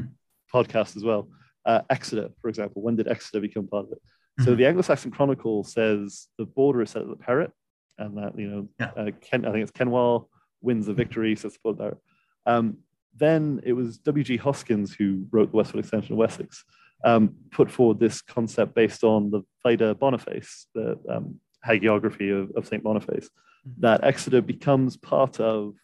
podcast 0.58 0.96
as 0.96 1.04
well. 1.04 1.30
Uh, 1.66 1.82
Exeter, 1.90 2.30
for 2.42 2.50
example, 2.50 2.82
when 2.82 2.96
did 2.96 3.08
Exeter 3.08 3.42
become 3.42 3.68
part 3.68 3.86
of 3.86 3.92
it? 3.94 4.02
So 4.40 4.48
mm-hmm. 4.48 4.56
the 4.58 4.66
Anglo-Saxon 4.68 5.12
Chronicle 5.12 5.64
says 5.64 6.28
the 6.38 6.46
border 6.46 6.82
is 6.82 6.92
set 6.92 7.02
at 7.02 7.08
the 7.08 7.16
Parrett, 7.16 7.52
and 7.98 8.18
that 8.18 8.38
you 8.38 8.48
know, 8.48 8.68
yeah. 8.80 8.92
uh, 8.98 9.12
Ken, 9.22 9.46
I 9.46 9.52
think 9.52 9.64
it's 9.64 9.72
Cenwalh 9.72 10.28
wins 10.62 10.86
the 10.88 10.94
victory, 10.94 11.36
so 11.36 11.50
support 11.50 11.78
that. 11.78 11.98
Um, 12.46 12.78
then 13.16 13.62
it 13.64 13.74
was 13.74 13.98
W.G. 14.00 14.38
Hoskins 14.38 14.94
who 14.94 15.26
wrote 15.32 15.52
the 15.52 15.58
westward 15.58 15.80
extension 15.80 16.14
of 16.14 16.18
Wessex, 16.18 16.66
um, 17.06 17.36
put 17.52 17.72
forward 17.72 18.00
this 18.00 18.22
concept 18.22 18.76
based 18.76 19.04
on 19.04 19.32
the 19.32 19.42
Vita 19.64 19.96
Boniface, 19.96 20.68
the 20.74 21.00
um, 21.10 21.40
hagiography 21.66 22.32
of, 22.32 22.52
of 22.56 22.68
St. 22.68 22.84
Boniface, 22.84 23.30
mm-hmm. 23.68 23.82
that 23.82 24.04
Exeter 24.04 24.42
becomes 24.42 24.98
part 24.98 25.40
of 25.40 25.76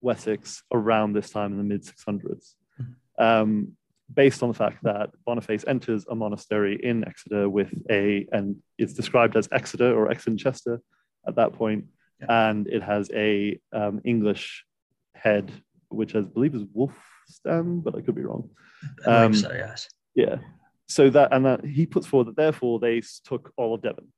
Wessex 0.00 0.62
around 0.72 1.12
this 1.12 1.30
time 1.30 1.52
in 1.52 1.58
the 1.58 1.64
mid 1.64 1.84
600s. 1.84 2.54
Mm-hmm. 2.80 3.22
Um, 3.22 3.72
based 4.12 4.42
on 4.42 4.48
the 4.48 4.54
fact 4.54 4.82
that 4.82 5.10
Boniface 5.24 5.64
enters 5.66 6.04
a 6.10 6.14
monastery 6.14 6.78
in 6.82 7.06
Exeter 7.06 7.48
with 7.48 7.72
a, 7.90 8.26
and 8.32 8.56
it's 8.78 8.92
described 8.92 9.36
as 9.36 9.48
Exeter 9.52 9.96
or 9.96 10.10
Exenchester 10.10 10.80
at 11.26 11.36
that 11.36 11.52
point, 11.52 11.84
yeah. 12.20 12.50
and 12.50 12.66
it 12.66 12.82
has 12.82 13.10
a 13.14 13.60
um, 13.72 14.00
English 14.04 14.64
head, 15.14 15.52
which 15.88 16.14
I 16.14 16.22
believe 16.22 16.54
is 16.54 16.64
Wulfstan, 16.64 17.82
but 17.82 17.94
I 17.94 18.00
could 18.00 18.14
be 18.14 18.22
wrong. 18.22 18.50
Um, 19.06 19.34
so, 19.34 19.52
yes. 19.52 19.88
Yeah. 20.14 20.36
So 20.88 21.10
that, 21.10 21.32
and 21.32 21.44
that 21.44 21.64
he 21.64 21.86
puts 21.86 22.06
forward 22.06 22.28
that 22.28 22.36
therefore 22.36 22.80
they 22.80 23.02
took 23.24 23.52
all 23.56 23.74
of 23.74 23.82
Devon, 23.82 24.08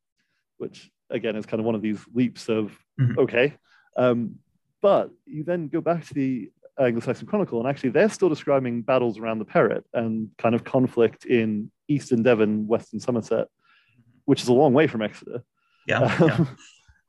which 0.57 0.90
again 1.12 1.37
is 1.37 1.46
kind 1.46 1.61
of 1.61 1.66
one 1.66 1.75
of 1.75 1.83
these 1.83 2.01
leaps 2.12 2.48
of, 2.48 2.77
mm-hmm. 3.01 3.18
okay. 3.20 3.57
Um, 3.96 4.37
but 4.81 5.11
you 5.27 5.44
then 5.44 5.68
go 5.68 5.81
back 5.81 6.07
to 6.07 6.14
the 6.14 6.51
Anglo-Saxon 6.79 7.27
Chronicle, 7.27 7.61
and 7.61 7.68
actually 7.68 7.90
they're 7.90 8.09
still 8.09 8.29
describing 8.29 8.83
battles 8.83 9.18
around 9.18 9.38
the 9.38 9.44
Parrett 9.44 9.85
and 9.92 10.31
kind 10.38 10.55
of 10.55 10.64
conflict 10.64 11.25
in 11.25 11.70
eastern 11.88 12.22
Devon, 12.22 12.66
western 12.66 12.98
Somerset, 12.98 13.48
which 14.25 14.42
is 14.42 14.48
a 14.48 14.53
long 14.53 14.72
way 14.72 14.87
from 14.87 15.03
Exeter. 15.03 15.42
Yeah. 15.87 16.01
Um, 16.20 16.57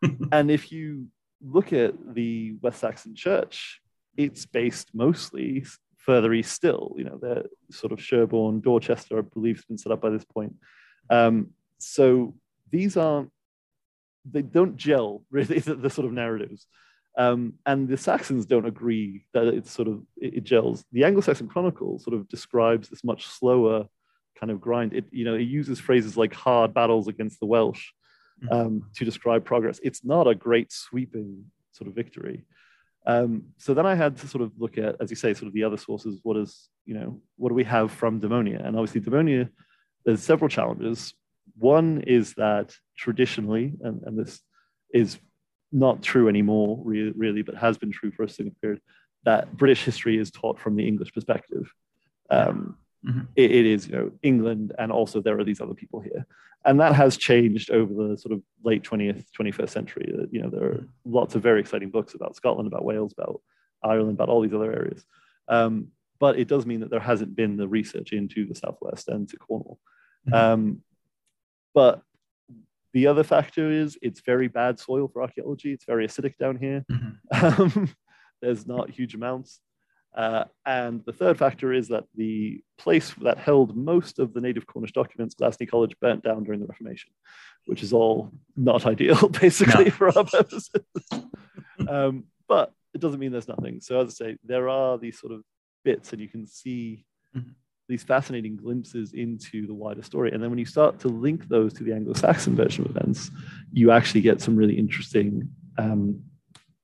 yeah. 0.01 0.09
and 0.31 0.51
if 0.51 0.71
you 0.71 1.07
look 1.41 1.73
at 1.73 1.93
the 2.13 2.55
West 2.61 2.79
Saxon 2.79 3.15
Church, 3.15 3.81
it's 4.17 4.45
based 4.45 4.89
mostly 4.93 5.65
further 5.97 6.33
east 6.33 6.53
still. 6.53 6.93
You 6.97 7.05
know, 7.05 7.19
they're 7.21 7.45
sort 7.71 7.93
of 7.93 8.01
Sherborne, 8.01 8.61
Dorchester, 8.61 9.17
I 9.17 9.21
believe, 9.21 9.57
has 9.57 9.65
been 9.65 9.77
set 9.77 9.91
up 9.91 10.01
by 10.01 10.09
this 10.09 10.25
point. 10.25 10.55
Um, 11.09 11.51
so 11.79 12.35
these 12.71 12.97
aren't, 12.97 13.31
they 14.29 14.41
don't 14.41 14.77
gel 14.77 15.23
really, 15.31 15.59
the, 15.59 15.75
the 15.75 15.89
sort 15.89 16.05
of 16.05 16.13
narratives. 16.13 16.67
Um, 17.15 17.53
and 17.65 17.87
the 17.87 17.97
Saxons 17.97 18.47
don't 18.47 18.65
agree 18.65 19.25
that 19.33 19.45
it's 19.47 19.71
sort 19.71 19.87
of 19.87 20.01
it, 20.17 20.35
it, 20.35 20.43
gels. 20.43 20.83
The 20.91 21.03
Anglo-Saxon 21.03 21.47
Chronicle 21.47 21.99
sort 21.99 22.15
of 22.15 22.27
describes 22.27 22.89
this 22.89 23.03
much 23.03 23.27
slower 23.27 23.85
kind 24.39 24.51
of 24.51 24.59
grind. 24.59 24.93
It 24.93 25.05
you 25.11 25.25
know 25.25 25.35
it 25.35 25.43
uses 25.43 25.79
phrases 25.79 26.17
like 26.17 26.33
hard 26.33 26.73
battles 26.73 27.07
against 27.07 27.39
the 27.39 27.45
Welsh 27.45 27.91
mm. 28.43 28.51
um, 28.51 28.89
to 28.95 29.05
describe 29.05 29.45
progress. 29.45 29.79
It's 29.83 30.03
not 30.03 30.27
a 30.27 30.33
great 30.33 30.71
sweeping 30.71 31.45
sort 31.71 31.87
of 31.87 31.93
victory. 31.93 32.45
Um, 33.05 33.43
so 33.57 33.73
then 33.73 33.85
I 33.85 33.95
had 33.95 34.17
to 34.17 34.27
sort 34.27 34.43
of 34.43 34.51
look 34.57 34.77
at, 34.77 34.95
as 34.99 35.09
you 35.09 35.15
say, 35.15 35.33
sort 35.33 35.47
of 35.47 35.53
the 35.53 35.63
other 35.65 35.77
sources. 35.77 36.19
What 36.23 36.37
is 36.37 36.69
you 36.85 36.95
know 36.95 37.21
what 37.37 37.49
do 37.49 37.55
we 37.55 37.63
have 37.65 37.91
from 37.91 38.19
Dumnonia? 38.19 38.65
And 38.65 38.75
obviously 38.75 39.01
Dumnonia, 39.01 39.49
there's 40.05 40.23
several 40.23 40.49
challenges. 40.49 41.13
One 41.57 42.01
is 42.01 42.33
that 42.35 42.75
traditionally, 42.97 43.73
and, 43.81 44.01
and 44.03 44.17
this 44.17 44.41
is 44.93 45.19
not 45.71 46.01
true 46.01 46.27
anymore, 46.27 46.79
re- 46.83 47.13
really, 47.15 47.41
but 47.41 47.55
has 47.55 47.77
been 47.77 47.91
true 47.91 48.11
for 48.11 48.23
a 48.23 48.29
significant 48.29 48.61
period, 48.61 48.81
that 49.25 49.55
British 49.55 49.83
history 49.83 50.17
is 50.17 50.31
taught 50.31 50.59
from 50.59 50.75
the 50.75 50.87
English 50.87 51.13
perspective. 51.13 51.71
Um, 52.29 52.77
mm-hmm. 53.05 53.21
it, 53.35 53.51
it 53.51 53.65
is, 53.65 53.87
you 53.87 53.95
know, 53.95 54.11
England, 54.21 54.73
and 54.77 54.91
also 54.91 55.21
there 55.21 55.39
are 55.39 55.43
these 55.43 55.61
other 55.61 55.73
people 55.73 55.99
here, 55.99 56.25
and 56.65 56.79
that 56.79 56.93
has 56.93 57.17
changed 57.17 57.71
over 57.71 57.93
the 57.93 58.17
sort 58.17 58.33
of 58.33 58.41
late 58.63 58.83
twentieth, 58.83 59.31
twenty 59.33 59.51
first 59.51 59.73
century. 59.73 60.13
You 60.31 60.41
know, 60.41 60.49
there 60.49 60.65
are 60.65 60.87
lots 61.05 61.35
of 61.35 61.43
very 61.43 61.59
exciting 61.59 61.89
books 61.89 62.13
about 62.13 62.35
Scotland, 62.35 62.67
about 62.67 62.85
Wales, 62.85 63.13
about 63.17 63.41
Ireland, 63.83 64.13
about 64.13 64.29
all 64.29 64.41
these 64.41 64.53
other 64.53 64.71
areas. 64.71 65.05
Um, 65.47 65.89
but 66.19 66.39
it 66.39 66.47
does 66.47 66.65
mean 66.65 66.79
that 66.79 66.89
there 66.89 66.99
hasn't 66.99 67.35
been 67.35 67.57
the 67.57 67.67
research 67.67 68.13
into 68.13 68.45
the 68.45 68.55
southwest 68.55 69.09
and 69.09 69.27
to 69.29 69.37
Cornwall. 69.37 69.79
Mm-hmm. 70.27 70.33
Um, 70.33 70.81
but 71.73 72.01
the 72.93 73.07
other 73.07 73.23
factor 73.23 73.71
is 73.71 73.97
it's 74.01 74.21
very 74.21 74.47
bad 74.47 74.79
soil 74.79 75.07
for 75.07 75.21
archaeology. 75.21 75.73
It's 75.73 75.85
very 75.85 76.07
acidic 76.07 76.37
down 76.37 76.57
here. 76.57 76.85
Mm-hmm. 76.91 77.09
Um, 77.33 77.89
there's 78.41 78.67
not 78.67 78.89
huge 78.89 79.15
amounts. 79.15 79.59
Uh, 80.15 80.43
and 80.65 81.03
the 81.05 81.13
third 81.13 81.39
factor 81.39 81.73
is 81.73 81.87
that 81.87 82.03
the 82.13 82.61
place 82.77 83.11
that 83.21 83.39
held 83.39 83.75
most 83.75 84.19
of 84.19 84.33
the 84.33 84.41
native 84.41 84.67
Cornish 84.67 84.91
documents, 84.91 85.33
Glasney 85.33 85.67
College, 85.67 85.95
burnt 85.99 86.23
down 86.23 86.43
during 86.43 86.59
the 86.59 86.67
Reformation, 86.67 87.11
which 87.65 87.81
is 87.81 87.93
all 87.93 88.31
not 88.55 88.85
ideal, 88.93 89.29
basically, 89.29 89.85
no. 89.85 89.91
for 89.91 90.07
our 90.15 90.25
purposes. 90.25 90.69
um, 91.87 92.25
but 92.47 92.73
it 92.93 93.01
doesn't 93.01 93.19
mean 93.19 93.31
there's 93.31 93.47
nothing. 93.47 93.81
So, 93.81 94.01
as 94.01 94.09
I 94.09 94.25
say, 94.25 94.37
there 94.43 94.69
are 94.69 94.99
these 94.99 95.19
sort 95.19 95.33
of 95.33 95.41
bits, 95.83 96.11
and 96.11 96.21
you 96.21 96.27
can 96.27 96.45
see 96.45 97.05
mm-hmm 97.35 97.49
these 97.89 98.03
fascinating 98.03 98.55
glimpses 98.55 99.13
into 99.13 99.67
the 99.67 99.73
wider 99.73 100.01
story. 100.01 100.31
And 100.31 100.41
then 100.41 100.49
when 100.49 100.59
you 100.59 100.65
start 100.65 100.99
to 100.99 101.09
link 101.09 101.47
those 101.49 101.73
to 101.73 101.83
the 101.83 101.93
Anglo-Saxon 101.93 102.55
version 102.55 102.85
of 102.85 102.95
events, 102.95 103.29
you 103.71 103.91
actually 103.91 104.21
get 104.21 104.41
some 104.41 104.55
really 104.55 104.77
interesting 104.77 105.49
um, 105.77 106.21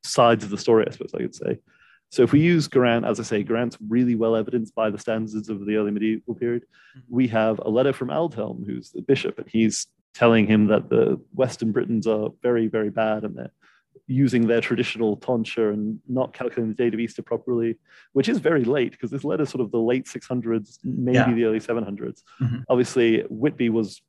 sides 0.03 0.43
of 0.43 0.49
the 0.49 0.57
story, 0.57 0.85
I 0.87 0.91
suppose 0.91 1.13
I 1.13 1.19
could 1.19 1.35
say. 1.35 1.59
So 2.11 2.23
if 2.23 2.31
we 2.31 2.41
use 2.41 2.67
Geraint, 2.67 3.05
as 3.05 3.19
I 3.19 3.23
say, 3.23 3.43
Geraint's 3.43 3.77
really 3.87 4.15
well 4.15 4.35
evidenced 4.35 4.73
by 4.73 4.89
the 4.89 4.97
standards 4.97 5.47
of 5.47 5.65
the 5.65 5.75
early 5.75 5.91
medieval 5.91 6.35
period. 6.35 6.63
Mm-hmm. 6.63 7.15
We 7.15 7.27
have 7.27 7.59
a 7.59 7.69
letter 7.69 7.93
from 7.93 8.09
Aldhelm, 8.09 8.65
who's 8.65 8.91
the 8.91 9.01
bishop, 9.01 9.37
and 9.37 9.47
he's 9.47 9.87
telling 10.15 10.47
him 10.47 10.67
that 10.67 10.89
the 10.89 11.21
Western 11.33 11.71
Britons 11.71 12.07
are 12.07 12.29
very, 12.41 12.67
very 12.67 12.89
bad 12.89 13.23
and 13.23 13.37
that 13.37 13.51
using 14.09 14.47
their 14.47 14.59
traditional 14.59 15.15
tonsure 15.17 15.69
and 15.69 15.99
not 16.07 16.33
calculating 16.33 16.67
the 16.67 16.73
date 16.73 16.95
of 16.95 16.99
Easter 16.99 17.21
properly, 17.21 17.77
which 18.13 18.27
is 18.27 18.39
very 18.39 18.63
late 18.63 18.91
because 18.91 19.11
this 19.11 19.23
letter 19.23 19.43
is 19.43 19.49
sort 19.49 19.61
of 19.61 19.71
the 19.71 19.77
late 19.77 20.05
600s, 20.05 20.79
maybe 20.83 21.15
yeah. 21.15 21.31
the 21.31 21.43
early 21.45 21.59
700s. 21.59 22.23
Mm-hmm. 22.41 22.57
Obviously, 22.67 23.21
Whitby 23.29 23.69
was 23.69 24.01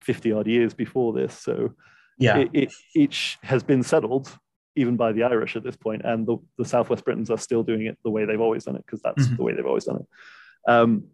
50 0.00 0.32
odd 0.32 0.46
years 0.46 0.72
before 0.72 1.12
this. 1.12 1.38
So 1.38 1.74
yeah. 2.18 2.38
it, 2.38 2.50
it, 2.54 2.72
each 2.96 3.38
has 3.42 3.62
been 3.62 3.82
settled 3.82 4.34
even 4.74 4.96
by 4.96 5.12
the 5.12 5.22
Irish 5.22 5.54
at 5.54 5.62
this 5.62 5.76
point, 5.76 6.00
and 6.02 6.26
the, 6.26 6.38
the 6.56 6.64
Southwest 6.64 7.04
Britons 7.04 7.30
are 7.30 7.36
still 7.36 7.62
doing 7.62 7.84
it 7.84 7.98
the 8.04 8.10
way 8.10 8.24
they've 8.24 8.40
always 8.40 8.64
done 8.64 8.76
it 8.76 8.86
because 8.86 9.02
that's 9.02 9.26
mm-hmm. 9.26 9.36
the 9.36 9.42
way 9.42 9.52
they've 9.52 9.66
always 9.66 9.84
done 9.84 9.96
it. 9.96 10.06
Um, 10.70 11.04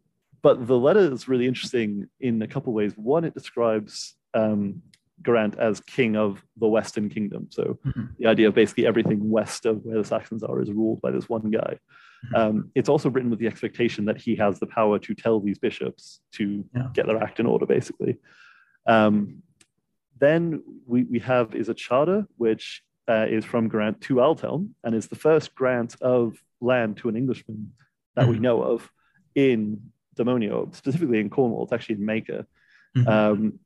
but 0.42 0.68
the 0.68 0.78
letter 0.78 1.12
is 1.12 1.26
really 1.26 1.48
interesting 1.48 2.06
in 2.20 2.40
a 2.40 2.46
couple 2.46 2.70
of 2.70 2.76
ways. 2.76 2.92
One, 2.96 3.24
it 3.24 3.34
describes 3.34 4.14
um, 4.32 4.82
Geraint 5.24 5.58
as 5.58 5.80
king 5.80 6.16
of 6.16 6.42
the 6.56 6.68
Western 6.68 7.08
Kingdom. 7.08 7.48
So 7.50 7.78
mm-hmm. 7.84 8.06
the 8.18 8.26
idea 8.26 8.48
of 8.48 8.54
basically 8.54 8.86
everything 8.86 9.30
west 9.30 9.66
of 9.66 9.84
where 9.84 9.98
the 9.98 10.04
Saxons 10.04 10.42
are 10.42 10.60
is 10.60 10.70
ruled 10.70 11.00
by 11.00 11.10
this 11.10 11.28
one 11.28 11.50
guy. 11.50 11.78
Mm-hmm. 12.26 12.34
Um, 12.34 12.70
it's 12.74 12.88
also 12.88 13.10
written 13.10 13.30
with 13.30 13.38
the 13.38 13.46
expectation 13.46 14.04
that 14.06 14.20
he 14.20 14.36
has 14.36 14.58
the 14.58 14.66
power 14.66 14.98
to 15.00 15.14
tell 15.14 15.40
these 15.40 15.58
bishops 15.58 16.20
to 16.32 16.64
yeah. 16.74 16.88
get 16.92 17.06
their 17.06 17.22
act 17.22 17.40
in 17.40 17.46
order, 17.46 17.66
basically. 17.66 18.18
Um, 18.86 19.42
then 20.18 20.62
we, 20.86 21.04
we 21.04 21.18
have 21.20 21.54
is 21.54 21.68
a 21.68 21.74
charter 21.74 22.26
which 22.36 22.82
uh, 23.08 23.26
is 23.28 23.44
from 23.44 23.70
Geraint 23.70 24.00
to 24.02 24.16
Aldhelm 24.16 24.70
and 24.84 24.94
is 24.94 25.06
the 25.06 25.16
first 25.16 25.54
grant 25.54 26.00
of 26.00 26.42
land 26.60 26.96
to 26.98 27.08
an 27.08 27.16
Englishman 27.16 27.72
that 28.14 28.22
mm-hmm. 28.22 28.32
we 28.32 28.38
know 28.38 28.62
of 28.62 28.90
in 29.34 29.80
Dumnonia, 30.16 30.74
specifically 30.74 31.20
in 31.20 31.30
Cornwall. 31.30 31.64
It's 31.64 31.72
actually 31.72 31.96
in 31.96 32.06
Maker. 32.06 32.46
Mm-hmm. 32.96 33.08
Um, 33.08 33.60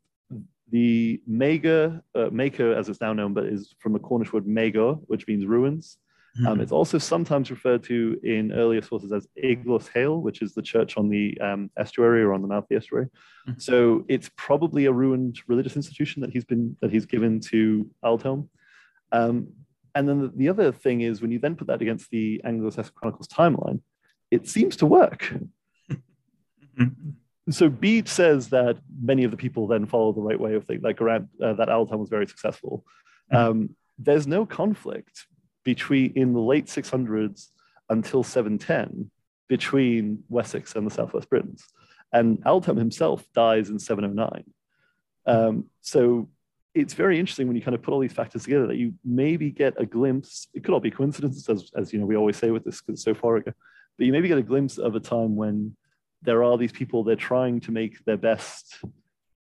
the 0.72 1.20
Mega, 1.26 2.02
uh, 2.14 2.30
Maker 2.32 2.72
as 2.74 2.88
it's 2.88 3.00
now 3.00 3.12
known, 3.12 3.34
but 3.34 3.44
is 3.44 3.74
from 3.78 3.92
the 3.92 3.98
Cornish 3.98 4.32
word 4.32 4.46
mego, 4.46 5.00
which 5.06 5.28
means 5.28 5.44
ruins. 5.44 5.98
Mm-hmm. 6.36 6.46
Um, 6.46 6.60
it's 6.62 6.72
also 6.72 6.96
sometimes 6.96 7.50
referred 7.50 7.82
to 7.84 8.18
in 8.22 8.52
earlier 8.52 8.80
sources 8.80 9.12
as 9.12 9.28
Iglos 9.36 9.88
Hale, 9.92 10.22
which 10.22 10.40
is 10.40 10.54
the 10.54 10.62
church 10.62 10.96
on 10.96 11.10
the 11.10 11.38
um, 11.42 11.70
estuary 11.76 12.22
or 12.22 12.32
on 12.32 12.40
the 12.40 12.48
mouth 12.48 12.64
of 12.64 12.68
the 12.70 12.76
estuary. 12.76 13.04
Mm-hmm. 13.46 13.58
So 13.58 14.06
it's 14.08 14.30
probably 14.36 14.86
a 14.86 14.92
ruined 14.92 15.40
religious 15.46 15.76
institution 15.76 16.22
that 16.22 16.30
he's 16.30 16.46
been 16.46 16.74
that 16.80 16.90
he's 16.90 17.04
given 17.04 17.38
to 17.50 17.90
Aldhelm. 18.02 18.48
Um, 19.12 19.48
and 19.94 20.08
then 20.08 20.22
the, 20.22 20.32
the, 20.34 20.48
other 20.48 20.72
thing 20.72 21.02
is 21.02 21.20
when 21.20 21.30
you 21.30 21.38
then 21.38 21.54
put 21.54 21.66
that 21.66 21.82
against 21.82 22.10
the 22.10 22.40
Anglo-Saxon 22.44 22.94
Chronicles 22.96 23.28
timeline, 23.28 23.82
it 24.30 24.48
seems 24.48 24.76
to 24.76 24.86
work. 24.86 25.34
So 27.50 27.68
Bede 27.68 28.08
says 28.08 28.50
that 28.50 28.78
many 29.00 29.24
of 29.24 29.30
the 29.32 29.36
people 29.36 29.66
then 29.66 29.86
follow 29.86 30.12
the 30.12 30.20
right 30.20 30.38
way 30.38 30.54
of 30.54 30.64
things, 30.64 30.82
like 30.82 30.98
Geraint, 30.98 31.26
uh, 31.42 31.54
that 31.54 31.68
Aldhelm 31.68 31.98
was 31.98 32.08
very 32.08 32.26
successful. 32.26 32.84
Um, 33.32 33.70
there's 33.98 34.26
no 34.26 34.46
conflict 34.46 35.26
between 35.64 36.12
in 36.14 36.32
the 36.32 36.40
late 36.40 36.66
600s 36.66 37.48
until 37.88 38.22
710 38.22 39.10
between 39.48 40.22
Wessex 40.28 40.76
and 40.76 40.86
the 40.86 40.90
Southwest 40.94 41.28
Britons. 41.28 41.64
And 42.12 42.38
Aldhelm 42.44 42.78
himself 42.78 43.24
dies 43.34 43.70
in 43.70 43.78
709. 43.78 44.44
Um, 45.26 45.66
so 45.80 46.28
it's 46.74 46.94
very 46.94 47.18
interesting 47.18 47.46
when 47.46 47.56
you 47.56 47.62
kind 47.62 47.74
of 47.74 47.82
put 47.82 47.92
all 47.92 48.00
these 48.00 48.12
factors 48.12 48.44
together 48.44 48.66
that 48.68 48.76
you 48.76 48.94
maybe 49.04 49.50
get 49.50 49.74
a 49.78 49.86
glimpse. 49.86 50.48
It 50.54 50.64
could 50.64 50.72
all 50.72 50.80
be 50.80 50.90
coincidences, 50.90 51.48
as, 51.48 51.70
as 51.76 51.92
you 51.92 51.98
know 51.98 52.06
we 52.06 52.16
always 52.16 52.36
say 52.36 52.50
with 52.50 52.64
this 52.64 52.80
because 52.80 52.94
it's 52.94 53.04
so 53.04 53.14
far 53.14 53.36
ago. 53.36 53.52
But 53.98 54.06
you 54.06 54.12
maybe 54.12 54.28
get 54.28 54.38
a 54.38 54.42
glimpse 54.42 54.78
of 54.78 54.94
a 54.94 55.00
time 55.00 55.36
when 55.36 55.76
there 56.22 56.42
are 56.42 56.56
these 56.56 56.72
people 56.72 57.02
they're 57.02 57.16
trying 57.16 57.60
to 57.60 57.72
make 57.72 58.04
their 58.04 58.16
best, 58.16 58.78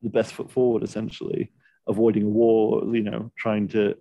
the 0.01 0.09
best 0.09 0.33
foot 0.33 0.51
forward, 0.51 0.83
essentially, 0.83 1.51
avoiding 1.87 2.23
a 2.23 2.29
war. 2.29 2.83
You 2.93 3.03
know, 3.03 3.31
trying 3.37 3.67
to. 3.69 3.95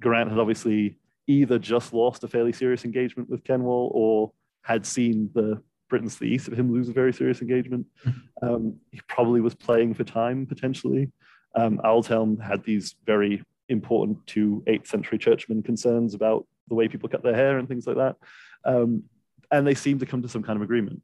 Geraint 0.00 0.30
had 0.30 0.38
obviously 0.38 0.96
either 1.26 1.58
just 1.58 1.92
lost 1.92 2.22
a 2.24 2.28
fairly 2.28 2.52
serious 2.52 2.84
engagement 2.84 3.28
with 3.28 3.42
Cenwalh 3.44 3.90
or 3.92 4.32
had 4.62 4.86
seen 4.86 5.30
the 5.34 5.60
Britons 5.88 6.14
to 6.14 6.20
the 6.20 6.26
east 6.26 6.48
of 6.48 6.58
him 6.58 6.72
lose 6.72 6.88
a 6.88 6.92
very 6.92 7.12
serious 7.12 7.40
engagement. 7.40 7.86
Mm-hmm. 8.06 8.48
Um, 8.48 8.76
he 8.90 9.00
probably 9.08 9.40
was 9.40 9.54
playing 9.54 9.94
for 9.94 10.04
time 10.04 10.46
potentially. 10.46 11.10
Um, 11.54 11.78
Aldhelm 11.84 12.40
had 12.40 12.64
these 12.64 12.94
very 13.06 13.42
important 13.68 14.26
to 14.28 14.62
8th 14.66 14.86
century 14.86 15.18
churchmen 15.18 15.62
concerns 15.62 16.14
about 16.14 16.46
the 16.68 16.74
way 16.74 16.88
people 16.88 17.08
cut 17.08 17.22
their 17.22 17.34
hair 17.34 17.58
and 17.58 17.68
things 17.68 17.86
like 17.86 17.96
that. 17.96 18.16
Um, 18.64 19.04
and 19.50 19.66
they 19.66 19.74
seem 19.74 19.98
to 19.98 20.06
come 20.06 20.22
to 20.22 20.28
some 20.28 20.42
kind 20.42 20.56
of 20.56 20.62
agreement. 20.62 21.02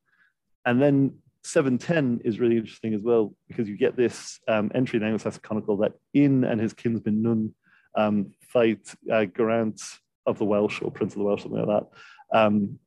And 0.67 0.81
then 0.81 1.19
710 1.43 2.23
is 2.25 2.41
really 2.41 2.57
interesting 2.57 2.95
as 2.95 3.03
well 3.03 3.35
because 3.49 3.69
you 3.69 3.77
get 3.77 3.97
this 3.97 4.41
um, 4.49 4.71
entry 4.75 4.97
in 4.97 5.03
the 5.03 5.07
Anglo-Saxon 5.07 5.43
Chronicle 5.43 5.77
that 5.79 5.93
Ine 6.17 6.45
and 6.45 6.61
his 6.61 6.73
kinsman 6.73 7.23
Nun 7.23 7.55
um, 7.95 8.33
fight 8.41 8.95
uh, 9.13 9.27
Geraint 9.27 9.81
of 10.27 10.39
the 10.39 10.45
Welsh 10.45 10.81
or 10.83 10.91
Prince 10.91 11.13
of 11.13 11.19
the 11.19 11.25
Welsh, 11.25 11.43
something 11.43 11.65
like 11.65 11.81
that. 11.81 12.39
Um, 12.39 12.79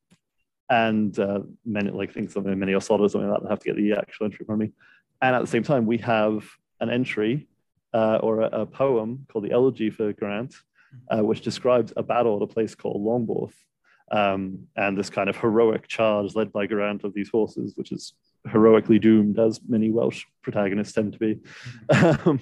and 0.70 1.18
uh, 1.18 1.40
many 1.64 1.90
like 1.90 2.12
things 2.12 2.34
something 2.34 2.58
many 2.58 2.74
Osod 2.74 3.00
or 3.00 3.08
something 3.08 3.30
like 3.30 3.40
that. 3.40 3.46
I 3.46 3.50
have 3.50 3.60
to 3.60 3.72
get 3.72 3.76
the 3.76 3.92
actual 3.92 4.26
entry 4.26 4.44
from 4.44 4.58
me. 4.58 4.72
And 5.22 5.34
at 5.34 5.40
the 5.40 5.46
same 5.46 5.62
time, 5.62 5.86
we 5.86 5.98
have 5.98 6.44
an 6.80 6.90
entry 6.90 7.48
uh, 7.94 8.18
or 8.22 8.42
a, 8.42 8.62
a, 8.62 8.66
poem 8.66 9.26
called 9.32 9.44
the 9.44 9.52
Elegy 9.52 9.88
for 9.88 10.12
Geraint, 10.12 10.54
uh, 11.10 11.24
which 11.24 11.40
describes 11.40 11.92
a 11.96 12.02
battle 12.02 12.36
at 12.36 12.42
a 12.42 12.46
place 12.46 12.74
called 12.74 13.02
Llongborth, 13.02 13.54
um, 14.10 14.66
and 14.76 14.96
this 14.96 15.10
kind 15.10 15.28
of 15.28 15.36
heroic 15.36 15.86
charge 15.88 16.34
led 16.34 16.52
by 16.52 16.66
Geraint 16.66 17.04
of 17.04 17.14
these 17.14 17.28
horses, 17.28 17.74
which 17.76 17.92
is 17.92 18.14
heroically 18.50 18.98
doomed, 18.98 19.38
as 19.38 19.60
many 19.68 19.90
Welsh 19.90 20.24
protagonists 20.42 20.94
tend 20.94 21.12
to 21.12 21.18
be. 21.18 21.40
Um, 21.90 22.40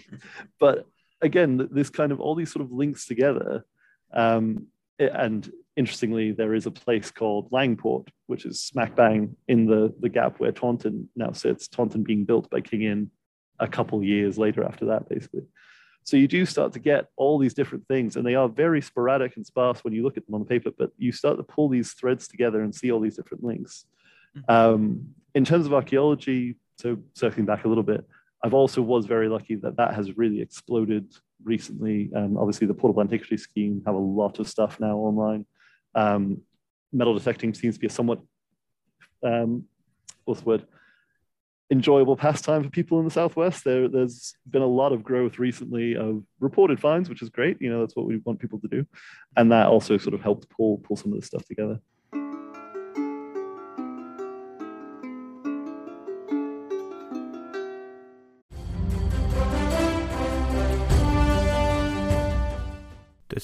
but 0.59 0.87
again, 1.21 1.69
this 1.71 1.91
kind 1.91 2.13
of 2.13 2.21
all 2.21 2.35
these 2.35 2.53
sort 2.53 2.65
of 2.65 2.73
links 2.73 3.07
together. 3.07 3.65
Um, 4.13 4.67
and 4.99 5.51
interestingly, 5.77 6.33
there 6.33 6.55
is 6.55 6.67
a 6.67 6.71
place 6.71 7.11
called 7.11 7.51
Langport, 7.51 8.09
which 8.27 8.45
is 8.47 8.61
smack 8.61 8.97
bang 8.97 9.37
in 9.49 9.67
the, 9.67 9.95
the 10.01 10.09
gap 10.09 10.39
where 10.41 10.53
Taunton 10.53 11.09
now 11.17 11.33
sits, 11.33 11.69
Taunton 11.69 12.03
being 12.03 12.25
built 12.25 12.49
by 12.51 12.61
King 12.61 12.83
Ine 12.83 13.11
a 13.59 13.69
couple 13.69 14.03
years 14.03 14.39
later 14.39 14.65
after 14.65 14.87
that, 14.87 15.09
basically. 15.09 15.43
So 16.07 16.17
you 16.17 16.29
do 16.29 16.47
start 16.47 16.73
to 16.75 16.79
get 16.79 17.09
all 17.17 17.37
these 17.37 17.53
different 17.53 17.85
things, 17.89 18.15
and 18.15 18.25
they 18.25 18.37
are 18.37 18.49
very 18.49 18.81
sporadic 18.81 19.37
and 19.37 19.45
sparse 19.45 19.83
when 19.83 19.93
you 19.93 20.05
look 20.05 20.17
at 20.17 20.25
them 20.25 20.37
on 20.37 20.41
the 20.41 20.47
paper, 20.47 20.71
but 20.79 20.93
you 20.97 21.11
start 21.11 21.37
to 21.37 21.43
pull 21.43 21.69
these 21.69 21.95
threads 21.95 22.29
together 22.29 22.63
and 22.63 22.73
see 22.73 22.93
all 22.93 23.01
these 23.01 23.17
different 23.17 23.43
links. 23.43 23.87
Mm-hmm. 24.37 24.53
Um, 24.53 25.09
in 25.35 25.45
terms 25.45 25.67
of 25.67 25.75
archaeology, 25.75 26.59
so 26.79 26.99
circling 27.15 27.45
back 27.45 27.65
a 27.65 27.69
little 27.69 27.83
bit, 27.83 28.07
I've 28.41 28.55
also 28.55 28.83
was 28.83 29.07
very 29.07 29.29
lucky 29.29 29.57
that 29.57 29.79
that 29.79 29.95
has 29.95 30.17
really 30.17 30.41
exploded 30.41 31.13
recently. 31.43 32.13
Um, 32.15 32.39
obviously, 32.39 32.69
the 32.69 32.75
Portable 32.75 33.03
Antiquity 33.03 33.37
Scheme 33.37 33.83
have 33.85 33.97
a 33.97 33.99
lot 33.99 34.39
of 34.39 34.49
stuff 34.49 34.79
now 34.79 34.99
online. 34.99 35.45
Um, 35.97 36.43
metal 36.93 37.19
detecting 37.19 37.53
seems 37.53 37.75
to 37.75 37.81
be 37.81 37.89
a 37.89 37.91
somewhat, 37.91 38.21
um, 39.25 39.65
what's 40.25 40.43
the 40.43 40.47
word, 40.47 40.67
enjoyable 41.71 42.17
pastime 42.17 42.63
for 42.63 42.71
people 42.71 42.99
in 42.99 43.05
the 43.05 43.11
Southwest. 43.11 43.65
There, 43.65 43.89
there's 43.89 44.35
been 44.49 44.63
a 44.63 44.67
lot 44.67 44.93
of 44.93 45.03
growth 45.03 45.39
recently 45.39 45.97
of 45.97 46.23
reported 46.39 46.81
finds, 46.81 47.09
which 47.09 47.23
is 47.23 47.29
great. 47.29 47.61
You 47.61 47.71
know, 47.71 47.81
that's 47.81 47.97
what 47.97 48.07
we 48.07 48.19
want 48.19 48.41
people 48.41 48.61
to 48.61 48.69
do, 48.69 48.87
and 49.37 49.51
that 49.53 49.67
also 49.67 49.99
sort 49.99 50.15
of 50.15 50.21
helped 50.21 50.49
pull 50.51 50.79
pull 50.79 50.97
some 50.97 51.13
of 51.13 51.19
this 51.19 51.27
stuff 51.27 51.45
together. 51.47 51.81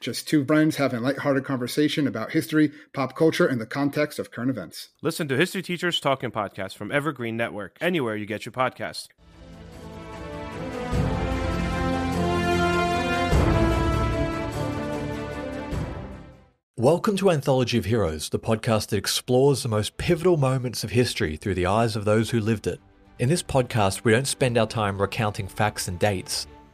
Just 0.00 0.28
two 0.28 0.44
friends 0.44 0.76
having 0.76 1.00
a 1.00 1.02
lighthearted 1.02 1.44
conversation 1.44 2.06
about 2.06 2.30
history, 2.30 2.70
pop 2.92 3.16
culture, 3.16 3.46
and 3.46 3.60
the 3.60 3.66
context 3.66 4.20
of 4.20 4.30
current 4.30 4.48
events. 4.48 4.90
Listen 5.02 5.26
to 5.26 5.36
History 5.36 5.60
Teachers 5.60 5.98
Talking 5.98 6.30
Podcast 6.30 6.76
from 6.76 6.92
Evergreen 6.92 7.36
Network, 7.36 7.76
anywhere 7.80 8.14
you 8.14 8.24
get 8.24 8.46
your 8.46 8.52
podcast. 8.52 9.08
Welcome 16.76 17.16
to 17.16 17.32
Anthology 17.32 17.76
of 17.76 17.86
Heroes, 17.86 18.28
the 18.28 18.38
podcast 18.38 18.90
that 18.90 18.98
explores 18.98 19.64
the 19.64 19.68
most 19.68 19.96
pivotal 19.96 20.36
moments 20.36 20.84
of 20.84 20.90
history 20.90 21.36
through 21.36 21.54
the 21.54 21.66
eyes 21.66 21.96
of 21.96 22.04
those 22.04 22.30
who 22.30 22.38
lived 22.38 22.68
it. 22.68 22.78
In 23.18 23.28
this 23.28 23.42
podcast, 23.42 24.04
we 24.04 24.12
don't 24.12 24.28
spend 24.28 24.56
our 24.56 24.68
time 24.68 25.00
recounting 25.00 25.48
facts 25.48 25.88
and 25.88 25.98
dates. 25.98 26.46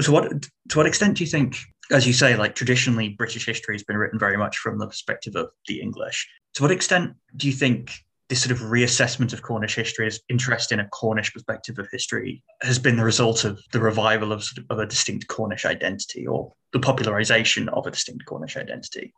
So, 0.00 0.12
what 0.12 0.30
to 0.68 0.78
what 0.78 0.86
extent 0.86 1.16
do 1.16 1.24
you 1.24 1.30
think, 1.30 1.56
as 1.90 2.06
you 2.06 2.12
say, 2.12 2.36
like 2.36 2.54
traditionally 2.54 3.10
British 3.10 3.46
history 3.46 3.74
has 3.74 3.82
been 3.82 3.96
written 3.96 4.18
very 4.18 4.36
much 4.36 4.58
from 4.58 4.78
the 4.78 4.86
perspective 4.86 5.36
of 5.36 5.50
the 5.68 5.80
English? 5.80 6.28
To 6.54 6.62
what 6.62 6.70
extent 6.70 7.14
do 7.36 7.46
you 7.46 7.52
think 7.52 7.92
this 8.28 8.42
sort 8.42 8.50
of 8.50 8.66
reassessment 8.66 9.32
of 9.32 9.42
Cornish 9.42 9.76
history, 9.76 10.06
as 10.06 10.20
interest 10.28 10.72
in 10.72 10.80
a 10.80 10.88
Cornish 10.88 11.32
perspective 11.32 11.78
of 11.78 11.88
history, 11.92 12.42
has 12.62 12.78
been 12.78 12.96
the 12.96 13.04
result 13.04 13.44
of 13.44 13.60
the 13.72 13.78
revival 13.78 14.32
of, 14.32 14.42
sort 14.42 14.58
of, 14.58 14.64
of 14.70 14.78
a 14.80 14.86
distinct 14.86 15.28
Cornish 15.28 15.64
identity 15.64 16.26
or 16.26 16.52
the 16.72 16.80
popularization 16.80 17.68
of 17.70 17.86
a 17.86 17.90
distinct 17.90 18.26
Cornish 18.26 18.56
identity? 18.56 19.14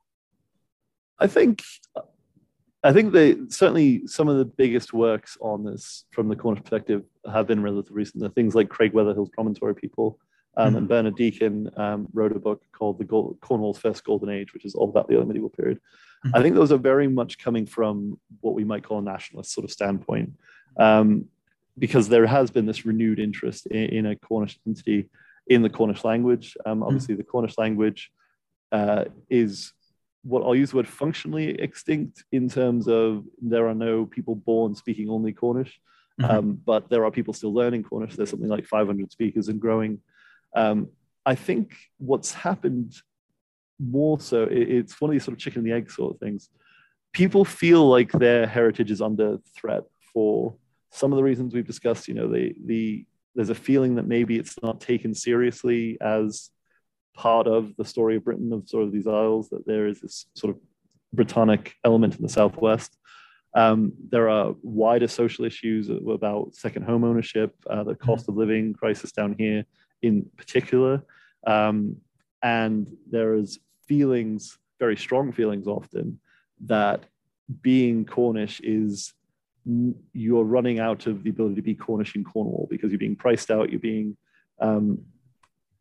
I 1.18 1.26
think 1.26 1.62
I 2.84 2.92
think 2.92 3.12
they 3.12 3.36
certainly 3.48 4.06
some 4.06 4.28
of 4.28 4.38
the 4.38 4.44
biggest 4.44 4.92
works 4.92 5.36
on 5.40 5.64
this 5.64 6.04
from 6.12 6.28
the 6.28 6.36
Cornish 6.36 6.62
perspective 6.62 7.02
have 7.30 7.48
been 7.48 7.62
relatively 7.62 7.96
recent. 7.96 8.22
The 8.22 8.30
things 8.30 8.54
like 8.54 8.68
Craig 8.68 8.92
Weatherhill's 8.92 9.30
Promontory 9.30 9.74
People 9.74 10.20
um, 10.56 10.68
mm-hmm. 10.68 10.76
and 10.76 10.88
Bernard 10.88 11.16
Deacon 11.16 11.70
um, 11.76 12.08
wrote 12.12 12.32
a 12.32 12.40
book 12.40 12.62
called 12.72 12.98
The 12.98 13.04
Gold, 13.04 13.38
Cornwall's 13.40 13.78
First 13.78 14.04
Golden 14.04 14.28
Age, 14.28 14.52
which 14.52 14.64
is 14.64 14.74
all 14.74 14.88
about 14.88 15.08
the 15.08 15.16
early 15.16 15.26
medieval 15.26 15.50
period. 15.50 15.80
Mm-hmm. 16.26 16.36
I 16.36 16.42
think 16.42 16.54
those 16.54 16.72
are 16.72 16.78
very 16.78 17.08
much 17.08 17.38
coming 17.38 17.66
from 17.66 18.18
what 18.40 18.54
we 18.54 18.64
might 18.64 18.82
call 18.82 18.98
a 18.98 19.02
nationalist 19.02 19.52
sort 19.52 19.64
of 19.64 19.70
standpoint, 19.70 20.32
um, 20.78 21.26
because 21.78 22.08
there 22.08 22.26
has 22.26 22.50
been 22.50 22.66
this 22.66 22.84
renewed 22.84 23.20
interest 23.20 23.66
in, 23.66 23.84
in 23.90 24.06
a 24.06 24.16
Cornish 24.16 24.58
identity 24.66 25.08
in 25.46 25.62
the 25.62 25.70
Cornish 25.70 26.04
language. 26.04 26.56
Um, 26.66 26.82
obviously, 26.82 27.14
mm-hmm. 27.14 27.20
the 27.20 27.24
Cornish 27.24 27.58
language 27.58 28.10
uh, 28.72 29.04
is 29.30 29.72
what 30.22 30.42
I'll 30.42 30.54
use 30.54 30.70
the 30.70 30.76
word 30.76 30.88
functionally 30.88 31.50
extinct 31.50 32.24
in 32.32 32.48
terms 32.48 32.88
of 32.88 33.24
there 33.40 33.68
are 33.68 33.74
no 33.74 34.06
people 34.06 34.34
born 34.34 34.74
speaking 34.74 35.08
only 35.08 35.32
Cornish, 35.32 35.80
mm-hmm. 36.20 36.30
um, 36.30 36.60
but 36.64 36.90
there 36.90 37.04
are 37.04 37.10
people 37.10 37.32
still 37.32 37.54
learning 37.54 37.84
Cornish. 37.84 38.16
There's 38.16 38.30
something 38.30 38.48
like 38.48 38.66
500 38.66 39.10
speakers 39.10 39.48
and 39.48 39.60
growing. 39.60 40.00
Um, 40.54 40.88
I 41.26 41.34
think 41.34 41.76
what's 41.98 42.32
happened 42.32 42.94
more 43.78 44.18
so, 44.18 44.44
it, 44.44 44.70
it's 44.70 45.00
one 45.00 45.10
of 45.10 45.12
these 45.12 45.24
sort 45.24 45.34
of 45.34 45.38
chicken 45.38 45.60
and 45.60 45.66
the 45.66 45.76
egg 45.76 45.90
sort 45.90 46.14
of 46.14 46.20
things. 46.20 46.48
People 47.12 47.44
feel 47.44 47.88
like 47.88 48.12
their 48.12 48.46
heritage 48.46 48.90
is 48.90 49.00
under 49.00 49.38
threat 49.56 49.82
for 50.12 50.54
some 50.90 51.12
of 51.12 51.16
the 51.16 51.22
reasons 51.22 51.54
we've 51.54 51.66
discussed. 51.66 52.08
You 52.08 52.14
know, 52.14 52.28
the 52.28 52.54
the 52.64 53.04
there's 53.34 53.50
a 53.50 53.54
feeling 53.54 53.94
that 53.96 54.06
maybe 54.06 54.36
it's 54.36 54.56
not 54.62 54.80
taken 54.80 55.14
seriously 55.14 55.96
as 56.00 56.50
part 57.14 57.46
of 57.46 57.76
the 57.76 57.84
story 57.84 58.16
of 58.16 58.24
Britain, 58.24 58.52
of 58.52 58.68
sort 58.68 58.84
of 58.84 58.92
these 58.92 59.06
isles, 59.06 59.48
that 59.50 59.66
there 59.66 59.86
is 59.86 60.00
this 60.00 60.26
sort 60.34 60.54
of 60.54 60.60
Britannic 61.12 61.74
element 61.84 62.16
in 62.16 62.22
the 62.22 62.28
Southwest. 62.28 62.96
Um, 63.54 63.92
there 64.10 64.28
are 64.28 64.54
wider 64.62 65.08
social 65.08 65.44
issues 65.44 65.88
about 65.88 66.54
second 66.54 66.82
home 66.84 67.04
ownership, 67.04 67.54
uh, 67.68 67.84
the 67.84 67.94
cost 67.94 68.28
of 68.28 68.36
living 68.36 68.74
crisis 68.74 69.12
down 69.12 69.34
here 69.38 69.64
in 70.02 70.30
particular. 70.36 71.02
Um, 71.46 71.96
and 72.42 72.86
there 73.10 73.34
is 73.34 73.58
feelings, 73.86 74.58
very 74.78 74.96
strong 74.96 75.32
feelings 75.32 75.66
often, 75.66 76.20
that 76.66 77.04
being 77.62 78.04
Cornish 78.04 78.60
is 78.62 79.12
you're 80.12 80.44
running 80.44 80.78
out 80.78 81.06
of 81.06 81.22
the 81.22 81.30
ability 81.30 81.56
to 81.56 81.62
be 81.62 81.74
Cornish 81.74 82.14
in 82.14 82.24
Cornwall 82.24 82.66
because 82.70 82.90
you're 82.90 82.98
being 82.98 83.16
priced 83.16 83.50
out, 83.50 83.70
you're 83.70 83.80
being 83.80 84.16
um, 84.60 85.04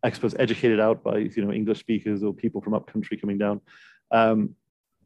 I 0.03 0.11
suppose, 0.11 0.35
educated 0.37 0.79
out 0.79 1.03
by 1.03 1.17
you 1.17 1.43
know 1.43 1.51
English 1.51 1.79
speakers 1.79 2.23
or 2.23 2.33
people 2.33 2.61
from 2.61 2.73
upcountry 2.73 3.17
coming 3.17 3.37
down. 3.37 3.61
Um, 4.11 4.55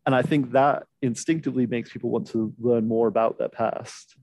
and 0.05 0.15
I 0.15 0.21
think 0.21 0.51
that 0.51 0.83
instinctively 1.01 1.67
makes 1.67 1.91
people 1.91 2.09
want 2.09 2.27
to 2.27 2.53
learn 2.59 2.87
more 2.87 3.07
about 3.07 3.37
their 3.37 3.49
past, 3.49 4.15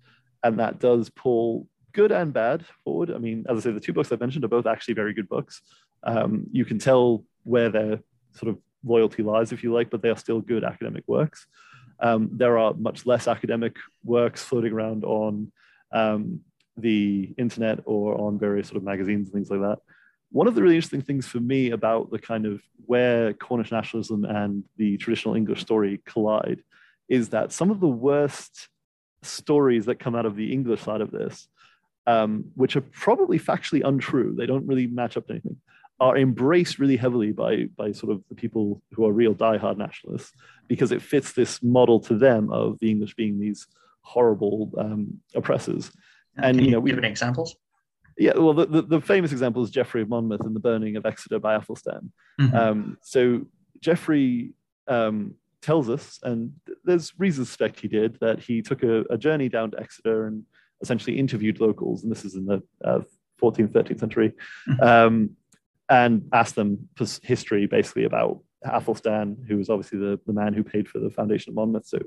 and 0.43 0.59
that 0.59 0.79
does 0.79 1.11
pull 1.11 1.67
good 1.93 2.13
and 2.13 2.33
bad 2.33 2.65
forward. 2.85 3.11
I 3.11 3.19
mean, 3.19 3.45
as 3.49 3.59
I 3.59 3.61
say, 3.61 3.73
the 3.73 3.81
two 3.81 3.93
books 3.93 4.13
I've 4.13 4.21
mentioned 4.21 4.45
are 4.45 4.49
both 4.49 4.67
actually 4.67 4.95
very 4.95 5.15
good 5.15 5.29
books. 5.29 5.63
Um, 6.03 6.47
you 6.53 6.65
can 6.65 6.79
tell 6.79 7.25
where 7.45 7.71
their 7.71 8.01
sort 8.33 8.51
of 8.51 8.59
loyalty 8.85 9.23
lies, 9.23 9.53
if 9.53 9.63
you 9.63 9.73
like, 9.73 9.91
but 9.91 10.03
they 10.03 10.11
are 10.11 10.17
still 10.17 10.41
good 10.41 10.65
academic 10.65 11.05
works. 11.07 11.47
Um, 12.01 12.31
there 12.33 12.59
are 12.59 12.75
much 12.75 13.07
less 13.07 13.27
academic 13.27 13.77
works 14.05 14.43
floating 14.43 14.73
around 14.73 15.05
on 15.05 15.51
um, 15.93 16.41
the 16.77 17.35
internet 17.37 17.81
or 17.85 18.21
on 18.21 18.39
various 18.39 18.69
sort 18.69 18.77
of 18.77 18.85
magazines 18.85 19.29
and 19.29 19.35
things 19.35 19.51
like 19.51 19.61
that 19.61 19.79
one 20.31 20.47
of 20.47 20.55
the 20.55 20.63
really 20.63 20.77
interesting 20.77 21.03
things 21.03 21.27
for 21.27 21.41
me 21.41 21.71
about 21.71 22.11
the 22.11 22.19
kind 22.19 22.47
of 22.47 22.61
where 22.87 23.33
Cornish 23.33 23.73
nationalism 23.73 24.25
and 24.25 24.65
the 24.77 24.97
traditional 24.99 25.35
English 25.35 25.63
story 25.63 26.01
collide 26.05 26.63
is 27.09 27.31
that 27.31 27.53
some 27.53 27.71
of 27.71 27.81
the 27.81 27.89
worst 27.89 28.69
stories 29.23 29.87
that 29.87 29.99
come 29.99 30.15
out 30.15 30.27
of 30.27 30.37
the 30.37 30.53
English 30.53 30.83
side 30.83 31.01
of 31.01 31.11
this, 31.11 31.49
um, 32.09 32.45
which 32.55 32.75
are 32.75 32.81
probably 32.81 33.39
factually 33.39 33.87
untrue, 33.87 34.35
they 34.35 34.47
don't 34.47 34.67
really 34.67 34.87
match 34.87 35.19
up 35.19 35.27
to 35.27 35.35
anything, 35.35 35.57
are 36.01 36.17
embraced 36.17 36.79
really 36.79 36.97
heavily 36.97 37.33
by, 37.33 37.65
by 37.77 37.93
sort 37.93 38.11
of 38.11 38.23
the 38.31 38.35
people 38.35 38.81
who 38.93 39.05
are 39.07 39.13
real 39.13 39.35
diehard 39.35 39.77
nationalists 39.77 40.33
because 40.69 40.91
it 40.91 41.03
fits 41.03 41.33
this 41.33 41.63
model 41.63 42.01
to 42.01 42.17
them 42.17 42.51
of 42.51 42.79
the 42.81 42.91
English 42.91 43.15
being 43.15 43.39
these 43.39 43.67
horrible 44.01 44.73
um, 44.79 45.21
oppressors. 45.35 45.93
And, 46.39 46.57
Can 46.57 46.59
you, 46.61 46.65
you 46.65 46.71
know, 46.71 46.81
we, 46.81 46.91
give 46.91 46.99
any 46.99 47.09
examples? 47.09 47.57
yeah, 48.17 48.33
well, 48.37 48.55
the, 48.55 48.65
the, 48.65 48.83
the, 48.83 49.01
famous 49.03 49.31
example 49.31 49.63
is 49.63 49.71
Geoffrey 49.71 50.01
of 50.01 50.09
Monmouth 50.09 50.41
and 50.41 50.57
the 50.57 50.61
burning 50.61 50.97
of 50.97 51.05
Exeter 51.05 51.39
by 51.39 51.57
Athelstan. 51.57 52.11
Mm-hmm. 52.41 52.57
Um, 52.57 52.99
so 53.03 53.47
Geoffrey 53.81 54.55
um, 54.87 55.35
tells 55.61 55.91
us, 55.91 56.21
and 56.23 56.53
there's 56.85 57.13
reason 57.19 57.45
to 57.45 57.47
suspect 57.47 57.81
he 57.81 57.89
did, 57.89 58.19
that 58.21 58.41
he 58.41 58.63
took 58.63 58.83
a, 58.83 59.05
a, 59.11 59.19
journey 59.19 59.49
down 59.49 59.73
to 59.73 59.81
Exeter 59.81 60.27
and 60.27 60.45
essentially 60.81 61.19
interviewed 61.19 61.61
locals, 61.61 62.03
and 62.03 62.13
this 62.13 62.25
is 62.25 62.35
in 62.35 62.47
the 62.47 62.63
uh, 62.85 63.01
14th, 63.41 63.73
13th 63.73 64.01
century, 64.01 64.33
mm-hmm. 64.69 64.83
um, 64.83 65.31
and 65.89 66.29
asked 66.33 66.55
them 66.55 66.89
for 66.97 67.07
history 67.23 67.67
basically 67.67 68.05
about 68.05 68.41
Athelstan, 68.65 69.45
who 69.49 69.57
was 69.57 69.71
obviously 69.71 69.99
the, 69.99 70.21
the 70.27 70.33
man 70.33 70.53
who 70.53 70.63
paid 70.63 70.89
for 70.89 70.99
the 70.99 71.11
foundation 71.11 71.51
of 71.51 71.57
Monmouth. 71.57 71.87
So 71.87 71.99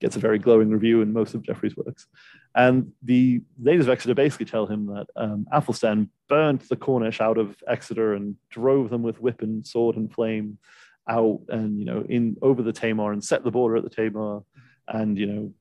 gets 0.00 0.16
a 0.16 0.20
very 0.20 0.38
glowing 0.38 0.70
review 0.70 1.02
in 1.02 1.12
most 1.12 1.34
of 1.34 1.42
Geoffrey's 1.42 1.76
works. 1.76 2.06
And 2.54 2.92
the 3.02 3.42
ladies 3.62 3.86
of 3.86 3.90
Exeter 3.90 4.14
basically 4.14 4.46
tell 4.46 4.66
him 4.66 4.86
that 4.86 5.06
um, 5.14 5.46
Athelstan 5.52 6.10
burnt 6.28 6.68
the 6.68 6.76
Cornish 6.76 7.20
out 7.20 7.38
of 7.38 7.56
Exeter 7.68 8.14
and 8.14 8.36
drove 8.50 8.90
them 8.90 9.02
with 9.02 9.20
whip 9.20 9.42
and 9.42 9.66
sword 9.66 9.96
and 9.96 10.12
flame 10.12 10.58
out 11.08 11.40
and 11.48 11.78
you 11.78 11.84
know 11.84 12.04
in 12.08 12.36
over 12.40 12.62
the 12.62 12.72
Tamar 12.72 13.12
and 13.12 13.24
set 13.24 13.42
the 13.44 13.50
border 13.50 13.76
at 13.76 13.84
the 13.84 13.90
Tamar. 13.90 14.42
And 14.88 15.18
you 15.18 15.26
know, 15.26 15.54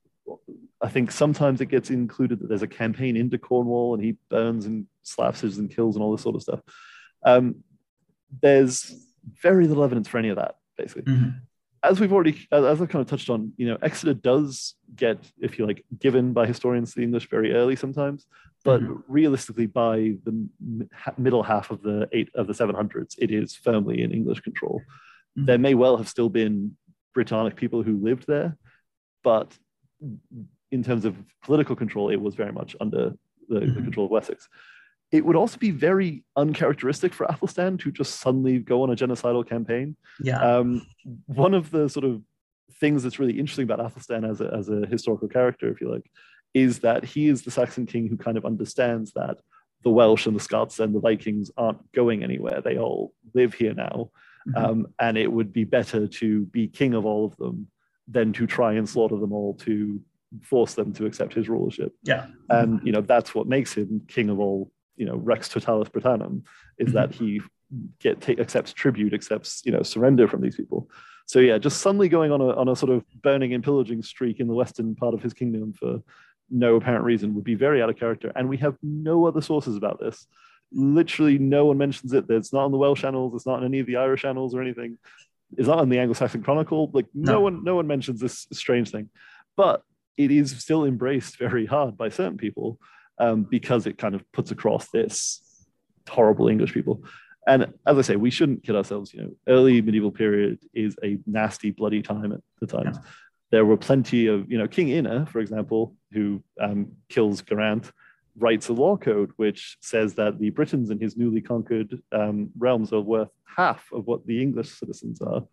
I 0.81 0.89
think 0.89 1.11
sometimes 1.11 1.61
it 1.61 1.67
gets 1.67 1.89
included 1.89 2.39
that 2.39 2.47
there's 2.47 2.61
a 2.61 2.67
campaign 2.67 3.17
into 3.17 3.37
Cornwall 3.37 3.93
and 3.93 4.03
he 4.03 4.15
burns 4.29 4.65
and 4.65 4.85
slaps 5.03 5.41
his 5.41 5.57
and 5.57 5.73
kills 5.73 5.95
and 5.95 6.03
all 6.03 6.11
this 6.11 6.21
sort 6.21 6.35
of 6.35 6.41
stuff. 6.41 6.61
Um, 7.23 7.63
there's 8.41 8.95
very 9.41 9.67
little 9.67 9.83
evidence 9.83 10.07
for 10.07 10.17
any 10.17 10.29
of 10.29 10.37
that, 10.37 10.55
basically. 10.77 11.13
Mm-hmm 11.13 11.29
as 11.83 11.99
we've 11.99 12.11
already 12.11 12.47
as 12.51 12.81
I've 12.81 12.89
kind 12.89 13.01
of 13.01 13.07
touched 13.07 13.29
on, 13.29 13.53
you 13.57 13.67
know, 13.67 13.77
Exeter 13.81 14.13
does 14.13 14.75
get, 14.95 15.17
if 15.39 15.57
you 15.57 15.65
like, 15.65 15.85
given 15.97 16.33
by 16.33 16.45
historians 16.45 16.93
to 16.93 16.99
the 16.99 17.03
English 17.03 17.29
very 17.29 17.53
early 17.53 17.75
sometimes, 17.75 18.25
but 18.63 18.81
mm-hmm. 18.81 18.95
realistically, 19.07 19.65
by 19.65 20.15
the 20.23 20.47
middle 21.17 21.43
half 21.43 21.71
of 21.71 21.81
the 21.81 22.09
eight 22.11 22.29
of 22.35 22.47
the 22.47 22.53
700s, 22.53 23.15
it 23.17 23.31
is 23.31 23.55
firmly 23.55 24.01
in 24.01 24.11
English 24.11 24.41
control. 24.41 24.81
Mm-hmm. 25.37 25.45
There 25.45 25.57
may 25.57 25.73
well 25.73 25.97
have 25.97 26.09
still 26.09 26.29
been 26.29 26.75
Britannic 27.13 27.55
people 27.55 27.83
who 27.83 27.97
lived 27.97 28.27
there, 28.27 28.57
but 29.23 29.57
in 30.71 30.83
terms 30.83 31.05
of 31.05 31.15
political 31.43 31.75
control, 31.75 32.09
it 32.09 32.21
was 32.21 32.35
very 32.35 32.51
much 32.51 32.75
under 32.79 33.13
the, 33.47 33.59
mm-hmm. 33.59 33.75
the 33.75 33.81
control 33.81 34.05
of 34.05 34.11
Wessex 34.11 34.47
it 35.11 35.25
would 35.25 35.35
also 35.35 35.57
be 35.57 35.71
very 35.71 36.23
uncharacteristic 36.35 37.13
for 37.13 37.25
Athelstan 37.25 37.77
to 37.79 37.91
just 37.91 38.19
suddenly 38.19 38.59
go 38.59 38.83
on 38.83 38.91
a 38.91 38.95
genocidal 38.95 39.47
campaign. 39.47 39.95
Yeah. 40.21 40.39
Um, 40.39 40.85
one 41.25 41.53
of 41.53 41.71
the 41.71 41.89
sort 41.89 42.05
of 42.05 42.21
things 42.73 43.01
that's 43.01 43.17
really 43.17 43.39
interesting 43.39 43.63
about 43.63 43.79
Athelstan 43.79 44.23
as 44.23 44.39
a, 44.39 44.53
as 44.53 44.69
a 44.69 44.85
historical 44.85 45.27
character, 45.27 45.69
if 45.71 45.81
you 45.81 45.91
like, 45.91 46.09
is 46.53 46.79
that 46.79 47.03
he 47.03 47.27
is 47.27 47.41
the 47.41 47.51
Saxon 47.51 47.87
king 47.87 48.07
who 48.07 48.17
kind 48.17 48.37
of 48.37 48.45
understands 48.45 49.11
that 49.13 49.37
the 49.83 49.89
Welsh 49.89 50.27
and 50.27 50.35
the 50.35 50.41
Scots 50.41 50.79
and 50.79 50.93
the 50.93 50.99
Vikings 50.99 51.49
aren't 51.57 51.91
going 51.91 52.23
anywhere. 52.23 52.61
They 52.61 52.77
all 52.77 53.13
live 53.33 53.53
here 53.53 53.73
now. 53.73 54.11
Mm-hmm. 54.47 54.65
Um, 54.65 54.87
and 54.99 55.17
it 55.17 55.31
would 55.31 55.51
be 55.51 55.63
better 55.63 56.07
to 56.07 56.45
be 56.45 56.67
king 56.67 56.93
of 56.93 57.05
all 57.05 57.25
of 57.25 57.35
them 57.37 57.67
than 58.09 58.33
to 58.33 58.47
try 58.47 58.73
and 58.73 58.87
slaughter 58.87 59.17
them 59.17 59.31
all 59.31 59.53
to 59.53 60.01
force 60.41 60.73
them 60.75 60.93
to 60.93 61.05
accept 61.05 61.33
his 61.33 61.49
rulership. 61.49 61.93
Yeah. 62.03 62.27
And, 62.49 62.79
you 62.83 62.91
know, 62.91 63.01
that's 63.01 63.33
what 63.33 63.47
makes 63.47 63.73
him 63.73 64.01
king 64.07 64.29
of 64.29 64.39
all 64.39 64.71
you 64.99 65.05
know 65.05 65.15
rex 65.15 65.49
totalis 65.49 65.89
britannum 65.89 66.43
is 66.77 66.89
mm-hmm. 66.89 66.97
that 66.97 67.11
he 67.15 67.41
get 67.99 68.21
take, 68.21 68.39
accepts 68.39 68.73
tribute 68.73 69.13
accepts 69.13 69.63
you 69.65 69.71
know 69.71 69.81
surrender 69.81 70.27
from 70.27 70.41
these 70.41 70.55
people 70.55 70.89
so 71.25 71.39
yeah 71.39 71.57
just 71.57 71.81
suddenly 71.81 72.09
going 72.09 72.31
on 72.31 72.41
a, 72.41 72.49
on 72.49 72.67
a 72.67 72.75
sort 72.75 72.91
of 72.91 73.03
burning 73.21 73.53
and 73.53 73.63
pillaging 73.63 74.03
streak 74.03 74.39
in 74.39 74.47
the 74.47 74.53
western 74.53 74.93
part 74.93 75.15
of 75.15 75.23
his 75.23 75.33
kingdom 75.33 75.73
for 75.73 76.03
no 76.51 76.75
apparent 76.75 77.05
reason 77.05 77.33
would 77.33 77.43
be 77.43 77.55
very 77.55 77.81
out 77.81 77.89
of 77.89 77.97
character 77.97 78.31
and 78.35 78.47
we 78.47 78.57
have 78.57 78.75
no 78.83 79.25
other 79.25 79.41
sources 79.41 79.75
about 79.75 79.99
this 79.99 80.27
literally 80.71 81.39
no 81.39 81.65
one 81.65 81.77
mentions 81.77 82.13
it 82.13 82.25
it's 82.29 82.53
not 82.53 82.65
on 82.65 82.71
the 82.71 82.77
welsh 82.77 83.03
annals 83.03 83.33
it's 83.33 83.45
not 83.45 83.59
in 83.59 83.65
any 83.65 83.79
of 83.79 83.87
the 83.87 83.95
irish 83.95 84.25
annals 84.25 84.53
or 84.53 84.61
anything 84.61 84.97
it's 85.57 85.67
not 85.67 85.81
in 85.81 85.89
the 85.89 85.99
anglo-saxon 85.99 86.43
chronicle 86.43 86.89
like 86.93 87.05
no, 87.13 87.33
no 87.33 87.41
one 87.41 87.63
no 87.63 87.75
one 87.75 87.87
mentions 87.87 88.19
this 88.19 88.47
strange 88.51 88.91
thing 88.91 89.09
but 89.55 89.83
it 90.17 90.31
is 90.31 90.51
still 90.59 90.83
embraced 90.85 91.37
very 91.37 91.65
hard 91.65 91.97
by 91.97 92.09
certain 92.09 92.37
people 92.37 92.77
um, 93.19 93.43
because 93.43 93.85
it 93.85 93.97
kind 93.97 94.15
of 94.15 94.23
puts 94.31 94.51
across 94.51 94.89
this 94.89 95.41
horrible 96.09 96.49
English 96.49 96.73
people. 96.73 97.03
and 97.47 97.73
as 97.85 97.97
I 97.97 98.01
say, 98.01 98.15
we 98.15 98.29
shouldn't 98.29 98.63
kid 98.63 98.75
ourselves. 98.75 99.13
You 99.13 99.21
know, 99.21 99.31
early 99.47 99.81
medieval 99.81 100.11
period 100.11 100.59
is 100.73 100.95
a 101.03 101.17
nasty, 101.25 101.71
bloody 101.71 102.01
time 102.01 102.31
at 102.33 102.41
the 102.59 102.67
times. 102.67 102.97
Yeah. 102.97 103.09
There 103.51 103.65
were 103.65 103.77
plenty 103.77 104.27
of, 104.27 104.51
you 104.51 104.57
know, 104.57 104.67
King 104.67 104.89
Ine, 104.89 105.25
for 105.25 105.39
example, 105.39 105.95
who 106.11 106.43
um, 106.61 106.91
kills 107.09 107.41
Geraint, 107.41 107.91
writes 108.39 108.69
a 108.69 108.73
law 108.73 108.97
code 108.97 109.31
which 109.37 109.77
says 109.81 110.15
that 110.15 110.39
the 110.39 110.49
Britons 110.49 110.89
in 110.89 110.99
his 110.99 111.17
newly 111.17 111.41
conquered 111.41 112.01
um, 112.11 112.49
realms 112.57 112.93
are 112.93 113.01
worth 113.01 113.29
half 113.45 113.87
of 113.91 114.05
what 114.07 114.25
the 114.25 114.41
English 114.41 114.69
citizens 114.71 115.21
are. 115.21 115.43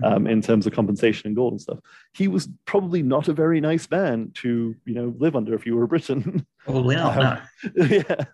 Um, 0.00 0.28
in 0.28 0.40
terms 0.40 0.64
of 0.64 0.72
compensation 0.72 1.26
and 1.26 1.34
gold 1.34 1.54
and 1.54 1.60
stuff. 1.60 1.80
He 2.14 2.28
was 2.28 2.48
probably 2.66 3.02
not 3.02 3.26
a 3.26 3.32
very 3.32 3.60
nice 3.60 3.90
man 3.90 4.30
to, 4.34 4.76
you 4.84 4.94
know, 4.94 5.12
live 5.18 5.34
under 5.34 5.56
if 5.56 5.66
you 5.66 5.74
were 5.74 5.82
a 5.82 5.88
Briton. 5.88 6.46
Probably 6.64 6.94
not. 6.94 7.18
um, 7.20 7.38
no. 7.74 7.84
yeah 7.84 8.24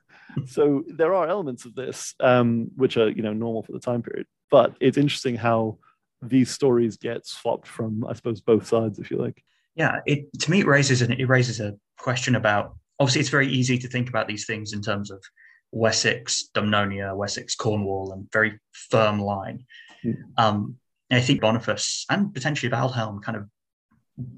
so 0.46 0.84
there 0.88 1.14
are 1.14 1.28
elements 1.28 1.64
of 1.64 1.74
this 1.74 2.14
um, 2.20 2.70
which 2.76 2.96
are 2.96 3.08
you 3.10 3.22
know 3.22 3.32
normal 3.32 3.62
for 3.62 3.72
the 3.72 3.80
time 3.80 4.02
period, 4.02 4.26
but 4.50 4.76
it's 4.80 4.98
interesting 4.98 5.36
how 5.36 5.78
these 6.22 6.50
stories 6.50 6.96
get 6.96 7.26
swapped 7.26 7.66
from 7.66 8.04
I 8.08 8.14
suppose 8.14 8.40
both 8.40 8.66
sides, 8.66 8.98
if 8.98 9.10
you 9.10 9.18
like. 9.18 9.42
Yeah, 9.74 10.00
it 10.06 10.26
to 10.40 10.50
me 10.50 10.60
it 10.60 10.66
raises 10.66 11.02
an 11.02 11.12
it 11.12 11.28
raises 11.28 11.60
a 11.60 11.74
question 11.98 12.34
about 12.34 12.76
obviously 12.98 13.20
it's 13.20 13.30
very 13.30 13.48
easy 13.48 13.78
to 13.78 13.88
think 13.88 14.08
about 14.08 14.28
these 14.28 14.46
things 14.46 14.72
in 14.72 14.82
terms 14.82 15.10
of 15.10 15.22
Wessex, 15.72 16.50
Dumnonia, 16.54 17.14
Wessex, 17.16 17.54
Cornwall, 17.56 18.12
and 18.12 18.30
very 18.32 18.58
firm 18.72 19.18
line. 19.18 19.64
Mm. 20.04 20.16
Um, 20.36 20.76
I 21.10 21.20
think 21.20 21.40
Boniface 21.40 22.06
and 22.10 22.32
potentially 22.32 22.70
Aldhelm 22.70 23.22
kind 23.22 23.36
of 23.36 23.48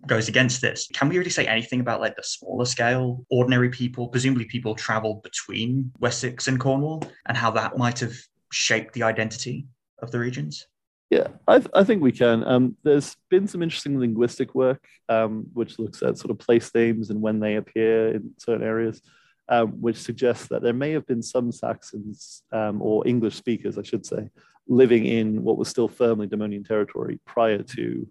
goes 0.07 0.29
against 0.29 0.61
this. 0.61 0.89
Can 0.93 1.09
we 1.09 1.19
really 1.19 1.31
say 1.31 1.47
anything 1.47 1.81
about 1.81 2.01
like 2.01 2.17
the 2.17 2.23
smaller 2.23 2.65
scale 2.65 3.25
ordinary 3.31 3.69
people? 3.69 4.09
Presumably, 4.09 4.47
people 4.47 4.75
traveled 4.75 5.23
between 5.23 5.93
Wessex 6.01 6.49
and 6.49 6.59
Cornwall, 6.59 7.03
and 7.27 7.37
how 7.37 7.51
that 7.53 7.77
might 7.77 7.99
have 8.01 8.15
shaped 8.53 8.95
the 8.95 9.03
identity 9.03 9.67
of 10.03 10.11
the 10.11 10.19
regions. 10.19 10.67
Yeah, 11.11 11.29
I, 11.47 11.59
th- 11.59 11.71
I 11.73 11.85
think 11.85 12.03
we 12.03 12.11
can. 12.11 12.43
Um, 12.45 12.77
there's 12.83 13.17
been 13.31 13.47
some 13.47 13.63
interesting 13.63 14.01
linguistic 14.01 14.55
work 14.55 14.85
um, 15.09 15.47
which 15.53 15.79
looks 15.79 16.03
at 16.03 16.19
sort 16.19 16.33
of 16.33 16.39
place 16.39 16.75
names 16.75 17.11
and 17.11 17.23
when 17.23 17.39
they 17.39 17.57
appear 17.57 18.09
in 18.09 18.33
certain 18.39 18.67
areas, 18.67 19.01
um, 19.49 19.69
which 19.81 19.99
suggests 19.99 20.49
that 20.49 20.63
there 20.63 20.73
may 20.73 20.91
have 20.93 21.07
been 21.07 21.23
some 21.23 21.53
Saxons 21.53 22.43
um, 22.53 22.83
or 22.83 23.07
English 23.07 23.37
speakers, 23.37 23.79
I 23.79 23.83
should 23.83 24.05
say, 24.05 24.31
living 24.67 25.07
in 25.07 25.45
what 25.45 25.57
was 25.57 25.69
still 25.69 25.87
firmly 25.87 26.27
Dumnonian 26.27 26.67
territory 26.67 27.21
prior 27.25 27.63
to 27.63 28.09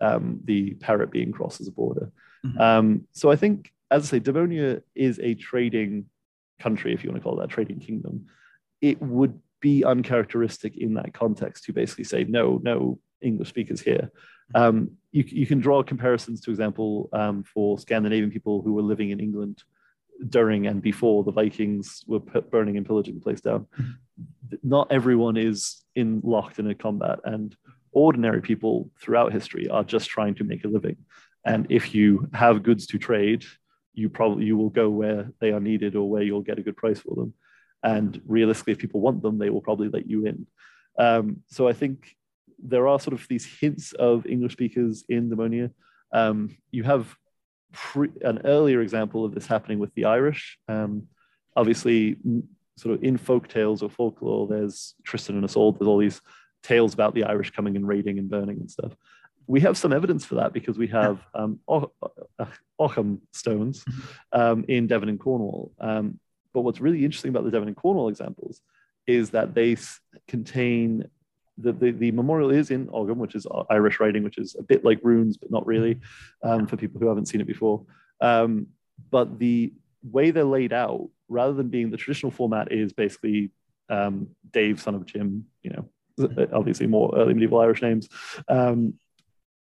um, 0.00 0.40
the 0.44 0.74
Parrett 0.74 1.12
being 1.12 1.30
crossed 1.30 1.60
as 1.60 1.68
a 1.68 1.72
border. 1.72 2.10
Mm-hmm. 2.44 2.60
Um, 2.60 3.06
so 3.12 3.30
I 3.30 3.36
think, 3.36 3.72
as 3.88 4.04
I 4.06 4.16
say, 4.16 4.20
Dumnonia 4.20 4.82
is 4.96 5.20
a 5.20 5.34
trading 5.34 6.06
country, 6.58 6.92
if 6.92 7.04
you 7.04 7.10
want 7.10 7.22
to 7.22 7.24
call 7.24 7.38
it 7.38 7.42
that, 7.42 7.54
trading 7.54 7.78
kingdom. 7.78 8.26
It 8.80 9.00
would 9.00 9.38
be 9.62 9.84
uncharacteristic 9.84 10.76
in 10.76 10.94
that 10.94 11.14
context 11.14 11.64
to 11.64 11.72
basically 11.72 12.04
say, 12.04 12.24
no, 12.24 12.60
no 12.62 12.98
English 13.22 13.48
speakers 13.48 13.80
here. 13.80 14.10
Um, 14.54 14.90
you, 15.12 15.24
you, 15.26 15.46
can 15.46 15.60
draw 15.60 15.82
comparisons, 15.82 16.42
to 16.42 16.50
example, 16.50 17.08
um, 17.14 17.42
for 17.44 17.78
Scandinavian 17.78 18.30
people 18.30 18.60
who 18.60 18.74
were 18.74 18.82
living 18.82 19.10
in 19.10 19.20
England 19.20 19.62
during 20.28 20.66
and 20.66 20.82
before 20.82 21.24
the 21.24 21.32
Vikings 21.32 22.04
were 22.06 22.18
burning 22.18 22.76
and 22.76 22.84
pillaging 22.84 23.14
the 23.14 23.20
place 23.20 23.40
down. 23.40 23.66
Mm-hmm. 23.80 24.56
Not 24.62 24.92
everyone 24.92 25.36
is 25.36 25.82
in 25.94 26.20
locked 26.22 26.58
in 26.58 26.68
a 26.68 26.74
combat, 26.74 27.20
and 27.24 27.56
ordinary 27.92 28.42
people 28.42 28.90
throughout 29.00 29.32
history 29.32 29.68
are 29.68 29.84
just 29.84 30.10
trying 30.10 30.34
to 30.34 30.44
make 30.44 30.64
a 30.64 30.68
living. 30.68 30.96
And 31.46 31.66
if 31.70 31.94
you 31.94 32.28
have 32.34 32.62
goods 32.62 32.86
to 32.88 32.98
trade, 32.98 33.44
you 33.94 34.08
probably 34.08 34.44
you 34.44 34.56
will 34.56 34.70
go 34.70 34.90
where 34.90 35.32
they 35.40 35.52
are 35.52 35.60
needed 35.60 35.96
or 35.96 36.08
where 36.08 36.22
you'll 36.22 36.42
get 36.42 36.58
a 36.58 36.62
good 36.62 36.76
price 36.76 37.00
for 37.00 37.14
them. 37.14 37.34
And 37.82 38.20
realistically, 38.26 38.74
if 38.74 38.78
people 38.78 39.00
want 39.00 39.22
them, 39.22 39.38
they 39.38 39.50
will 39.50 39.60
probably 39.60 39.88
let 39.88 40.08
you 40.08 40.26
in. 40.26 40.46
Um, 40.98 41.42
so 41.48 41.68
I 41.68 41.72
think 41.72 42.16
there 42.62 42.86
are 42.86 43.00
sort 43.00 43.14
of 43.14 43.26
these 43.28 43.44
hints 43.44 43.92
of 43.92 44.26
English 44.26 44.52
speakers 44.52 45.04
in 45.08 45.30
Dumnonia. 45.30 45.70
Um, 46.12 46.56
you 46.70 46.84
have 46.84 47.16
pre- 47.72 48.12
an 48.22 48.42
earlier 48.44 48.80
example 48.80 49.24
of 49.24 49.34
this 49.34 49.46
happening 49.46 49.78
with 49.78 49.92
the 49.94 50.04
Irish. 50.04 50.58
Um, 50.68 51.08
obviously, 51.56 52.18
sort 52.76 52.94
of 52.94 53.02
in 53.02 53.16
folk 53.16 53.48
tales 53.48 53.82
or 53.82 53.90
folklore, 53.90 54.46
there's 54.46 54.94
Tristan 55.04 55.36
and 55.36 55.44
Isolde. 55.44 55.78
There's 55.78 55.88
all 55.88 55.98
these 55.98 56.20
tales 56.62 56.94
about 56.94 57.14
the 57.14 57.24
Irish 57.24 57.50
coming 57.50 57.76
and 57.76 57.86
raiding 57.86 58.18
and 58.18 58.30
burning 58.30 58.58
and 58.58 58.70
stuff. 58.70 58.92
We 59.46 59.60
have 59.60 59.76
some 59.76 59.92
evidence 59.92 60.24
for 60.24 60.36
that 60.36 60.52
because 60.52 60.78
we 60.78 60.86
have 60.88 61.18
um, 61.34 61.58
Ogham 62.78 63.20
stones 63.32 63.84
mm-hmm. 63.84 64.40
um, 64.40 64.64
in 64.68 64.86
Devon 64.86 65.08
and 65.08 65.18
Cornwall. 65.18 65.72
But 66.52 66.62
what's 66.62 66.80
really 66.80 67.04
interesting 67.04 67.30
about 67.30 67.44
the 67.44 67.50
Devon 67.50 67.68
and 67.68 67.76
Cornwall 67.76 68.08
examples 68.08 68.60
is 69.06 69.30
that 69.30 69.54
they 69.54 69.76
contain 70.28 71.04
the, 71.58 71.72
the, 71.72 71.90
the, 71.90 72.10
memorial 72.12 72.50
is 72.50 72.70
in 72.70 72.88
Ogham, 72.92 73.18
which 73.18 73.34
is 73.34 73.46
Irish 73.68 74.00
writing, 74.00 74.22
which 74.24 74.38
is 74.38 74.56
a 74.58 74.62
bit 74.62 74.84
like 74.84 75.00
runes, 75.02 75.36
but 75.36 75.50
not 75.50 75.66
really 75.66 76.00
um, 76.42 76.66
for 76.66 76.76
people 76.76 77.00
who 77.00 77.08
haven't 77.08 77.26
seen 77.26 77.40
it 77.40 77.46
before. 77.46 77.84
Um, 78.20 78.68
but 79.10 79.38
the 79.38 79.72
way 80.02 80.30
they're 80.30 80.44
laid 80.44 80.72
out, 80.72 81.08
rather 81.28 81.52
than 81.52 81.68
being 81.68 81.90
the 81.90 81.96
traditional 81.96 82.32
format, 82.32 82.72
is 82.72 82.92
basically 82.92 83.50
um, 83.90 84.28
Dave, 84.50 84.80
son 84.80 84.94
of 84.94 85.04
Jim, 85.04 85.46
you 85.62 85.70
know, 85.70 86.48
obviously 86.52 86.86
more 86.86 87.12
early 87.16 87.34
medieval 87.34 87.60
Irish 87.60 87.82
names, 87.82 88.08
um, 88.48 88.94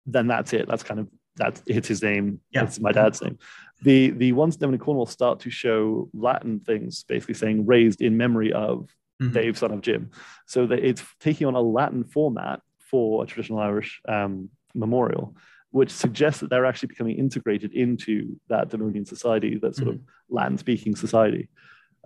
then 0.06 0.26
that's 0.26 0.52
it. 0.52 0.68
That's 0.68 0.82
kind 0.82 1.00
of 1.00 1.08
that's 1.38 1.62
it's 1.66 1.88
his 1.88 2.02
name. 2.02 2.40
Yeah. 2.50 2.64
It's 2.64 2.80
my 2.80 2.92
dad's 2.92 3.22
name. 3.22 3.38
The 3.82 4.10
the 4.10 4.32
ones 4.32 4.58
and 4.60 4.80
Cornwall 4.80 5.06
start 5.06 5.40
to 5.40 5.50
show 5.50 6.08
Latin 6.12 6.60
things, 6.60 7.04
basically 7.04 7.34
saying 7.34 7.66
raised 7.66 8.00
in 8.00 8.16
memory 8.16 8.52
of 8.52 8.90
mm-hmm. 9.22 9.32
Dave, 9.32 9.56
son 9.56 9.72
of 9.72 9.80
Jim. 9.80 10.10
So 10.46 10.66
that 10.66 10.80
it's 10.80 11.04
taking 11.20 11.46
on 11.46 11.54
a 11.54 11.60
Latin 11.60 12.04
format 12.04 12.60
for 12.78 13.22
a 13.22 13.26
traditional 13.26 13.60
Irish 13.60 14.00
um, 14.08 14.50
memorial, 14.74 15.36
which 15.70 15.90
suggests 15.90 16.40
that 16.40 16.50
they're 16.50 16.66
actually 16.66 16.88
becoming 16.88 17.16
integrated 17.18 17.72
into 17.72 18.38
that 18.48 18.68
Dumnonian 18.68 19.06
society, 19.06 19.58
that 19.62 19.76
sort 19.76 19.88
mm-hmm. 19.88 19.98
of 19.98 20.00
Latin 20.28 20.58
speaking 20.58 20.96
society. 20.96 21.48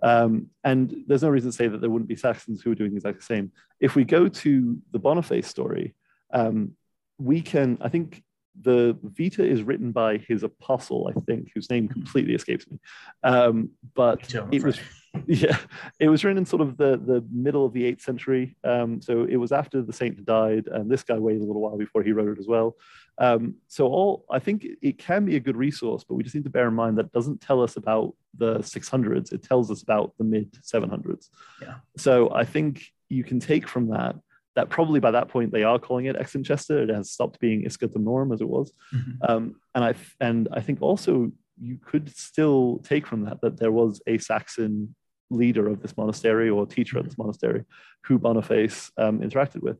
Um, 0.01 0.47
and 0.65 0.93
there's 1.07 1.23
no 1.23 1.29
reason 1.29 1.51
to 1.51 1.55
say 1.55 1.67
that 1.69 1.79
there 1.79 1.89
wouldn't 1.89 2.09
be 2.09 2.17
Saxons 2.17 2.61
who 2.61 2.71
are 2.71 2.75
doing 2.75 2.93
exactly 2.93 3.19
the 3.19 3.25
same. 3.25 3.51
If 3.79 3.95
we 3.95 4.03
go 4.03 4.27
to 4.27 4.77
the 4.91 4.99
Boniface 4.99 5.47
story, 5.47 5.95
um, 6.33 6.73
we 7.17 7.41
can, 7.41 7.77
I 7.79 7.87
think 7.87 8.21
the 8.61 8.97
Vita 9.03 9.45
is 9.45 9.63
written 9.63 9.91
by 9.91 10.17
his 10.17 10.43
apostle, 10.43 11.11
I 11.15 11.19
think, 11.21 11.51
whose 11.53 11.69
name 11.69 11.87
completely 11.87 12.35
escapes 12.35 12.69
me. 12.69 12.79
Um, 13.23 13.71
but 13.95 14.33
it 14.51 14.63
was 14.63 14.79
yeah, 15.27 15.57
it 15.99 16.09
was 16.09 16.23
written 16.23 16.39
in 16.39 16.45
sort 16.45 16.61
of 16.61 16.77
the, 16.77 16.97
the 16.97 17.23
middle 17.31 17.65
of 17.65 17.73
the 17.73 17.85
eighth 17.85 18.01
century. 18.01 18.55
Um, 18.63 19.01
so 19.01 19.25
it 19.29 19.35
was 19.35 19.51
after 19.51 19.81
the 19.81 19.93
saint 19.93 20.25
died, 20.25 20.67
and 20.67 20.89
this 20.89 21.03
guy 21.03 21.17
waited 21.17 21.41
a 21.41 21.45
little 21.45 21.61
while 21.61 21.77
before 21.77 22.01
he 22.01 22.11
wrote 22.11 22.29
it 22.29 22.39
as 22.39 22.47
well. 22.47 22.75
Um, 23.19 23.55
so 23.67 23.85
all 23.87 24.25
I 24.29 24.39
think 24.39 24.65
it 24.81 24.97
can 24.97 25.25
be 25.25 25.35
a 25.35 25.39
good 25.39 25.57
resource, 25.57 26.03
but 26.03 26.15
we 26.15 26.23
just 26.23 26.35
need 26.35 26.45
to 26.45 26.49
bear 26.49 26.67
in 26.67 26.73
mind 26.73 26.97
that 26.97 27.11
doesn't 27.11 27.41
tell 27.41 27.61
us 27.61 27.75
about 27.75 28.15
the 28.37 28.59
600s. 28.59 29.31
It 29.31 29.43
tells 29.43 29.69
us 29.69 29.83
about 29.83 30.13
the 30.17 30.23
mid 30.23 30.51
700s. 30.53 31.29
Yeah. 31.61 31.75
So 31.97 32.33
I 32.33 32.43
think 32.43 32.83
you 33.09 33.23
can 33.23 33.39
take 33.39 33.67
from 33.67 33.89
that 33.89 34.15
that 34.55 34.69
probably 34.69 34.99
by 34.99 35.11
that 35.11 35.29
point 35.29 35.51
they 35.51 35.63
are 35.63 35.79
calling 35.79 36.05
it 36.05 36.15
Extinchester. 36.15 36.83
It 36.83 36.89
has 36.89 37.11
stopped 37.11 37.39
being 37.39 37.63
Isca 37.63 37.89
Norm 37.95 38.31
as 38.31 38.41
it 38.41 38.47
was. 38.47 38.71
Mm-hmm. 38.93 39.11
Um, 39.27 39.55
and 39.73 39.83
I 39.83 39.93
and 40.19 40.47
I 40.51 40.61
think 40.61 40.81
also 40.81 41.31
you 41.61 41.77
could 41.83 42.15
still 42.15 42.79
take 42.83 43.07
from 43.07 43.25
that 43.25 43.41
that 43.41 43.57
there 43.59 43.71
was 43.71 44.01
a 44.07 44.17
Saxon 44.17 44.95
leader 45.29 45.67
of 45.67 45.81
this 45.81 45.97
monastery 45.97 46.49
or 46.49 46.65
teacher 46.65 46.97
of 46.97 47.05
this 47.05 47.17
monastery 47.17 47.63
who 48.05 48.19
Boniface 48.19 48.91
um, 48.97 49.19
interacted 49.19 49.61
with. 49.61 49.77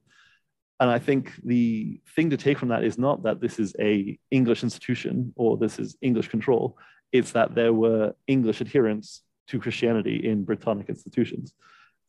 And 0.79 0.89
I 0.89 0.99
think 0.99 1.31
the 1.43 2.01
thing 2.15 2.31
to 2.31 2.37
take 2.37 2.57
from 2.57 2.69
that 2.69 2.83
is 2.83 2.97
not 2.97 3.23
that 3.23 3.39
this 3.39 3.59
is 3.59 3.75
a 3.79 4.17
English 4.31 4.63
institution 4.63 5.31
or 5.35 5.57
this 5.57 5.79
is 5.79 5.95
English 6.01 6.29
control. 6.29 6.77
It's 7.11 7.31
that 7.33 7.53
there 7.53 7.73
were 7.73 8.15
English 8.27 8.59
adherents 8.59 9.21
to 9.47 9.59
Christianity 9.59 10.27
in 10.27 10.43
Britannic 10.43 10.89
institutions. 10.89 11.53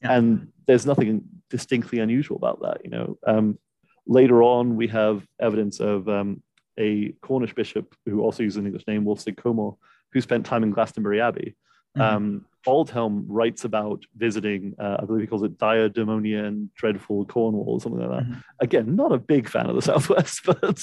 Yeah. 0.05 0.17
And 0.17 0.49
there's 0.67 0.87
nothing 0.87 1.23
distinctly 1.51 1.99
unusual 1.99 2.37
about 2.37 2.61
that. 2.63 2.85
You 2.85 2.91
know, 2.91 3.19
um, 3.27 3.59
later 4.07 4.43
on 4.43 4.77
we 4.77 4.87
have 4.89 5.27
evidence 5.41 5.81
of 5.81 6.09
um, 6.09 6.43
a 6.79 7.13
Cornish 7.23 7.55
bishop 7.55 7.95
who 8.07 8.21
also 8.21 8.43
uses 8.43 8.59
an 8.59 8.67
English 8.67 8.87
name, 8.87 9.05
Wulfsige 9.05 9.37
Comoere, 9.37 9.77
who 10.13 10.21
spent 10.21 10.47
time 10.47 10.63
in 10.63 10.71
Glastonbury 10.71 11.21
Abbey. 11.21 11.57
Mm-hmm. 11.97 12.17
Um, 12.17 12.47
Aldhelm 12.67 13.25
writes 13.29 13.65
about 13.65 14.05
visiting, 14.17 14.75
uh, 14.79 14.97
I 15.01 15.05
believe 15.05 15.21
he 15.21 15.27
calls 15.27 15.43
it 15.43 15.59
dire 15.59 15.89
Dumnonian 15.89 16.69
dreadful 16.75 17.27
Cornwall 17.27 17.75
or 17.75 17.81
something 17.81 18.01
like 18.01 18.11
that. 18.11 18.25
Mm-hmm. 18.25 18.41
Again, 18.61 18.97
not 18.97 19.13
a 19.13 19.19
big 19.19 19.49
fan 19.49 19.67
of 19.67 19.77
the 19.77 19.83
Southwest, 19.91 20.41
but 20.45 20.83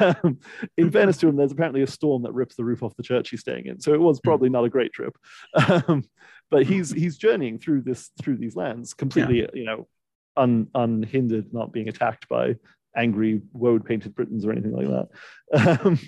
um, 0.00 0.38
in 0.76 0.90
fairness 0.90 1.16
to 1.18 1.28
him, 1.28 1.36
there's 1.36 1.52
apparently 1.52 1.82
a 1.82 1.86
storm 1.86 2.22
that 2.22 2.34
rips 2.34 2.54
the 2.56 2.64
roof 2.64 2.82
off 2.82 2.96
the 2.96 3.02
church 3.02 3.30
he's 3.30 3.40
staying 3.40 3.66
in. 3.66 3.80
So 3.80 3.94
it 3.94 4.00
was 4.00 4.20
mm. 4.20 4.24
probably 4.24 4.50
not 4.50 4.64
a 4.64 4.70
great 4.70 4.92
trip. 4.92 5.16
Um, 5.88 6.04
but 6.50 6.64
he's 6.64 6.90
he's 6.90 7.16
journeying 7.16 7.58
through 7.58 7.82
this 7.82 8.10
through 8.20 8.36
these 8.36 8.56
lands 8.56 8.94
completely, 8.94 9.40
yeah. 9.40 9.46
you 9.54 9.64
know, 9.64 9.88
un, 10.36 10.68
unhindered, 10.74 11.52
not 11.52 11.72
being 11.72 11.88
attacked 11.88 12.28
by 12.28 12.56
angry 12.96 13.42
woad 13.52 13.84
painted 13.84 14.14
Britons 14.14 14.46
or 14.46 14.52
anything 14.52 14.72
like 14.72 14.88
that. 14.88 15.08
Um, 15.84 15.98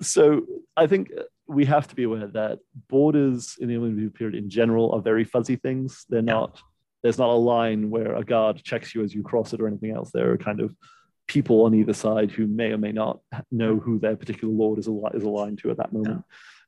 so 0.00 0.42
I 0.76 0.86
think 0.86 1.10
we 1.48 1.64
have 1.64 1.88
to 1.88 1.96
be 1.96 2.04
aware 2.04 2.28
that 2.28 2.60
borders 2.88 3.56
in 3.58 3.68
the 3.68 3.78
medieval 3.78 4.10
period 4.10 4.36
in 4.36 4.48
general 4.48 4.92
are 4.92 5.00
very 5.00 5.24
fuzzy 5.24 5.56
things. 5.56 6.04
They're 6.08 6.20
yeah. 6.20 6.32
not 6.32 6.60
there's 7.02 7.18
not 7.18 7.30
a 7.30 7.32
line 7.32 7.90
where 7.90 8.14
a 8.14 8.24
guard 8.24 8.62
checks 8.62 8.94
you 8.94 9.02
as 9.02 9.14
you 9.14 9.22
cross 9.22 9.52
it 9.52 9.60
or 9.60 9.68
anything 9.68 9.92
else. 9.92 10.10
There 10.12 10.32
are 10.32 10.38
kind 10.38 10.60
of 10.60 10.74
people 11.26 11.64
on 11.64 11.74
either 11.74 11.92
side 11.92 12.30
who 12.30 12.46
may 12.46 12.72
or 12.72 12.78
may 12.78 12.92
not 12.92 13.20
know 13.52 13.78
who 13.78 13.98
their 13.98 14.16
particular 14.16 14.52
lord 14.52 14.78
is, 14.78 14.88
al- 14.88 15.10
is 15.14 15.22
aligned 15.22 15.58
to 15.58 15.70
at 15.70 15.76
that 15.76 15.92
moment. 15.92 16.24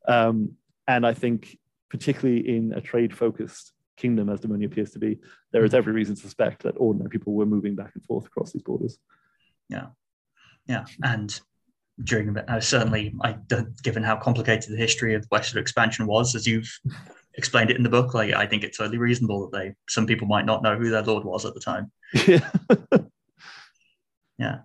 Yeah. 0.07 0.27
Um, 0.27 0.53
and 0.87 1.07
I 1.07 1.15
think, 1.15 1.59
particularly 1.91 2.49
in 2.49 2.73
a 2.73 2.81
trade 2.81 3.17
focused 3.17 3.73
kingdom, 3.97 4.31
as 4.31 4.41
Dumnonia 4.41 4.67
appears 4.67 4.93
to 4.93 4.99
be, 4.99 5.19
there 5.53 5.65
is 5.65 5.71
mm-hmm. 5.71 5.79
every 5.79 5.93
reason 5.93 6.15
to 6.15 6.21
suspect 6.21 6.63
that 6.63 6.77
ordinary 6.79 7.11
people 7.11 7.35
were 7.35 7.47
moving 7.47 7.75
back 7.75 7.93
and 7.95 8.05
forth 8.05 8.27
across 8.27 8.53
these 8.53 8.63
borders. 8.63 8.99
Yeah. 9.69 9.89
Yeah. 10.67 10.85
And 11.03 11.39
during 12.03 12.33
the, 12.33 12.51
uh, 12.51 12.61
certainly, 12.61 13.15
I, 13.23 13.37
given 13.83 14.03
how 14.03 14.17
complicated 14.17 14.73
the 14.73 14.77
history 14.77 15.15
of 15.15 15.27
western 15.31 15.61
expansion 15.61 16.07
was, 16.07 16.35
as 16.35 16.47
you've 16.47 16.71
explained 17.35 17.71
it 17.71 17.77
in 17.77 17.83
the 17.83 17.91
book, 17.91 18.15
like 18.15 18.33
I 18.33 18.47
think 18.47 18.65
it's 18.65 18.79
totally 18.79 18.99
reasonable 18.99 19.49
that 19.49 19.57
they 19.57 19.75
some 19.89 20.07
people 20.07 20.27
might 20.27 20.47
not 20.47 20.63
know 20.63 20.77
who 20.77 20.91
their 20.91 21.03
lord 21.03 21.25
was 21.25 21.45
at 21.45 21.55
the 21.55 21.61
time. 21.61 21.93
Yeah. 22.27 22.51
yeah. 24.39 24.59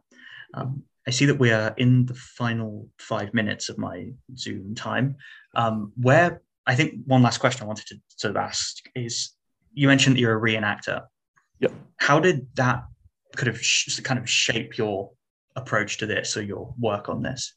Um, 0.54 0.84
I 1.08 1.12
see 1.12 1.26
that 1.26 1.40
we 1.40 1.52
are 1.52 1.74
in 1.78 2.06
the 2.06 2.16
final 2.16 2.88
five 2.98 3.34
minutes 3.34 3.70
of 3.70 3.78
my 3.78 4.12
Zoom 4.36 4.74
time. 4.74 5.18
Um, 5.54 5.92
where 5.98 6.42
I 6.68 6.76
think 6.76 7.02
one 7.06 7.22
last 7.22 7.38
question 7.38 7.64
I 7.64 7.68
wanted 7.68 7.86
to, 7.88 8.32
to 8.32 8.40
ask 8.40 8.78
is 8.96 9.32
you 9.74 9.88
mentioned 9.88 10.16
that 10.16 10.20
you're 10.20 10.38
a 10.38 10.42
reenactor. 10.42 11.04
Yep. 11.60 11.74
How 11.98 12.20
did 12.20 12.48
that 12.56 12.86
kind 13.36 13.50
of 13.50 13.62
sh- 13.64 14.00
kind 14.00 14.20
of 14.20 14.30
shape 14.30 14.78
your 14.78 15.12
approach 15.56 15.98
to 16.00 16.06
this 16.06 16.36
or 16.36 16.42
your 16.42 16.74
work 16.80 17.10
on 17.10 17.22
this? 17.22 17.54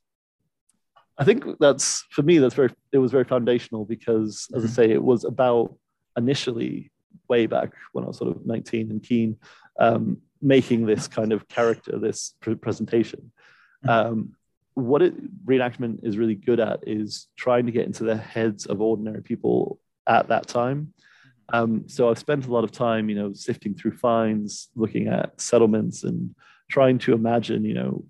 I 1.17 1.25
think 1.25 1.45
that's 1.59 2.05
for 2.11 2.23
me. 2.23 2.39
That's 2.39 2.55
very. 2.55 2.71
It 2.93 2.99
was 2.99 3.11
very 3.11 3.25
foundational 3.25 3.85
because, 3.85 4.47
as 4.55 4.63
mm-hmm. 4.63 4.73
I 4.73 4.75
say, 4.75 4.91
it 4.91 5.03
was 5.03 5.25
about 5.25 5.75
initially 6.17 6.93
way 7.29 7.47
back 7.47 7.73
when 7.93 8.05
I 8.05 8.09
was 8.09 8.19
sort 8.19 8.35
of 8.35 8.47
19 8.47 8.91
and 8.91 9.03
keen, 9.03 9.37
um, 9.79 10.19
making 10.41 10.87
this 10.87 11.09
kind 11.09 11.33
of 11.33 11.49
character, 11.49 11.99
this 11.99 12.35
presentation. 12.61 13.33
Mm-hmm. 13.85 13.89
Um, 13.89 14.33
what 14.79 15.03
it 15.03 15.45
reenactment 15.45 16.05
is 16.05 16.17
really 16.17 16.37
good 16.37 16.61
at 16.61 16.87
is 16.87 17.27
trying 17.37 17.67
to 17.67 17.73
get 17.73 17.87
into 17.87 18.05
the 18.05 18.17
heads 18.17 18.67
of 18.67 18.81
ordinary 18.81 19.23
people 19.23 19.81
at 20.07 20.29
that 20.29 20.47
time. 20.47 20.93
Um, 21.53 21.89
so 21.89 22.09
I've 22.09 22.19
spent 22.19 22.47
a 22.47 22.53
lot 22.53 22.63
of 22.63 22.71
time, 22.71 23.09
you 23.09 23.17
know, 23.17 23.33
sifting 23.33 23.75
through 23.75 23.97
finds, 23.97 24.69
looking 24.77 25.09
at 25.09 25.41
settlements, 25.41 26.05
and 26.05 26.35
trying 26.71 26.99
to 26.99 27.13
imagine, 27.13 27.65
you 27.65 27.75
know, 27.75 28.05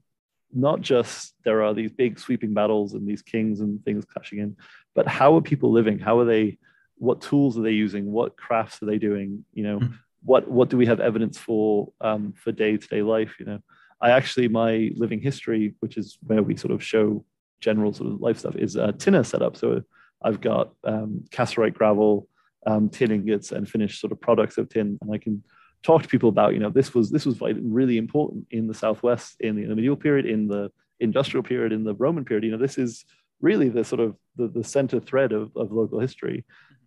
not 0.53 0.81
just 0.81 1.35
there 1.45 1.63
are 1.63 1.73
these 1.73 1.91
big 1.91 2.19
sweeping 2.19 2.53
battles 2.53 2.95
and 2.95 3.07
these 3.07 3.23
kings 3.23 3.61
and 3.61 3.83
things 3.85 4.05
clashing 4.05 4.39
in, 4.39 4.57
but 4.95 5.07
how 5.07 5.37
are 5.37 5.41
people 5.41 5.73
living? 5.73 5.99
How 5.99 6.19
are 6.19 6.25
they? 6.25 6.59
What 6.97 7.23
tools 7.23 7.57
are 7.57 7.63
they 7.63 7.73
using? 7.73 8.11
What 8.11 8.37
crafts 8.37 8.83
are 8.83 8.87
they 8.87 8.99
doing? 8.99 9.45
You 9.55 9.63
know, 9.63 9.79
mm-hmm. 9.79 9.95
what 10.23 10.49
what 10.49 10.69
do 10.69 10.77
we 10.77 10.87
have 10.87 11.01
evidence 11.01 11.39
for 11.39 11.93
um, 12.01 12.33
for 12.33 12.53
day 12.53 12.77
to 12.77 12.89
day 12.89 13.03
life? 13.03 13.37
You 13.39 13.47
know, 13.47 13.63
I 14.01 14.11
actually 14.11 14.49
my 14.49 14.91
living 14.95 15.21
history, 15.21 15.75
which 15.81 15.97
is 15.97 16.19
where 16.27 16.43
we 16.43 16.57
sort 16.57 16.73
of 16.73 16.83
show 16.83 17.25
general 17.61 17.93
sort 17.93 18.13
of 18.13 18.21
life 18.21 18.39
stuff, 18.39 18.57
is 18.57 18.77
a 18.77 18.93
tinner 18.93 19.25
setup. 19.25 19.57
So 19.57 19.83
I've 20.23 20.41
got 20.41 20.73
um, 20.85 21.25
cassiterite 21.31 21.75
gravel, 21.75 22.29
um, 22.67 22.89
tin 22.89 23.11
ingots, 23.11 23.53
and 23.53 23.69
finished 23.69 24.01
sort 24.01 24.13
of 24.13 24.21
products 24.21 24.59
of 24.59 24.69
tin, 24.69 24.99
and 25.01 25.13
I 25.13 25.19
can 25.19 25.43
talk 25.83 26.03
to 26.03 26.09
people 26.09 26.29
about 26.29 26.55
you 26.55 26.61
know 26.61 26.71
this 26.71 26.95
was 26.95 27.11
this 27.11 27.27
was 27.27 27.41
really 27.41 27.99
important 27.99 28.47
in 28.51 28.67
the 28.67 28.75
southwest 28.75 29.37
in 29.41 29.57
the 29.57 29.75
medieval 29.75 29.97
period 29.97 30.27
in 30.27 30.49
the 30.49 30.71
industrial 31.01 31.43
period 31.43 31.73
in 31.73 31.85
the 31.85 31.95
roman 31.95 32.25
period. 32.25 32.45
You 32.45 32.53
know 32.53 32.59
this 32.59 32.79
is 32.79 33.05
really 33.41 33.69
the 33.69 33.85
sort 33.85 34.01
of 34.01 34.17
the, 34.37 34.49
the 34.49 34.65
center 34.65 34.99
thread 34.99 35.33
of, 35.33 35.53
of 35.57 35.71
local 35.71 36.01
history. 36.01 36.45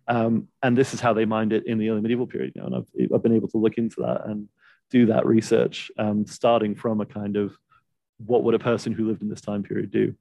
Um, 0.08 0.48
and 0.62 0.76
this 0.76 0.92
is 0.92 1.00
how 1.00 1.12
they 1.12 1.24
mined 1.24 1.52
it 1.52 1.64
in 1.66 1.78
the 1.78 1.88
early 1.88 2.00
medieval 2.00 2.26
period 2.26 2.52
you 2.56 2.60
know 2.60 2.66
and 2.66 2.76
I've, 2.76 3.14
I've 3.14 3.22
been 3.22 3.36
able 3.36 3.48
to 3.48 3.58
look 3.58 3.78
into 3.78 4.00
that. 4.00 4.26
And 4.26 4.48
do 4.92 5.06
that 5.06 5.26
research 5.26 5.90
um, 5.98 6.24
starting 6.26 6.74
from 6.74 7.00
a 7.00 7.06
kind 7.06 7.36
of 7.36 7.56
what 8.24 8.44
would 8.44 8.54
a 8.54 8.58
person 8.58 8.92
who 8.92 9.08
lived 9.08 9.22
in 9.22 9.28
this 9.28 9.40
time 9.40 9.62
period 9.62 9.90
do 9.90 10.14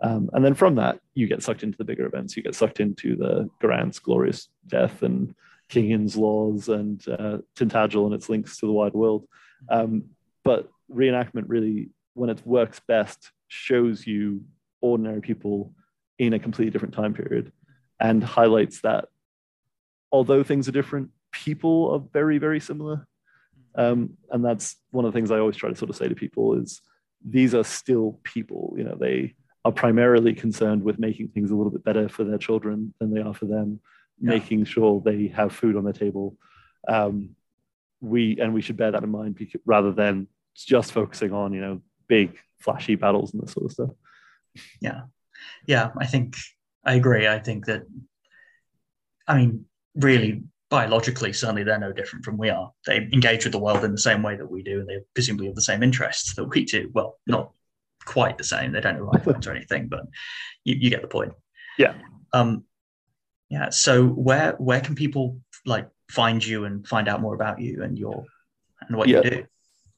um, 0.00 0.28
and 0.32 0.44
then 0.44 0.54
from 0.54 0.74
that 0.74 0.98
you 1.14 1.28
get 1.28 1.42
sucked 1.42 1.62
into 1.62 1.78
the 1.78 1.84
bigger 1.84 2.06
events 2.06 2.36
you 2.36 2.42
get 2.42 2.54
sucked 2.54 2.80
into 2.80 3.14
the 3.14 3.48
Geraint's 3.60 4.00
glorious 4.00 4.48
death 4.66 5.02
and 5.02 5.34
King 5.68 5.90
Ine's 5.90 6.16
laws 6.16 6.68
and 6.68 7.06
uh, 7.08 7.38
Tintagel 7.56 8.06
and 8.06 8.14
its 8.14 8.28
links 8.28 8.58
to 8.58 8.66
the 8.66 8.72
wide 8.72 8.92
world. 8.92 9.26
Um, 9.68 10.04
but 10.44 10.70
reenactment 10.92 11.44
really, 11.48 11.90
when 12.14 12.30
it 12.30 12.46
works 12.46 12.80
best, 12.86 13.30
shows 13.48 14.06
you 14.06 14.44
ordinary 14.80 15.20
people 15.20 15.72
in 16.18 16.34
a 16.34 16.38
completely 16.38 16.70
different 16.70 16.94
time 16.94 17.14
period 17.14 17.50
and 18.00 18.22
highlights 18.22 18.82
that 18.82 19.06
although 20.12 20.42
things 20.42 20.68
are 20.68 20.72
different, 20.72 21.10
people 21.32 21.90
are 21.92 21.98
very, 22.12 22.38
very 22.38 22.60
similar. 22.60 23.06
Um, 23.76 24.10
and 24.30 24.44
that's 24.44 24.76
one 24.90 25.04
of 25.04 25.12
the 25.12 25.16
things 25.16 25.30
I 25.30 25.38
always 25.38 25.56
try 25.56 25.68
to 25.68 25.76
sort 25.76 25.90
of 25.90 25.96
say 25.96 26.08
to 26.08 26.14
people 26.14 26.54
is 26.54 26.80
these 27.24 27.54
are 27.54 27.64
still 27.64 28.20
people. 28.22 28.74
You 28.76 28.84
know, 28.84 28.96
they 28.98 29.34
are 29.64 29.72
primarily 29.72 30.34
concerned 30.34 30.82
with 30.82 30.98
making 30.98 31.28
things 31.28 31.50
a 31.50 31.56
little 31.56 31.72
bit 31.72 31.84
better 31.84 32.08
for 32.08 32.24
their 32.24 32.38
children 32.38 32.94
than 33.00 33.12
they 33.12 33.20
are 33.20 33.34
for 33.34 33.46
them 33.46 33.80
yeah. 34.20 34.30
making 34.30 34.64
sure 34.64 35.02
they 35.04 35.28
have 35.28 35.52
food 35.52 35.76
on 35.76 35.84
the 35.84 35.92
table. 35.92 36.36
Um, 36.88 37.30
we 38.00 38.38
and 38.40 38.52
we 38.52 38.60
should 38.60 38.76
bear 38.76 38.90
that 38.90 39.02
in 39.02 39.10
mind 39.10 39.36
because, 39.36 39.60
rather 39.64 39.92
than 39.92 40.28
just 40.54 40.92
focusing 40.92 41.32
on 41.32 41.52
you 41.52 41.60
know 41.60 41.80
big 42.06 42.36
flashy 42.58 42.94
battles 42.94 43.32
and 43.32 43.42
this 43.42 43.52
sort 43.52 43.66
of 43.66 43.72
stuff. 43.72 43.90
Yeah, 44.80 45.02
yeah, 45.66 45.90
I 45.98 46.06
think 46.06 46.36
I 46.84 46.94
agree. 46.94 47.26
I 47.26 47.38
think 47.38 47.66
that 47.66 47.82
I 49.26 49.36
mean, 49.36 49.64
really, 49.94 50.42
biologically, 50.70 51.32
certainly 51.32 51.62
they're 51.62 51.78
no 51.78 51.92
different 51.92 52.24
from 52.24 52.36
we 52.36 52.50
are. 52.50 52.72
They 52.86 52.96
engage 52.96 53.44
with 53.44 53.52
the 53.52 53.58
world 53.58 53.84
in 53.84 53.92
the 53.92 53.98
same 53.98 54.22
way 54.22 54.36
that 54.36 54.50
we 54.50 54.62
do, 54.62 54.80
and 54.80 54.88
they 54.88 54.98
presumably 55.14 55.46
have 55.46 55.54
the 55.54 55.62
same 55.62 55.82
interests 55.82 56.34
that 56.34 56.44
we 56.44 56.64
do. 56.64 56.90
Well, 56.92 57.18
not 57.26 57.52
quite 58.04 58.38
the 58.38 58.44
same. 58.44 58.72
They 58.72 58.80
don't 58.80 58.98
know 58.98 59.10
iPhones 59.10 59.46
or 59.46 59.52
anything, 59.52 59.88
but 59.88 60.06
you, 60.64 60.76
you 60.78 60.90
get 60.90 61.02
the 61.02 61.08
point. 61.08 61.32
Yeah. 61.78 61.94
Um, 62.32 62.64
yeah. 63.48 63.70
So 63.70 64.06
where 64.06 64.52
where 64.58 64.80
can 64.80 64.94
people 64.94 65.40
like 65.64 65.88
find 66.10 66.44
you 66.44 66.64
and 66.64 66.86
find 66.86 67.08
out 67.08 67.20
more 67.20 67.34
about 67.34 67.60
you 67.60 67.82
and 67.82 67.98
your 67.98 68.24
and 68.88 68.96
what 68.96 69.08
yeah. 69.08 69.22
you 69.22 69.30
do? 69.30 69.44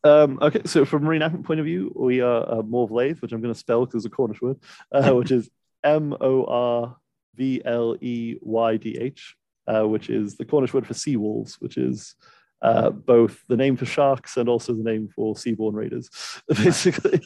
Um, 0.04 0.38
okay, 0.40 0.62
so 0.66 0.84
from 0.84 1.04
a 1.04 1.10
reenactment 1.10 1.44
point 1.44 1.58
of 1.58 1.66
view, 1.66 1.92
we 1.96 2.20
are 2.20 2.42
uh, 2.42 2.62
Morvleydh, 2.62 3.20
which 3.20 3.32
I'm 3.32 3.40
going 3.40 3.52
to 3.52 3.58
spell 3.58 3.84
because 3.84 4.04
it's 4.04 4.12
a 4.12 4.16
Cornish 4.16 4.40
word, 4.40 4.58
uh, 4.92 5.12
which 5.14 5.32
is 5.32 5.50
M 5.82 6.14
O 6.20 6.44
R 6.44 6.96
V 7.34 7.62
L 7.64 7.96
E 8.00 8.36
Y 8.40 8.76
D 8.76 8.98
H, 9.00 9.34
which 9.66 10.10
is 10.10 10.36
the 10.36 10.44
Cornish 10.44 10.72
word 10.72 10.86
for 10.86 10.94
sea 10.94 11.16
wolves, 11.16 11.56
which 11.60 11.76
is 11.76 12.14
uh, 12.62 12.90
both 12.90 13.44
the 13.48 13.56
name 13.56 13.76
for 13.76 13.84
sharks 13.84 14.36
and 14.36 14.48
also 14.48 14.72
the 14.72 14.82
name 14.82 15.08
for 15.14 15.36
seaborn 15.36 15.74
raiders, 15.74 16.10
basically. 16.48 17.20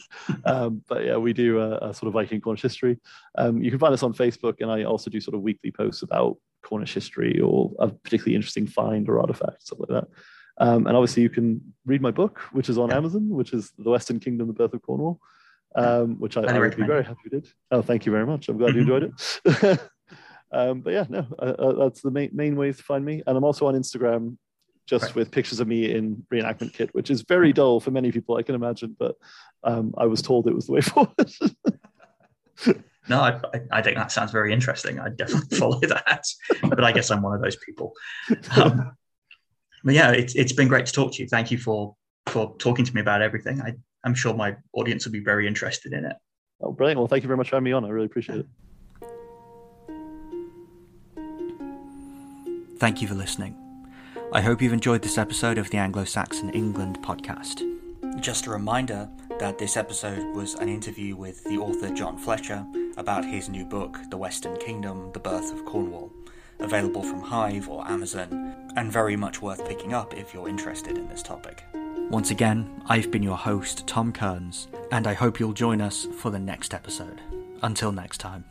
um, 0.45 0.83
but 0.87 1.05
yeah, 1.05 1.17
we 1.17 1.33
do 1.33 1.59
a, 1.59 1.77
a, 1.77 1.93
sort 1.93 2.07
of 2.07 2.13
Viking 2.13 2.41
Cornish 2.41 2.61
history. 2.61 2.99
Um, 3.37 3.61
you 3.61 3.69
can 3.69 3.79
find 3.79 3.93
us 3.93 4.03
on 4.03 4.13
Facebook, 4.13 4.61
and 4.61 4.69
I 4.69 4.83
also 4.83 5.09
do 5.09 5.21
sort 5.21 5.35
of 5.35 5.41
weekly 5.41 5.71
posts 5.71 6.01
about 6.01 6.37
Cornish 6.63 6.93
history 6.93 7.39
or 7.39 7.71
a 7.79 7.87
particularly 7.87 8.35
interesting 8.35 8.67
find 8.67 9.07
or 9.07 9.19
artifact, 9.19 9.63
stuff 9.63 9.79
like 9.79 9.89
that. 9.89 10.07
Um, 10.57 10.85
and 10.85 10.95
obviously, 10.95 11.23
you 11.23 11.29
can 11.29 11.61
read 11.85 12.01
my 12.01 12.11
book, 12.11 12.39
which 12.51 12.69
is 12.69 12.77
on 12.77 12.89
yeah. 12.89 12.97
Amazon, 12.97 13.29
which 13.29 13.53
is 13.53 13.71
The 13.77 13.89
Western 13.89 14.19
Kingdom, 14.19 14.47
The 14.47 14.53
Birth 14.53 14.73
of 14.73 14.81
Cornwall, 14.81 15.19
um, 15.75 16.19
which 16.19 16.35
I, 16.37 16.41
I 16.41 16.59
would 16.59 16.75
be 16.75 16.83
very 16.83 17.03
happy 17.03 17.19
you 17.25 17.31
did. 17.31 17.47
Oh, 17.71 17.81
thank 17.81 18.05
you 18.05 18.11
very 18.11 18.25
much. 18.25 18.49
I'm 18.49 18.57
glad 18.57 18.75
you 18.75 18.81
enjoyed 18.85 19.13
it. 19.45 19.79
Um, 20.51 20.81
but 20.81 20.93
yeah, 20.93 21.05
no, 21.09 21.25
uh, 21.39 21.53
uh, 21.57 21.85
that's 21.85 22.01
the 22.01 22.11
main, 22.11 22.29
main 22.33 22.55
ways 22.55 22.77
to 22.77 22.83
find 22.83 23.05
me. 23.05 23.23
And 23.25 23.37
I'm 23.37 23.43
also 23.43 23.67
on 23.67 23.75
Instagram 23.75 24.37
just 24.85 25.05
right. 25.05 25.15
with 25.15 25.31
pictures 25.31 25.59
of 25.59 25.67
me 25.67 25.91
in 25.91 26.25
reenactment 26.31 26.73
kit, 26.73 26.89
which 26.93 27.09
is 27.09 27.21
very 27.21 27.53
dull 27.53 27.79
for 27.79 27.91
many 27.91 28.11
people, 28.11 28.35
I 28.35 28.43
can 28.43 28.55
imagine. 28.55 28.95
But 28.97 29.15
um, 29.63 29.93
I 29.97 30.05
was 30.05 30.21
told 30.21 30.47
it 30.47 30.55
was 30.55 30.67
the 30.67 30.73
way 30.73 30.81
forward. 30.81 31.31
no, 33.07 33.21
I, 33.21 33.39
I, 33.71 33.81
think 33.81 33.95
that 33.97 34.11
sounds 34.11 34.31
very 34.31 34.51
interesting. 34.51 34.99
I 34.99 35.09
definitely 35.09 35.57
follow 35.57 35.79
that, 35.81 36.25
but 36.63 36.83
I 36.83 36.91
guess 36.91 37.09
I'm 37.11 37.21
one 37.21 37.35
of 37.35 37.41
those 37.41 37.55
people. 37.55 37.93
Um, 38.55 38.95
but 39.83 39.93
yeah, 39.93 40.11
it's 40.11 40.35
it's 40.35 40.53
been 40.53 40.67
great 40.67 40.85
to 40.85 40.91
talk 40.91 41.13
to 41.13 41.23
you. 41.23 41.27
Thank 41.27 41.51
you 41.51 41.57
for 41.57 41.95
for 42.27 42.55
talking 42.57 42.85
to 42.85 42.93
me 42.93 43.01
about 43.01 43.21
everything. 43.21 43.61
I, 43.61 43.73
I'm 44.03 44.13
sure 44.13 44.33
my 44.33 44.55
audience 44.73 45.05
will 45.05 45.11
be 45.11 45.23
very 45.23 45.47
interested 45.47 45.93
in 45.93 46.05
it. 46.05 46.15
Oh, 46.59 46.71
brilliant! 46.71 46.99
Well, 46.99 47.07
thank 47.07 47.23
you 47.23 47.27
very 47.27 47.37
much 47.37 47.49
for 47.49 47.55
having 47.55 47.65
me 47.65 47.71
on. 47.71 47.85
I 47.85 47.89
really 47.89 48.05
appreciate 48.05 48.39
it. 48.39 48.45
Thank 52.81 52.99
you 52.99 53.07
for 53.07 53.13
listening. 53.13 53.55
I 54.33 54.41
hope 54.41 54.59
you've 54.59 54.73
enjoyed 54.73 55.03
this 55.03 55.19
episode 55.19 55.59
of 55.59 55.69
the 55.69 55.77
Anglo 55.77 56.03
Saxon 56.03 56.49
England 56.49 56.97
podcast. 57.03 57.61
Just 58.19 58.47
a 58.47 58.49
reminder 58.49 59.07
that 59.37 59.59
this 59.59 59.77
episode 59.77 60.35
was 60.35 60.55
an 60.55 60.67
interview 60.67 61.15
with 61.15 61.43
the 61.43 61.59
author 61.59 61.91
John 61.91 62.17
Fletcher 62.17 62.65
about 62.97 63.23
his 63.23 63.49
new 63.49 63.65
book, 63.65 63.99
The 64.09 64.17
Western 64.17 64.57
Kingdom 64.57 65.11
The 65.13 65.19
Birth 65.19 65.53
of 65.53 65.63
Cornwall, 65.63 66.11
available 66.59 67.03
from 67.03 67.21
Hive 67.21 67.69
or 67.69 67.87
Amazon, 67.87 68.71
and 68.75 68.91
very 68.91 69.15
much 69.15 69.43
worth 69.43 69.63
picking 69.67 69.93
up 69.93 70.17
if 70.17 70.33
you're 70.33 70.49
interested 70.49 70.97
in 70.97 71.07
this 71.07 71.21
topic. 71.21 71.63
Once 72.09 72.31
again, 72.31 72.81
I've 72.87 73.11
been 73.11 73.21
your 73.21 73.37
host, 73.37 73.85
Tom 73.85 74.11
Kearns, 74.11 74.69
and 74.91 75.05
I 75.05 75.13
hope 75.13 75.39
you'll 75.39 75.53
join 75.53 75.81
us 75.81 76.07
for 76.17 76.31
the 76.31 76.39
next 76.39 76.73
episode. 76.73 77.21
Until 77.61 77.91
next 77.91 78.17
time. 78.17 78.50